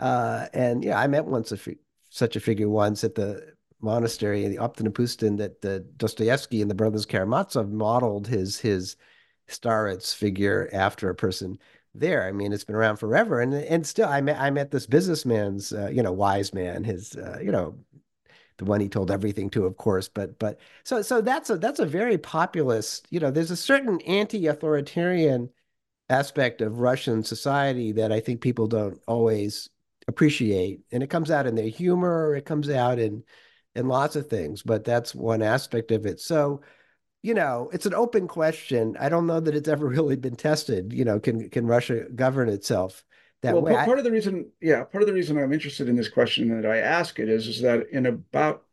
Uh, 0.00 0.46
and 0.54 0.82
yeah, 0.82 0.98
I 0.98 1.06
met 1.06 1.26
once 1.26 1.52
a 1.52 1.58
such 2.10 2.36
a 2.36 2.40
figure 2.40 2.68
once 2.68 3.04
at 3.04 3.14
the 3.14 3.52
monastery 3.80 4.44
in 4.44 4.50
the 4.50 4.58
Optina 4.58 4.88
Pustyn 4.88 5.36
that 5.38 5.60
the 5.60 5.80
Dostoevsky 5.96 6.62
and 6.62 6.70
the 6.70 6.74
brothers 6.74 7.06
Karamazov 7.06 7.70
modeled 7.70 8.26
his 8.26 8.58
his 8.58 8.96
starets 9.48 10.14
figure 10.14 10.68
after 10.72 11.08
a 11.10 11.14
person 11.14 11.58
there. 11.94 12.26
I 12.26 12.32
mean, 12.32 12.52
it's 12.52 12.64
been 12.64 12.76
around 12.76 12.96
forever, 12.96 13.40
and 13.40 13.52
and 13.54 13.86
still, 13.86 14.08
I 14.08 14.20
met 14.20 14.40
I 14.40 14.50
met 14.50 14.70
this 14.70 14.86
businessman's, 14.86 15.72
uh, 15.72 15.88
you 15.88 16.02
know, 16.02 16.12
wise 16.12 16.52
man, 16.54 16.84
his, 16.84 17.16
uh, 17.16 17.38
you 17.42 17.50
know, 17.52 17.76
the 18.58 18.64
one 18.64 18.80
he 18.80 18.88
told 18.88 19.10
everything 19.10 19.50
to, 19.50 19.66
of 19.66 19.76
course. 19.76 20.08
But 20.08 20.38
but 20.38 20.60
so 20.84 21.02
so 21.02 21.20
that's 21.20 21.50
a 21.50 21.56
that's 21.56 21.80
a 21.80 21.86
very 21.86 22.18
populist. 22.18 23.06
You 23.10 23.20
know, 23.20 23.30
there's 23.30 23.50
a 23.50 23.56
certain 23.56 24.00
anti-authoritarian 24.02 25.50
aspect 26.10 26.60
of 26.60 26.80
Russian 26.80 27.22
society 27.22 27.92
that 27.92 28.12
I 28.12 28.20
think 28.20 28.40
people 28.40 28.66
don't 28.66 29.00
always 29.06 29.68
appreciate, 30.08 30.80
and 30.92 31.02
it 31.02 31.10
comes 31.10 31.30
out 31.30 31.46
in 31.46 31.54
their 31.54 31.68
humor. 31.68 32.34
It 32.34 32.44
comes 32.44 32.68
out 32.70 32.98
in 32.98 33.24
in 33.74 33.88
lots 33.88 34.16
of 34.16 34.28
things, 34.28 34.62
but 34.62 34.84
that's 34.84 35.14
one 35.14 35.42
aspect 35.42 35.90
of 35.92 36.06
it. 36.06 36.20
So 36.20 36.62
you 37.22 37.34
know, 37.34 37.68
it's 37.72 37.86
an 37.86 37.94
open 37.94 38.28
question. 38.28 38.96
I 38.98 39.08
don't 39.08 39.26
know 39.26 39.40
that 39.40 39.54
it's 39.54 39.68
ever 39.68 39.86
really 39.88 40.16
been 40.16 40.36
tested. 40.36 40.92
You 40.92 41.04
know, 41.04 41.20
can 41.20 41.48
can 41.50 41.66
Russia 41.66 42.06
govern 42.14 42.48
itself? 42.48 43.04
That 43.42 43.54
well, 43.54 43.62
way. 43.62 43.72
Part, 43.72 43.86
part 43.86 43.98
of 43.98 44.04
the 44.04 44.10
reason, 44.10 44.50
yeah, 44.60 44.84
part 44.84 45.02
of 45.02 45.06
the 45.06 45.14
reason 45.14 45.38
I'm 45.38 45.52
interested 45.52 45.88
in 45.88 45.96
this 45.96 46.08
question 46.08 46.60
that 46.60 46.68
I 46.68 46.78
ask 46.78 47.18
it 47.18 47.28
is, 47.28 47.46
is 47.46 47.60
that 47.62 47.88
in 47.90 48.06
about 48.06 48.64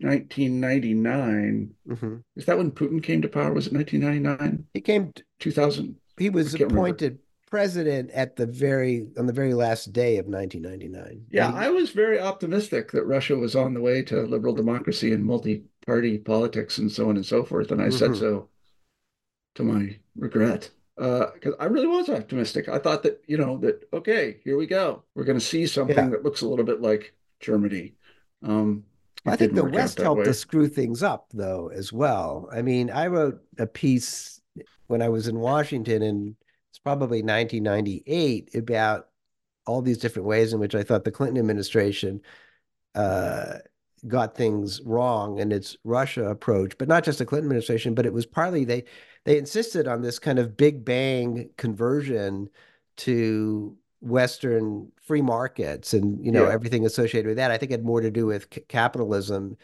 1999, 0.00 1.74
mm-hmm. 1.88 2.16
is 2.36 2.46
that 2.46 2.56
when 2.56 2.70
Putin 2.70 3.02
came 3.02 3.20
to 3.22 3.28
power? 3.28 3.52
Was 3.52 3.66
it 3.66 3.72
1999? 3.72 4.66
He 4.72 4.80
came 4.80 5.12
2000. 5.40 5.96
He 6.18 6.30
was 6.30 6.54
appointed 6.54 7.02
remember. 7.02 7.22
president 7.50 8.10
at 8.12 8.36
the 8.36 8.46
very 8.46 9.06
on 9.18 9.26
the 9.26 9.32
very 9.32 9.54
last 9.54 9.92
day 9.92 10.16
of 10.16 10.26
1999. 10.26 11.26
Yeah, 11.30 11.52
he, 11.52 11.66
I 11.66 11.68
was 11.68 11.90
very 11.90 12.18
optimistic 12.18 12.92
that 12.92 13.04
Russia 13.04 13.36
was 13.36 13.54
on 13.54 13.74
the 13.74 13.80
way 13.80 14.02
to 14.04 14.22
liberal 14.22 14.54
democracy 14.54 15.12
and 15.12 15.24
multi-party 15.24 16.18
politics 16.18 16.78
and 16.78 16.90
so 16.90 17.10
on 17.10 17.16
and 17.16 17.26
so 17.26 17.44
forth, 17.44 17.70
and 17.70 17.82
I 17.82 17.88
mm-hmm. 17.88 17.96
said 17.96 18.16
so 18.16 18.48
to 19.56 19.62
my 19.62 19.98
regret 20.16 20.70
because 21.00 21.54
uh, 21.54 21.62
I 21.62 21.64
really 21.64 21.86
was 21.86 22.10
optimistic. 22.10 22.68
I 22.68 22.78
thought 22.78 23.02
that 23.04 23.24
you 23.26 23.38
know 23.38 23.56
that 23.58 23.88
okay, 23.90 24.36
here 24.44 24.58
we 24.58 24.66
go. 24.66 25.02
We're 25.14 25.24
going 25.24 25.38
to 25.38 25.44
see 25.44 25.66
something 25.66 25.96
yeah. 25.96 26.10
that 26.10 26.24
looks 26.24 26.42
a 26.42 26.46
little 26.46 26.64
bit 26.64 26.82
like 26.82 27.14
Germany. 27.40 27.94
Um, 28.42 28.84
I 29.24 29.36
think 29.36 29.54
the 29.54 29.64
West 29.64 29.98
helped 29.98 30.20
way. 30.20 30.24
to 30.26 30.34
screw 30.34 30.68
things 30.68 31.02
up, 31.02 31.28
though, 31.32 31.68
as 31.68 31.90
well. 31.90 32.50
I 32.52 32.60
mean, 32.60 32.90
I 32.90 33.06
wrote 33.06 33.40
a 33.58 33.66
piece 33.66 34.42
when 34.88 35.00
I 35.00 35.08
was 35.08 35.26
in 35.26 35.38
Washington, 35.38 36.02
and 36.02 36.36
it's 36.68 36.78
probably 36.78 37.22
1998 37.22 38.54
about 38.54 39.08
all 39.66 39.80
these 39.80 39.98
different 39.98 40.28
ways 40.28 40.52
in 40.52 40.60
which 40.60 40.74
I 40.74 40.82
thought 40.82 41.04
the 41.04 41.10
Clinton 41.10 41.38
administration 41.38 42.20
uh, 42.94 43.54
got 44.06 44.36
things 44.36 44.82
wrong 44.84 45.38
in 45.38 45.50
its 45.50 45.78
Russia 45.82 46.28
approach, 46.28 46.76
but 46.76 46.88
not 46.88 47.04
just 47.04 47.20
the 47.20 47.26
Clinton 47.26 47.46
administration, 47.46 47.94
but 47.94 48.04
it 48.04 48.12
was 48.12 48.26
partly 48.26 48.64
they 48.64 48.84
they 49.24 49.38
insisted 49.38 49.86
on 49.86 50.02
this 50.02 50.18
kind 50.18 50.38
of 50.38 50.56
big 50.56 50.84
bang 50.84 51.50
conversion 51.56 52.48
to 52.96 53.76
Western 54.00 54.90
free 55.02 55.22
markets 55.22 55.92
and 55.92 56.24
you 56.24 56.32
know 56.32 56.46
yeah. 56.46 56.52
everything 56.52 56.86
associated 56.86 57.28
with 57.28 57.36
that. 57.36 57.50
I 57.50 57.58
think 57.58 57.70
it 57.70 57.74
had 57.74 57.84
more 57.84 58.00
to 58.00 58.10
do 58.10 58.26
with 58.26 58.48
c- 58.52 58.62
capitalism 58.68 59.56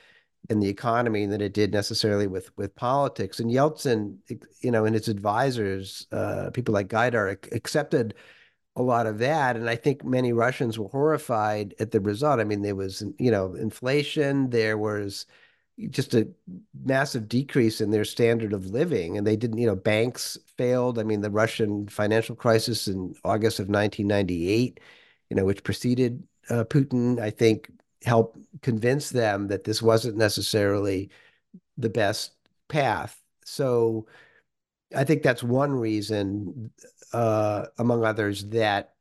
and 0.50 0.62
the 0.62 0.68
economy 0.68 1.26
than 1.26 1.40
it 1.40 1.54
did 1.54 1.72
necessarily 1.72 2.26
with 2.26 2.56
with 2.56 2.74
politics. 2.76 3.40
And 3.40 3.50
Yeltsin, 3.50 4.18
you 4.60 4.70
know, 4.70 4.84
and 4.84 4.94
his 4.94 5.08
advisors, 5.08 6.06
uh, 6.12 6.50
people 6.52 6.74
like 6.74 6.88
Gaidar, 6.88 7.52
accepted 7.52 8.14
a 8.76 8.82
lot 8.82 9.06
of 9.06 9.18
that. 9.18 9.56
And 9.56 9.70
I 9.70 9.76
think 9.76 10.04
many 10.04 10.32
Russians 10.32 10.78
were 10.78 10.88
horrified 10.88 11.74
at 11.80 11.90
the 11.90 12.00
result. 12.00 12.40
I 12.40 12.44
mean, 12.44 12.62
there 12.62 12.76
was 12.76 13.02
you 13.18 13.30
know 13.30 13.54
inflation, 13.54 14.50
there 14.50 14.76
was 14.78 15.26
just 15.90 16.14
a 16.14 16.26
massive 16.84 17.28
decrease 17.28 17.80
in 17.80 17.90
their 17.90 18.04
standard 18.04 18.52
of 18.52 18.66
living 18.66 19.18
and 19.18 19.26
they 19.26 19.36
didn't 19.36 19.58
you 19.58 19.66
know 19.66 19.76
banks 19.76 20.38
failed. 20.56 20.98
I 20.98 21.02
mean 21.02 21.20
the 21.20 21.30
russian 21.30 21.88
financial 21.88 22.34
crisis 22.34 22.88
in 22.88 23.14
august 23.24 23.58
of 23.60 23.68
1998 23.68 24.80
you 25.30 25.36
know 25.36 25.44
which 25.44 25.64
preceded 25.64 26.22
uh, 26.48 26.64
putin 26.64 27.20
i 27.20 27.30
think 27.30 27.70
helped 28.04 28.38
convince 28.62 29.10
them 29.10 29.48
that 29.48 29.64
this 29.64 29.82
wasn't 29.82 30.16
necessarily 30.16 31.10
the 31.76 31.90
best 31.90 32.32
path. 32.68 33.20
So 33.44 34.06
i 34.94 35.02
think 35.02 35.22
that's 35.22 35.42
one 35.42 35.72
reason 35.72 36.70
uh, 37.12 37.66
among 37.78 38.04
others 38.04 38.46
that 38.46 38.94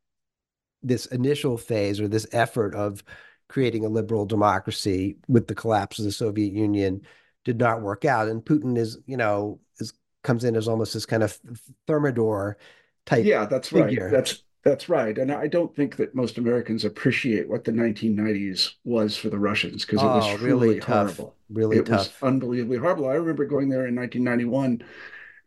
this 0.82 1.05
initial 1.07 1.57
phase 1.57 1.99
or 1.99 2.07
this 2.07 2.28
effort 2.32 2.73
of 2.76 3.03
creating 3.55 3.85
a 3.85 3.87
liberal 3.87 4.25
democracy 4.25 5.15
with 5.29 5.47
the 5.47 5.55
collapse 5.55 5.97
of 5.97 6.03
the 6.03 6.11
Soviet 6.11 6.51
Union 6.51 7.01
did 7.45 7.57
not 7.57 7.81
work 7.81 8.03
out. 8.03 8.27
And 8.27 8.43
Putin 8.43 8.77
is, 8.77 8.97
you 9.05 9.15
know, 9.15 9.61
is 9.79 9.93
comes 10.23 10.43
in 10.43 10.57
as 10.57 10.67
almost 10.67 10.93
this 10.93 11.05
kind 11.05 11.23
of 11.23 11.39
thermidor 11.87 12.57
type. 13.05 13.23
Yeah, 13.23 13.45
that's 13.45 13.69
figure. 13.69 14.07
right. 14.07 14.11
That's 14.11 14.43
that's 14.65 14.89
right. 14.89 15.17
And 15.17 15.31
I 15.31 15.47
don't 15.47 15.73
think 15.73 15.95
that 15.95 16.13
most 16.13 16.37
Americans 16.37 16.83
appreciate 16.83 17.47
what 17.47 17.63
the 17.63 17.71
1990s 17.71 18.71
was 18.83 19.15
for 19.15 19.29
the 19.29 19.39
Russians 19.39 19.85
because 19.85 20.01
it 20.01 20.05
was 20.05 20.25
oh, 20.27 20.43
really 20.43 20.81
tough. 20.81 21.15
horrible. 21.15 21.35
Really 21.49 21.77
it 21.77 21.85
tough. 21.85 21.99
was 21.99 22.13
unbelievably 22.23 22.79
horrible. 22.79 23.07
I 23.07 23.13
remember 23.13 23.45
going 23.45 23.69
there 23.69 23.87
in 23.87 23.95
1991 23.95 24.83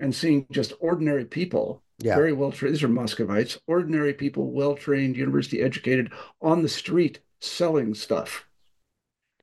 and 0.00 0.14
seeing 0.14 0.46
just 0.50 0.72
ordinary 0.80 1.26
people 1.26 1.82
yeah. 1.98 2.14
very 2.14 2.32
well 2.32 2.52
trained. 2.52 2.74
These 2.74 2.84
are 2.84 2.88
Muscovites, 2.88 3.58
ordinary 3.66 4.14
people, 4.14 4.50
well 4.50 4.76
trained, 4.76 5.18
university 5.18 5.60
educated, 5.60 6.10
on 6.40 6.62
the 6.62 6.70
street 6.70 7.20
selling 7.40 7.94
stuff 7.94 8.48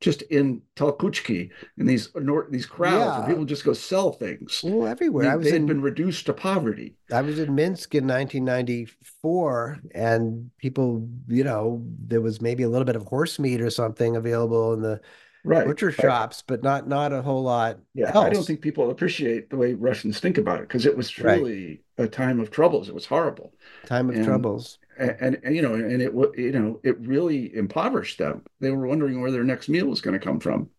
just 0.01 0.21
in 0.23 0.61
tolkuchki 0.75 1.49
in 1.77 1.85
these 1.85 2.09
these 2.49 2.65
crowds 2.65 2.95
yeah. 2.95 3.19
where 3.19 3.27
people 3.27 3.45
just 3.45 3.63
go 3.63 3.73
sell 3.73 4.11
things. 4.11 4.61
Well, 4.63 4.87
everywhere. 4.87 5.25
They, 5.25 5.31
I 5.31 5.35
was 5.35 5.49
they 5.49 5.55
in, 5.55 5.65
been 5.65 5.81
reduced 5.81 6.25
to 6.27 6.33
poverty. 6.33 6.95
I 7.11 7.21
was 7.21 7.39
in 7.39 7.55
Minsk 7.55 7.95
in 7.95 8.05
1994, 8.05 9.79
and 9.93 10.51
people, 10.57 11.07
you 11.27 11.43
know, 11.43 11.83
there 12.07 12.21
was 12.21 12.41
maybe 12.41 12.63
a 12.63 12.69
little 12.69 12.85
bit 12.85 12.95
of 12.95 13.03
horse 13.03 13.39
meat 13.39 13.61
or 13.61 13.69
something 13.69 14.15
available 14.15 14.73
in 14.73 14.81
the 14.81 14.99
right. 15.43 15.65
butcher 15.65 15.91
shops, 15.91 16.43
but 16.45 16.61
not 16.61 16.87
not 16.87 17.13
a 17.13 17.21
whole 17.21 17.43
lot. 17.43 17.79
Yeah, 17.93 18.13
else. 18.13 18.25
I 18.25 18.29
don't 18.29 18.45
think 18.45 18.61
people 18.61 18.91
appreciate 18.91 19.49
the 19.49 19.57
way 19.57 19.73
Russians 19.73 20.19
think 20.19 20.37
about 20.37 20.59
it 20.59 20.67
because 20.67 20.85
it 20.85 20.97
was 20.97 21.09
truly 21.09 21.81
right. 21.97 22.05
a 22.05 22.07
time 22.09 22.39
of 22.41 22.51
troubles. 22.51 22.89
It 22.89 22.95
was 22.95 23.05
horrible. 23.05 23.53
Time 23.85 24.09
of 24.09 24.17
and, 24.17 24.25
troubles 24.25 24.77
and, 24.97 25.39
and 25.43 25.55
you 25.55 25.61
know, 25.61 25.73
and 25.73 26.01
it 26.01 26.13
you 26.37 26.51
know, 26.51 26.79
it 26.83 26.99
really 26.99 27.53
impoverished 27.55 28.17
them. 28.17 28.43
They 28.59 28.71
were 28.71 28.87
wondering 28.87 29.21
where 29.21 29.31
their 29.31 29.43
next 29.43 29.69
meal 29.69 29.87
was 29.87 30.01
going 30.01 30.17
to 30.17 30.25
come 30.25 30.39
from, 30.39 30.69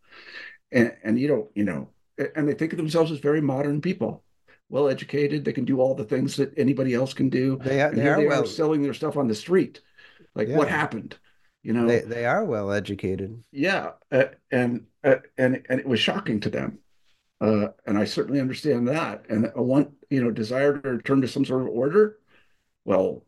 and 0.72 0.94
and 1.02 1.18
you 1.18 1.28
know, 1.28 1.50
you 1.54 1.64
know, 1.64 1.90
and 2.34 2.48
they 2.48 2.54
think 2.54 2.72
of 2.72 2.78
themselves 2.78 3.10
as 3.10 3.18
very 3.18 3.40
modern 3.40 3.80
people, 3.80 4.24
well 4.68 4.88
educated. 4.88 5.44
They 5.44 5.52
can 5.52 5.64
do 5.64 5.80
all 5.80 5.94
the 5.94 6.04
things 6.04 6.36
that 6.36 6.56
anybody 6.56 6.94
else 6.94 7.14
can 7.14 7.28
do. 7.28 7.58
They 7.62 7.82
are, 7.82 7.92
they 7.92 8.08
are 8.08 8.16
they 8.16 8.26
well, 8.26 8.46
selling 8.46 8.82
their 8.82 8.94
stuff 8.94 9.16
on 9.16 9.28
the 9.28 9.34
street. 9.34 9.80
Like 10.34 10.48
what 10.48 10.68
happened? 10.68 11.16
You 11.62 11.72
know, 11.72 11.86
they 11.86 12.00
they 12.00 12.26
are 12.26 12.44
well 12.44 12.70
educated. 12.70 13.42
yeah, 13.50 13.92
uh, 14.12 14.26
and 14.50 14.86
uh, 15.02 15.16
and 15.36 15.62
and 15.68 15.80
it 15.80 15.86
was 15.86 15.98
shocking 15.98 16.40
to 16.40 16.50
them, 16.50 16.78
uh, 17.40 17.68
and 17.86 17.98
I 17.98 18.04
certainly 18.04 18.40
understand 18.40 18.86
that. 18.88 19.26
And 19.28 19.50
a 19.54 19.62
want, 19.62 19.90
you 20.08 20.22
know, 20.22 20.30
desire 20.30 20.78
to 20.78 20.90
return 20.90 21.22
to 21.22 21.28
some 21.28 21.44
sort 21.44 21.62
of 21.62 21.68
order. 21.68 22.18
Well, 22.84 23.24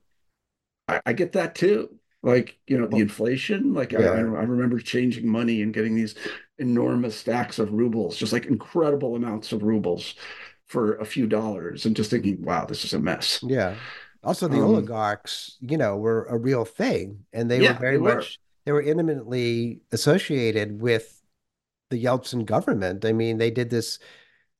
I, 0.88 1.00
I 1.06 1.12
get 1.12 1.32
that 1.32 1.54
too. 1.54 1.94
Like 2.22 2.58
you 2.66 2.78
know, 2.78 2.86
the 2.88 3.00
inflation. 3.00 3.74
Like 3.74 3.94
I, 3.94 3.98
Yeah. 3.98 4.08
I, 4.08 4.18
I 4.20 4.22
remember 4.22 4.78
changing 4.80 5.28
money 5.28 5.62
and 5.62 5.72
getting 5.74 5.94
these 5.94 6.14
enormous 6.58 7.16
stacks 7.16 7.58
of 7.58 7.72
rubles, 7.72 8.16
just 8.16 8.32
like 8.32 8.46
incredible 8.46 9.14
amounts 9.16 9.52
of 9.52 9.62
rubles 9.62 10.14
for 10.66 10.96
a 10.96 11.06
few 11.06 11.26
dollars, 11.26 11.86
and 11.86 11.96
just 11.96 12.10
thinking, 12.10 12.42
wow, 12.42 12.66
this 12.66 12.84
is 12.84 12.92
a 12.92 12.98
mess. 12.98 13.44
Yeah. 13.46 13.80
Also, 14.22 14.48
the 14.48 14.60
Um, 14.60 14.62
oligarchs, 14.62 15.56
you 15.60 15.76
know, 15.78 15.96
were 15.96 16.24
a 16.26 16.36
real 16.38 16.64
thing, 16.64 17.24
and 17.32 17.50
they 17.50 17.62
Yeah, 17.62 17.62
were 17.62 17.74
very 17.74 17.96
they 17.96 18.00
were. 18.00 18.32
much 18.32 18.38
they 18.64 18.72
were 18.72 18.82
intimately 18.82 19.80
associated 19.92 20.80
with 20.82 21.22
the 21.90 22.02
Yeltsin 22.04 22.46
government. 22.46 23.04
I 23.04 23.12
mean, 23.12 23.38
they 23.38 23.50
did 23.50 23.70
this 23.70 23.98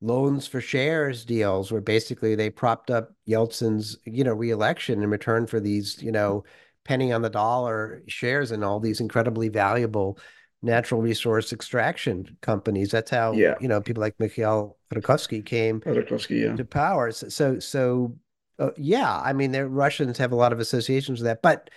loans 0.00 0.46
for 0.46 0.60
shares 0.60 1.24
deals 1.24 1.72
where 1.72 1.80
basically 1.80 2.34
they 2.34 2.50
propped 2.50 2.90
up 2.90 3.12
Yeltsin's, 3.28 3.98
you 4.04 4.22
know, 4.24 4.32
reelection 4.32 5.02
in 5.02 5.10
return 5.10 5.46
for 5.46 5.58
these, 5.60 6.00
you 6.02 6.12
know, 6.12 6.44
penny 6.84 7.12
on 7.12 7.22
the 7.22 7.30
dollar 7.30 8.02
shares 8.06 8.50
and 8.50 8.64
all 8.64 8.80
these 8.80 9.00
incredibly 9.00 9.48
valuable 9.48 10.18
natural 10.62 11.00
resource 11.00 11.52
extraction 11.52 12.36
companies. 12.40 12.90
That's 12.90 13.10
how, 13.10 13.32
Yeah. 13.32 13.54
you 13.60 13.68
know, 13.68 13.80
people 13.80 14.00
like 14.00 14.14
Mikhail 14.18 14.76
Khodorkovsky 14.92 15.44
came 15.44 15.80
Khodorkovsky, 15.80 16.42
yeah. 16.44 16.56
to 16.56 16.64
power. 16.64 17.10
So, 17.12 17.28
so, 17.28 17.58
so 17.58 18.16
uh, 18.58 18.70
yeah, 18.76 19.20
I 19.20 19.32
mean, 19.32 19.52
the 19.52 19.68
Russians 19.68 20.18
have 20.18 20.32
a 20.32 20.36
lot 20.36 20.52
of 20.52 20.60
associations 20.60 21.20
with 21.20 21.26
that. 21.26 21.42
But 21.42 21.70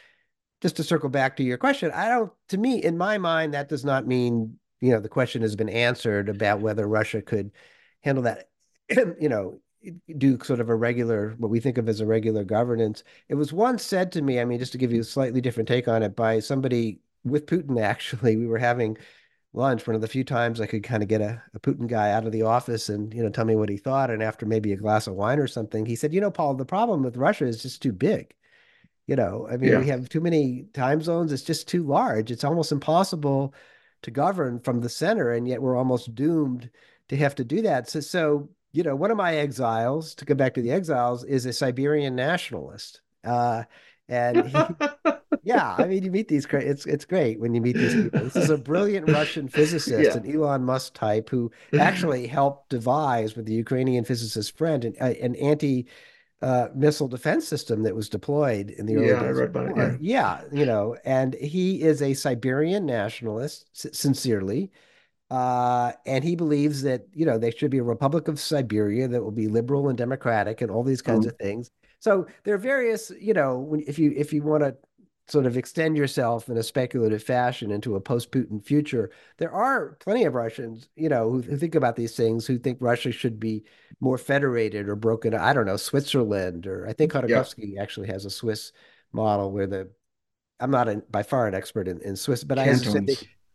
just 0.61 0.77
to 0.77 0.83
circle 0.83 1.09
back 1.09 1.37
to 1.37 1.43
your 1.43 1.57
question, 1.57 1.91
I 1.91 2.07
don't, 2.09 2.31
to 2.49 2.57
me, 2.57 2.83
in 2.83 2.97
my 2.97 3.17
mind, 3.17 3.53
that 3.53 3.69
does 3.69 3.83
not 3.85 4.07
mean, 4.07 4.57
you 4.79 4.91
know, 4.91 4.99
the 4.99 5.09
question 5.09 5.41
has 5.41 5.55
been 5.55 5.69
answered 5.69 6.29
about 6.29 6.61
whether 6.61 6.87
Russia 6.87 7.21
could 7.21 7.51
handle 8.01 8.23
that, 8.23 8.49
you 9.19 9.29
know, 9.29 9.59
do 10.17 10.37
sort 10.43 10.59
of 10.59 10.69
a 10.69 10.75
regular, 10.75 11.35
what 11.37 11.49
we 11.49 11.59
think 11.59 11.77
of 11.77 11.89
as 11.89 12.01
a 12.01 12.05
regular 12.05 12.43
governance. 12.43 13.03
It 13.29 13.35
was 13.35 13.51
once 13.51 13.83
said 13.83 14.11
to 14.11 14.21
me, 14.21 14.39
I 14.39 14.45
mean, 14.45 14.59
just 14.59 14.71
to 14.73 14.77
give 14.77 14.91
you 14.91 15.01
a 15.01 15.05
slightly 15.05 15.41
different 15.41 15.67
take 15.67 15.87
on 15.87 16.03
it, 16.03 16.15
by 16.15 16.39
somebody 16.39 16.99
with 17.23 17.45
Putin, 17.47 17.81
actually, 17.83 18.37
we 18.37 18.47
were 18.47 18.59
having 18.59 18.97
lunch, 19.53 19.85
one 19.85 19.95
of 19.95 20.01
the 20.01 20.07
few 20.07 20.23
times 20.23 20.61
I 20.61 20.65
could 20.67 20.83
kind 20.83 21.03
of 21.03 21.09
get 21.09 21.21
a, 21.21 21.41
a 21.53 21.59
Putin 21.59 21.87
guy 21.87 22.11
out 22.11 22.25
of 22.25 22.31
the 22.31 22.43
office 22.43 22.89
and, 22.89 23.13
you 23.13 23.21
know, 23.23 23.29
tell 23.29 23.45
me 23.45 23.55
what 23.55 23.69
he 23.69 23.77
thought. 23.77 24.09
And 24.09 24.23
after 24.23 24.45
maybe 24.45 24.71
a 24.71 24.77
glass 24.77 25.07
of 25.07 25.15
wine 25.15 25.39
or 25.39 25.47
something, 25.47 25.85
he 25.85 25.95
said, 25.95 26.13
you 26.13 26.21
know, 26.21 26.31
Paul, 26.31 26.53
the 26.53 26.65
problem 26.65 27.03
with 27.03 27.17
Russia 27.17 27.45
is 27.45 27.61
just 27.61 27.81
too 27.81 27.91
big. 27.91 28.33
You 29.07 29.15
know, 29.17 29.47
I 29.51 29.57
mean, 29.57 29.71
Yeah. 29.71 29.79
we 29.79 29.87
have 29.87 30.07
too 30.07 30.21
many 30.21 30.67
time 30.73 31.01
zones. 31.01 31.33
It's 31.33 31.43
just 31.43 31.67
too 31.67 31.83
large. 31.83 32.31
It's 32.31 32.43
almost 32.45 32.71
impossible 32.71 33.53
to 34.03 34.11
govern 34.11 34.59
from 34.59 34.79
the 34.79 34.89
center, 34.89 35.31
and 35.31 35.47
yet 35.47 35.61
we're 35.61 35.75
almost 35.75 36.15
doomed 36.15 36.69
to 37.11 37.17
have 37.17 37.35
to 37.37 37.45
do 37.45 37.63
that. 37.63 37.89
So, 37.89 38.01
so 38.01 38.49
you 38.73 38.83
know, 38.83 38.95
one 38.97 39.11
of 39.11 39.17
my 39.17 39.35
exiles, 39.37 40.15
to 40.17 40.25
go 40.25 40.35
back 40.35 40.55
to 40.55 40.63
the 40.63 40.71
exiles, 40.71 41.25
is 41.25 41.45
a 41.47 41.53
Siberian 41.53 42.15
nationalist. 42.15 43.01
Uh, 43.25 43.65
and 44.09 44.45
he, 44.47 44.77
yeah, 45.43 45.67
I 45.75 45.87
mean, 45.87 46.03
you 46.03 46.11
meet 46.11 46.27
these 46.27 46.45
great. 46.45 46.67
It's 46.67 46.85
it's 46.85 47.05
great 47.05 47.39
when 47.39 47.53
you 47.55 47.61
meet 47.61 47.79
these 47.79 47.95
people. 47.95 48.23
This 48.23 48.37
is 48.37 48.49
a 48.49 48.57
brilliant 48.57 49.07
Russian 49.07 49.47
physicist, 49.49 50.15
Yeah. 50.15 50.15
an 50.15 50.29
Elon 50.31 50.63
Musk 50.65 50.93
type, 50.95 51.29
who 51.29 51.51
actually 51.77 52.27
helped 52.27 52.69
devise 52.69 53.35
with 53.35 53.45
the 53.47 53.53
Ukrainian 53.53 54.05
physicist 54.05 54.57
friend 54.57 54.85
an, 54.85 54.95
an 54.97 55.35
anti 55.35 55.87
uh, 56.41 56.69
missile 56.75 57.07
defense 57.07 57.47
system 57.47 57.83
that 57.83 57.95
was 57.95 58.09
deployed 58.09 58.71
in 58.71 58.85
the 58.87 58.97
early 58.97 59.17
Yeah, 59.17 59.17
days 59.17 59.39
read 59.39 59.49
of 59.49 59.49
about 59.49 59.67
it, 59.67 59.77
war. 59.77 59.99
Yeah, 59.99 60.43
you 60.51 60.65
know, 60.65 60.97
and 61.05 61.33
he 61.35 61.81
is 61.81 62.01
a 62.01 62.13
Siberian 62.13 62.85
nationalist, 62.85 63.67
sincerely. 63.95 64.71
Uh, 65.31 65.93
and 66.05 66.25
he 66.25 66.35
believes 66.35 66.81
that, 66.81 67.05
you 67.13 67.25
know, 67.25 67.37
there 67.37 67.53
should 67.53 67.71
be 67.71 67.77
a 67.77 67.83
Republic 67.83 68.27
of 68.27 68.37
Siberia 68.37 69.07
that 69.07 69.23
will 69.23 69.31
be 69.31 69.47
liberal 69.47 69.87
and 69.87 69.97
democratic 69.97 70.59
and 70.61 70.69
all 70.69 70.83
these 70.83 71.01
kinds 71.01 71.25
Mhm. 71.25 71.29
of 71.29 71.37
things. 71.37 71.71
So 71.99 72.27
there 72.43 72.53
are 72.53 72.57
various, 72.57 73.11
you 73.17 73.33
know, 73.33 73.73
if 73.87 73.97
you 73.97 74.11
if 74.15 74.33
you 74.33 74.43
want 74.43 74.63
to 74.63 74.75
sort 75.29 75.45
of 75.45 75.55
extend 75.55 75.95
yourself 75.95 76.49
in 76.49 76.57
a 76.57 76.63
speculative 76.63 77.23
fashion 77.23 77.71
into 77.71 77.95
a 77.95 78.01
post-Putin 78.01 78.61
future, 78.61 79.09
there 79.37 79.51
are 79.51 79.95
plenty 80.01 80.25
of 80.25 80.35
Russians, 80.35 80.89
you 80.97 81.07
know, 81.07 81.31
who, 81.31 81.41
who 81.41 81.55
think 81.55 81.75
about 81.75 81.95
these 81.95 82.17
things, 82.17 82.45
who 82.45 82.57
think 82.57 82.79
Russia 82.81 83.11
should 83.13 83.39
be 83.39 83.63
more 84.01 84.17
federated 84.17 84.89
or 84.89 84.97
broken. 84.97 85.33
I 85.33 85.53
don't 85.53 85.65
know, 85.65 85.77
Switzerland, 85.77 86.67
or 86.67 86.85
I 86.87 86.93
think 86.93 87.13
Khodorkovsky 87.13 87.77
actually 87.79 88.07
has 88.07 88.25
a 88.25 88.29
Swiss 88.29 88.73
model 89.13 89.51
where 89.53 89.67
the 89.67 89.89
I'm 90.59 90.71
not 90.71 90.89
an, 90.89 91.03
by 91.09 91.23
far 91.23 91.47
an 91.47 91.55
expert 91.55 91.87
in, 91.87 92.01
in 92.01 92.17
Swiss, 92.17 92.43
but 92.43 92.59
I 92.59 92.65
as 92.67 92.81
I 92.81 92.91
said, 92.91 93.07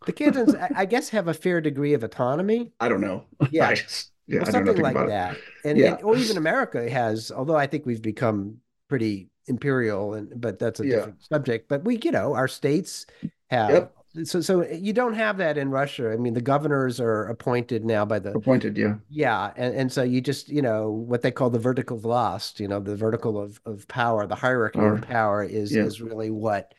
the, 0.07 0.13
Cantons. 0.13 0.55
I, 0.55 0.85
guess, 0.87 1.09
have 1.11 1.29
a 1.29 1.35
fair 1.35 1.61
degree 1.61 1.93
of 1.95 2.03
autonomy. 2.03 2.73
I 2.81 2.89
don't 2.89 3.01
know. 3.01 3.25
Yeah. 3.51 3.75
Just, 3.75 4.13
yeah, 4.27 4.41
Or 4.41 4.47
something 4.51 4.79
like 4.79 4.95
that. 4.97 5.37
And, 5.65 5.79
Yeah. 5.79 5.95
and 5.95 6.03
or 6.03 6.17
even 6.17 6.37
America 6.37 6.89
has, 6.91 7.31
although 7.31 7.57
I 7.57 7.67
think 7.67 7.87
we've 7.87 8.03
become 8.03 8.57
pretty 8.89 9.29
imperial 9.47 10.15
and 10.15 10.41
but 10.41 10.59
that's 10.59 10.81
a 10.81 10.87
Yeah. 10.87 10.97
different 10.97 11.23
subject. 11.23 11.69
But 11.69 11.85
we, 11.85 11.99
you 12.03 12.11
know, 12.11 12.35
our 12.35 12.49
states 12.49 13.07
have 13.51 13.71
Yep. 13.71 13.93
so 14.25 14.41
so 14.41 14.65
you 14.67 14.93
don't 14.93 15.15
have 15.15 15.37
that 15.39 15.57
in 15.59 15.71
Russia. 15.71 16.11
I 16.11 16.17
mean, 16.17 16.35
the 16.35 16.41
governors 16.41 16.99
are 17.01 17.27
appointed 17.27 17.85
now 17.85 18.05
by 18.05 18.19
the 18.19 18.33
Appointed, 18.33 18.77
yeah. 18.77 18.95
yeah, 19.09 19.53
and, 19.57 19.75
and 19.77 19.93
so 19.93 20.03
you 20.03 20.21
just, 20.21 20.49
you 20.49 20.63
know, 20.63 20.91
what 20.91 21.23
they 21.23 21.31
call 21.31 21.51
the 21.51 21.59
vertical 21.61 21.97
vlasti, 21.99 22.61
you 22.61 22.69
know, 22.69 22.81
the 22.81 22.97
vertical 22.97 23.39
of, 23.41 23.61
of 23.67 23.87
power, 23.87 24.27
the 24.27 24.35
hierarchy 24.35 24.79
Power. 24.81 24.95
of 24.95 25.03
power 25.03 25.45
is 25.45 25.73
Yeah. 25.73 25.85
is 25.85 26.01
really 26.01 26.31
what 26.31 26.75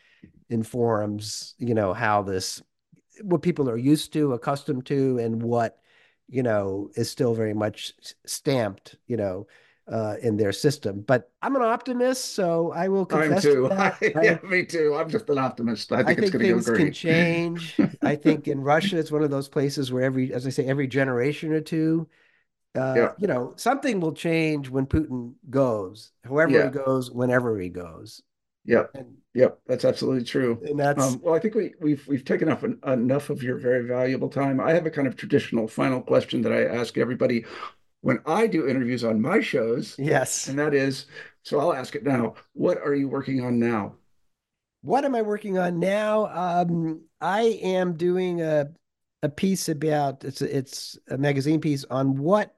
informs, 0.49 1.55
you 1.59 1.73
know, 1.73 1.93
how 1.93 2.21
this 2.23 2.61
what 3.23 3.41
people 3.41 3.69
are 3.69 3.77
used 3.77 4.13
to, 4.13 4.33
accustomed 4.33 4.85
to, 4.87 5.17
and 5.19 5.41
what, 5.41 5.79
you 6.27 6.43
know, 6.43 6.89
is 6.95 7.09
still 7.09 7.33
very 7.33 7.53
much 7.53 7.93
stamped, 8.25 8.95
you 9.07 9.17
know, 9.17 9.47
uh, 9.87 10.15
in 10.21 10.37
their 10.37 10.51
system. 10.51 11.01
But 11.01 11.31
I'm 11.41 11.55
an 11.55 11.61
optimist, 11.61 12.33
so 12.35 12.71
I 12.73 12.87
will 12.89 13.05
I'm 13.09 13.29
confess 13.29 13.47
to 13.47 13.55
too. 13.55 13.67
that. 13.69 13.97
I- 14.15 14.17
yeah, 14.21 14.39
me 14.43 14.65
too. 14.65 14.95
I'm 14.95 15.09
just 15.09 15.29
an 15.29 15.37
optimist. 15.37 15.91
I 15.91 16.03
I 16.03 16.03
think 16.03 16.19
it's 16.19 16.29
think 16.29 16.31
going 16.31 16.45
to 16.45 16.45
go 16.45 16.59
things 16.59 16.69
can 16.69 16.91
great. 16.91 16.93
change. 16.93 17.77
I 18.03 18.15
think 18.15 18.47
in 18.47 18.61
Russia, 18.61 18.97
it's 18.97 19.11
one 19.11 19.23
of 19.23 19.29
those 19.31 19.49
places 19.49 19.91
where 19.91 20.03
every, 20.03 20.33
as 20.33 20.45
I 20.45 20.49
say, 20.49 20.65
every 20.65 20.87
generation 20.87 21.51
or 21.53 21.61
two, 21.61 22.07
uh, 22.75 22.95
Yeah. 22.95 23.13
you 23.17 23.27
know, 23.27 23.53
something 23.57 23.99
will 23.99 24.13
change 24.13 24.69
when 24.69 24.85
Putin 24.87 25.35
goes, 25.49 26.11
whoever 26.25 26.51
Yeah. 26.53 26.65
he 26.65 26.69
goes, 26.69 27.11
whenever 27.11 27.59
he 27.59 27.69
goes. 27.69 28.21
Yep, 28.67 28.91
And, 28.95 29.15
yep, 29.33 29.59
that's 29.65 29.85
absolutely 29.85 30.25
true. 30.25 30.61
and 30.63 30.79
that's, 30.79 31.01
Um, 31.03 31.21
well, 31.23 31.33
I 31.33 31.39
think 31.39 31.55
we, 31.55 31.73
we've 31.79 32.05
we've 32.07 32.25
taken 32.25 32.49
up 32.49 32.63
en- 32.63 32.79
enough 32.85 33.29
of 33.29 33.41
your 33.41 33.57
very 33.57 33.87
valuable 33.87 34.29
time. 34.29 34.59
I 34.59 34.73
have 34.73 34.85
a 34.85 34.91
kind 34.91 35.07
of 35.07 35.15
traditional 35.15 35.67
final 35.67 36.01
question 36.01 36.41
that 36.41 36.51
I 36.53 36.65
ask 36.65 36.97
everybody 36.97 37.45
when 38.01 38.19
I 38.25 38.45
do 38.47 38.67
interviews 38.67 39.03
on 39.03 39.21
my 39.21 39.39
shows, 39.41 39.95
yes. 39.97 40.47
and 40.47 40.59
that 40.59 40.73
is, 40.73 41.07
so 41.43 41.59
I'll 41.59 41.73
ask 41.73 41.95
it 41.95 42.03
now. 42.03 42.35
What 42.53 42.77
are 42.77 42.93
you 42.93 43.07
working 43.07 43.41
on 43.41 43.57
now? 43.57 43.95
What 44.81 45.05
am 45.05 45.15
I 45.15 45.21
working 45.23 45.57
on 45.57 45.79
now? 45.79 46.27
Um, 46.27 47.01
I 47.19 47.41
am 47.63 47.95
doing 47.95 48.41
a 48.41 48.67
a 49.23 49.29
piece 49.29 49.67
about 49.67 50.23
it's 50.23 50.41
a, 50.41 50.57
it's 50.57 50.97
a 51.09 51.17
magazine 51.17 51.59
piece 51.59 51.83
on 51.85 52.17
what 52.17 52.55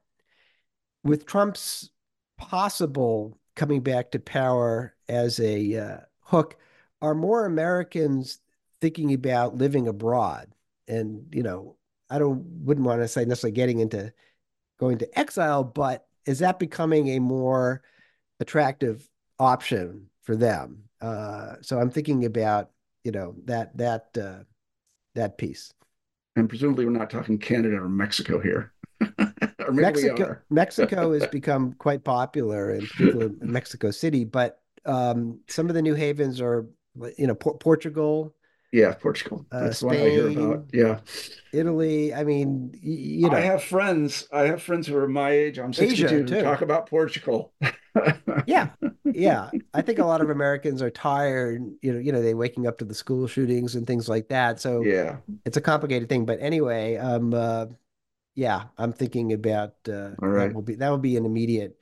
with 1.02 1.24
Trump's 1.24 1.90
possible 2.36 3.38
coming 3.56 3.80
back 3.80 4.10
to 4.10 4.18
power 4.18 4.94
as 5.10 5.40
a 5.40 5.76
uh, 5.76 5.98
hook, 6.20 6.56
are 7.02 7.14
more 7.14 7.44
Americans 7.44 8.38
thinking 8.80 9.12
about 9.12 9.56
living 9.56 9.88
abroad? 9.88 10.48
And 10.88 11.26
you 11.32 11.42
know, 11.42 11.76
I 12.08 12.18
don't 12.18 12.42
wouldn't 12.64 12.86
want 12.86 13.02
to 13.02 13.08
say 13.08 13.24
necessarily 13.24 13.52
getting 13.52 13.80
into 13.80 14.12
going 14.78 14.98
to 14.98 15.18
exile, 15.18 15.64
but 15.64 16.06
is 16.26 16.38
that 16.38 16.58
becoming 16.58 17.08
a 17.08 17.18
more 17.18 17.82
attractive 18.38 19.08
option 19.38 20.06
for 20.22 20.36
them? 20.36 20.84
Uh, 21.00 21.56
so 21.60 21.78
I'm 21.78 21.90
thinking 21.90 22.24
about 22.24 22.70
you 23.04 23.12
know 23.12 23.34
that 23.44 23.76
that 23.76 24.08
uh, 24.20 24.44
that 25.14 25.38
piece. 25.38 25.72
And 26.36 26.48
presumably 26.48 26.84
we're 26.84 26.92
not 26.92 27.10
talking 27.10 27.38
Canada 27.38 27.76
or 27.76 27.88
Mexico 27.88 28.40
here. 28.40 28.72
or 29.00 29.72
maybe 29.72 29.72
we 29.72 29.82
Mexico. 29.82 30.36
Mexico 30.50 31.12
has 31.12 31.26
become 31.32 31.74
quite 31.74 32.04
popular, 32.04 32.74
in 32.74 32.86
in 33.00 33.38
Mexico 33.42 33.90
City. 33.90 34.24
But 34.24 34.59
um, 34.86 35.40
some 35.48 35.68
of 35.68 35.74
the 35.74 35.82
new 35.82 35.94
havens 35.94 36.40
are, 36.40 36.66
you 37.16 37.26
know, 37.26 37.34
Por- 37.34 37.58
Portugal, 37.58 38.34
Yeah, 38.72 38.94
Portugal. 38.94 39.46
Uh, 39.50 39.64
That's 39.64 39.80
the 39.80 39.86
one 39.86 39.96
I 39.96 40.10
hear 40.10 40.30
Spain. 40.30 40.38
about. 40.52 40.64
Yeah. 40.72 41.00
Italy. 41.52 42.14
I 42.14 42.24
mean, 42.24 42.72
you 42.80 43.28
know, 43.28 43.36
I 43.36 43.40
have 43.40 43.62
friends. 43.62 44.28
I 44.32 44.42
have 44.46 44.62
friends 44.62 44.86
who 44.86 44.96
are 44.96 45.08
my 45.08 45.30
age. 45.30 45.58
I'm 45.58 45.70
Asia, 45.70 46.08
62 46.08 46.08
who 46.08 46.24
too. 46.26 46.42
talk 46.42 46.62
about 46.62 46.86
Portugal. 46.88 47.52
yeah, 48.46 48.68
yeah. 49.04 49.50
I 49.74 49.82
think 49.82 49.98
a 49.98 50.04
lot 50.04 50.20
of 50.20 50.30
Americans 50.30 50.82
are 50.82 50.90
tired. 50.90 51.60
You 51.82 51.92
know, 51.94 51.98
you 51.98 52.12
know, 52.12 52.22
they 52.22 52.34
waking 52.34 52.66
up 52.68 52.78
to 52.78 52.84
the 52.84 52.94
school 52.94 53.26
shootings 53.26 53.74
and 53.74 53.86
things 53.86 54.08
like 54.08 54.28
that. 54.28 54.60
So 54.60 54.82
yeah, 54.82 55.16
it's 55.44 55.56
a 55.56 55.60
complicated 55.60 56.08
thing. 56.08 56.24
But 56.24 56.38
anyway, 56.40 56.96
um, 56.96 57.34
uh, 57.34 57.66
yeah, 58.36 58.66
I'm 58.78 58.92
thinking 58.92 59.32
about 59.32 59.74
uh, 59.88 60.10
All 60.22 60.28
right. 60.28 60.48
that 60.48 60.54
will 60.54 60.62
be 60.62 60.76
that 60.76 60.88
will 60.90 60.98
be 60.98 61.16
an 61.16 61.26
immediate 61.26 61.76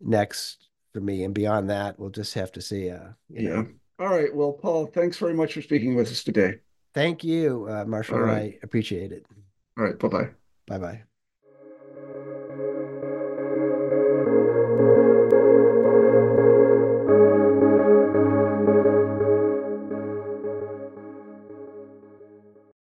next 0.00 0.69
for 0.92 1.00
me, 1.00 1.24
and 1.24 1.34
beyond 1.34 1.70
that, 1.70 1.98
we'll 1.98 2.10
just 2.10 2.34
have 2.34 2.52
to 2.52 2.60
see. 2.60 2.90
Uh, 2.90 3.10
you 3.28 3.48
yeah. 3.48 3.54
know. 3.54 3.66
All 3.98 4.08
right. 4.08 4.34
Well, 4.34 4.52
Paul, 4.52 4.86
thanks 4.86 5.18
very 5.18 5.34
much 5.34 5.54
for 5.54 5.62
speaking 5.62 5.94
with 5.94 6.08
us 6.08 6.24
today. 6.24 6.54
Thank 6.94 7.22
you, 7.22 7.66
uh, 7.70 7.84
Marshall. 7.84 8.16
All 8.16 8.22
right. 8.22 8.54
I 8.54 8.58
appreciate 8.62 9.12
it. 9.12 9.26
All 9.78 9.84
right. 9.84 9.98
Bye 9.98 10.08
bye. 10.08 10.28
Bye 10.66 10.78
bye. 10.78 11.02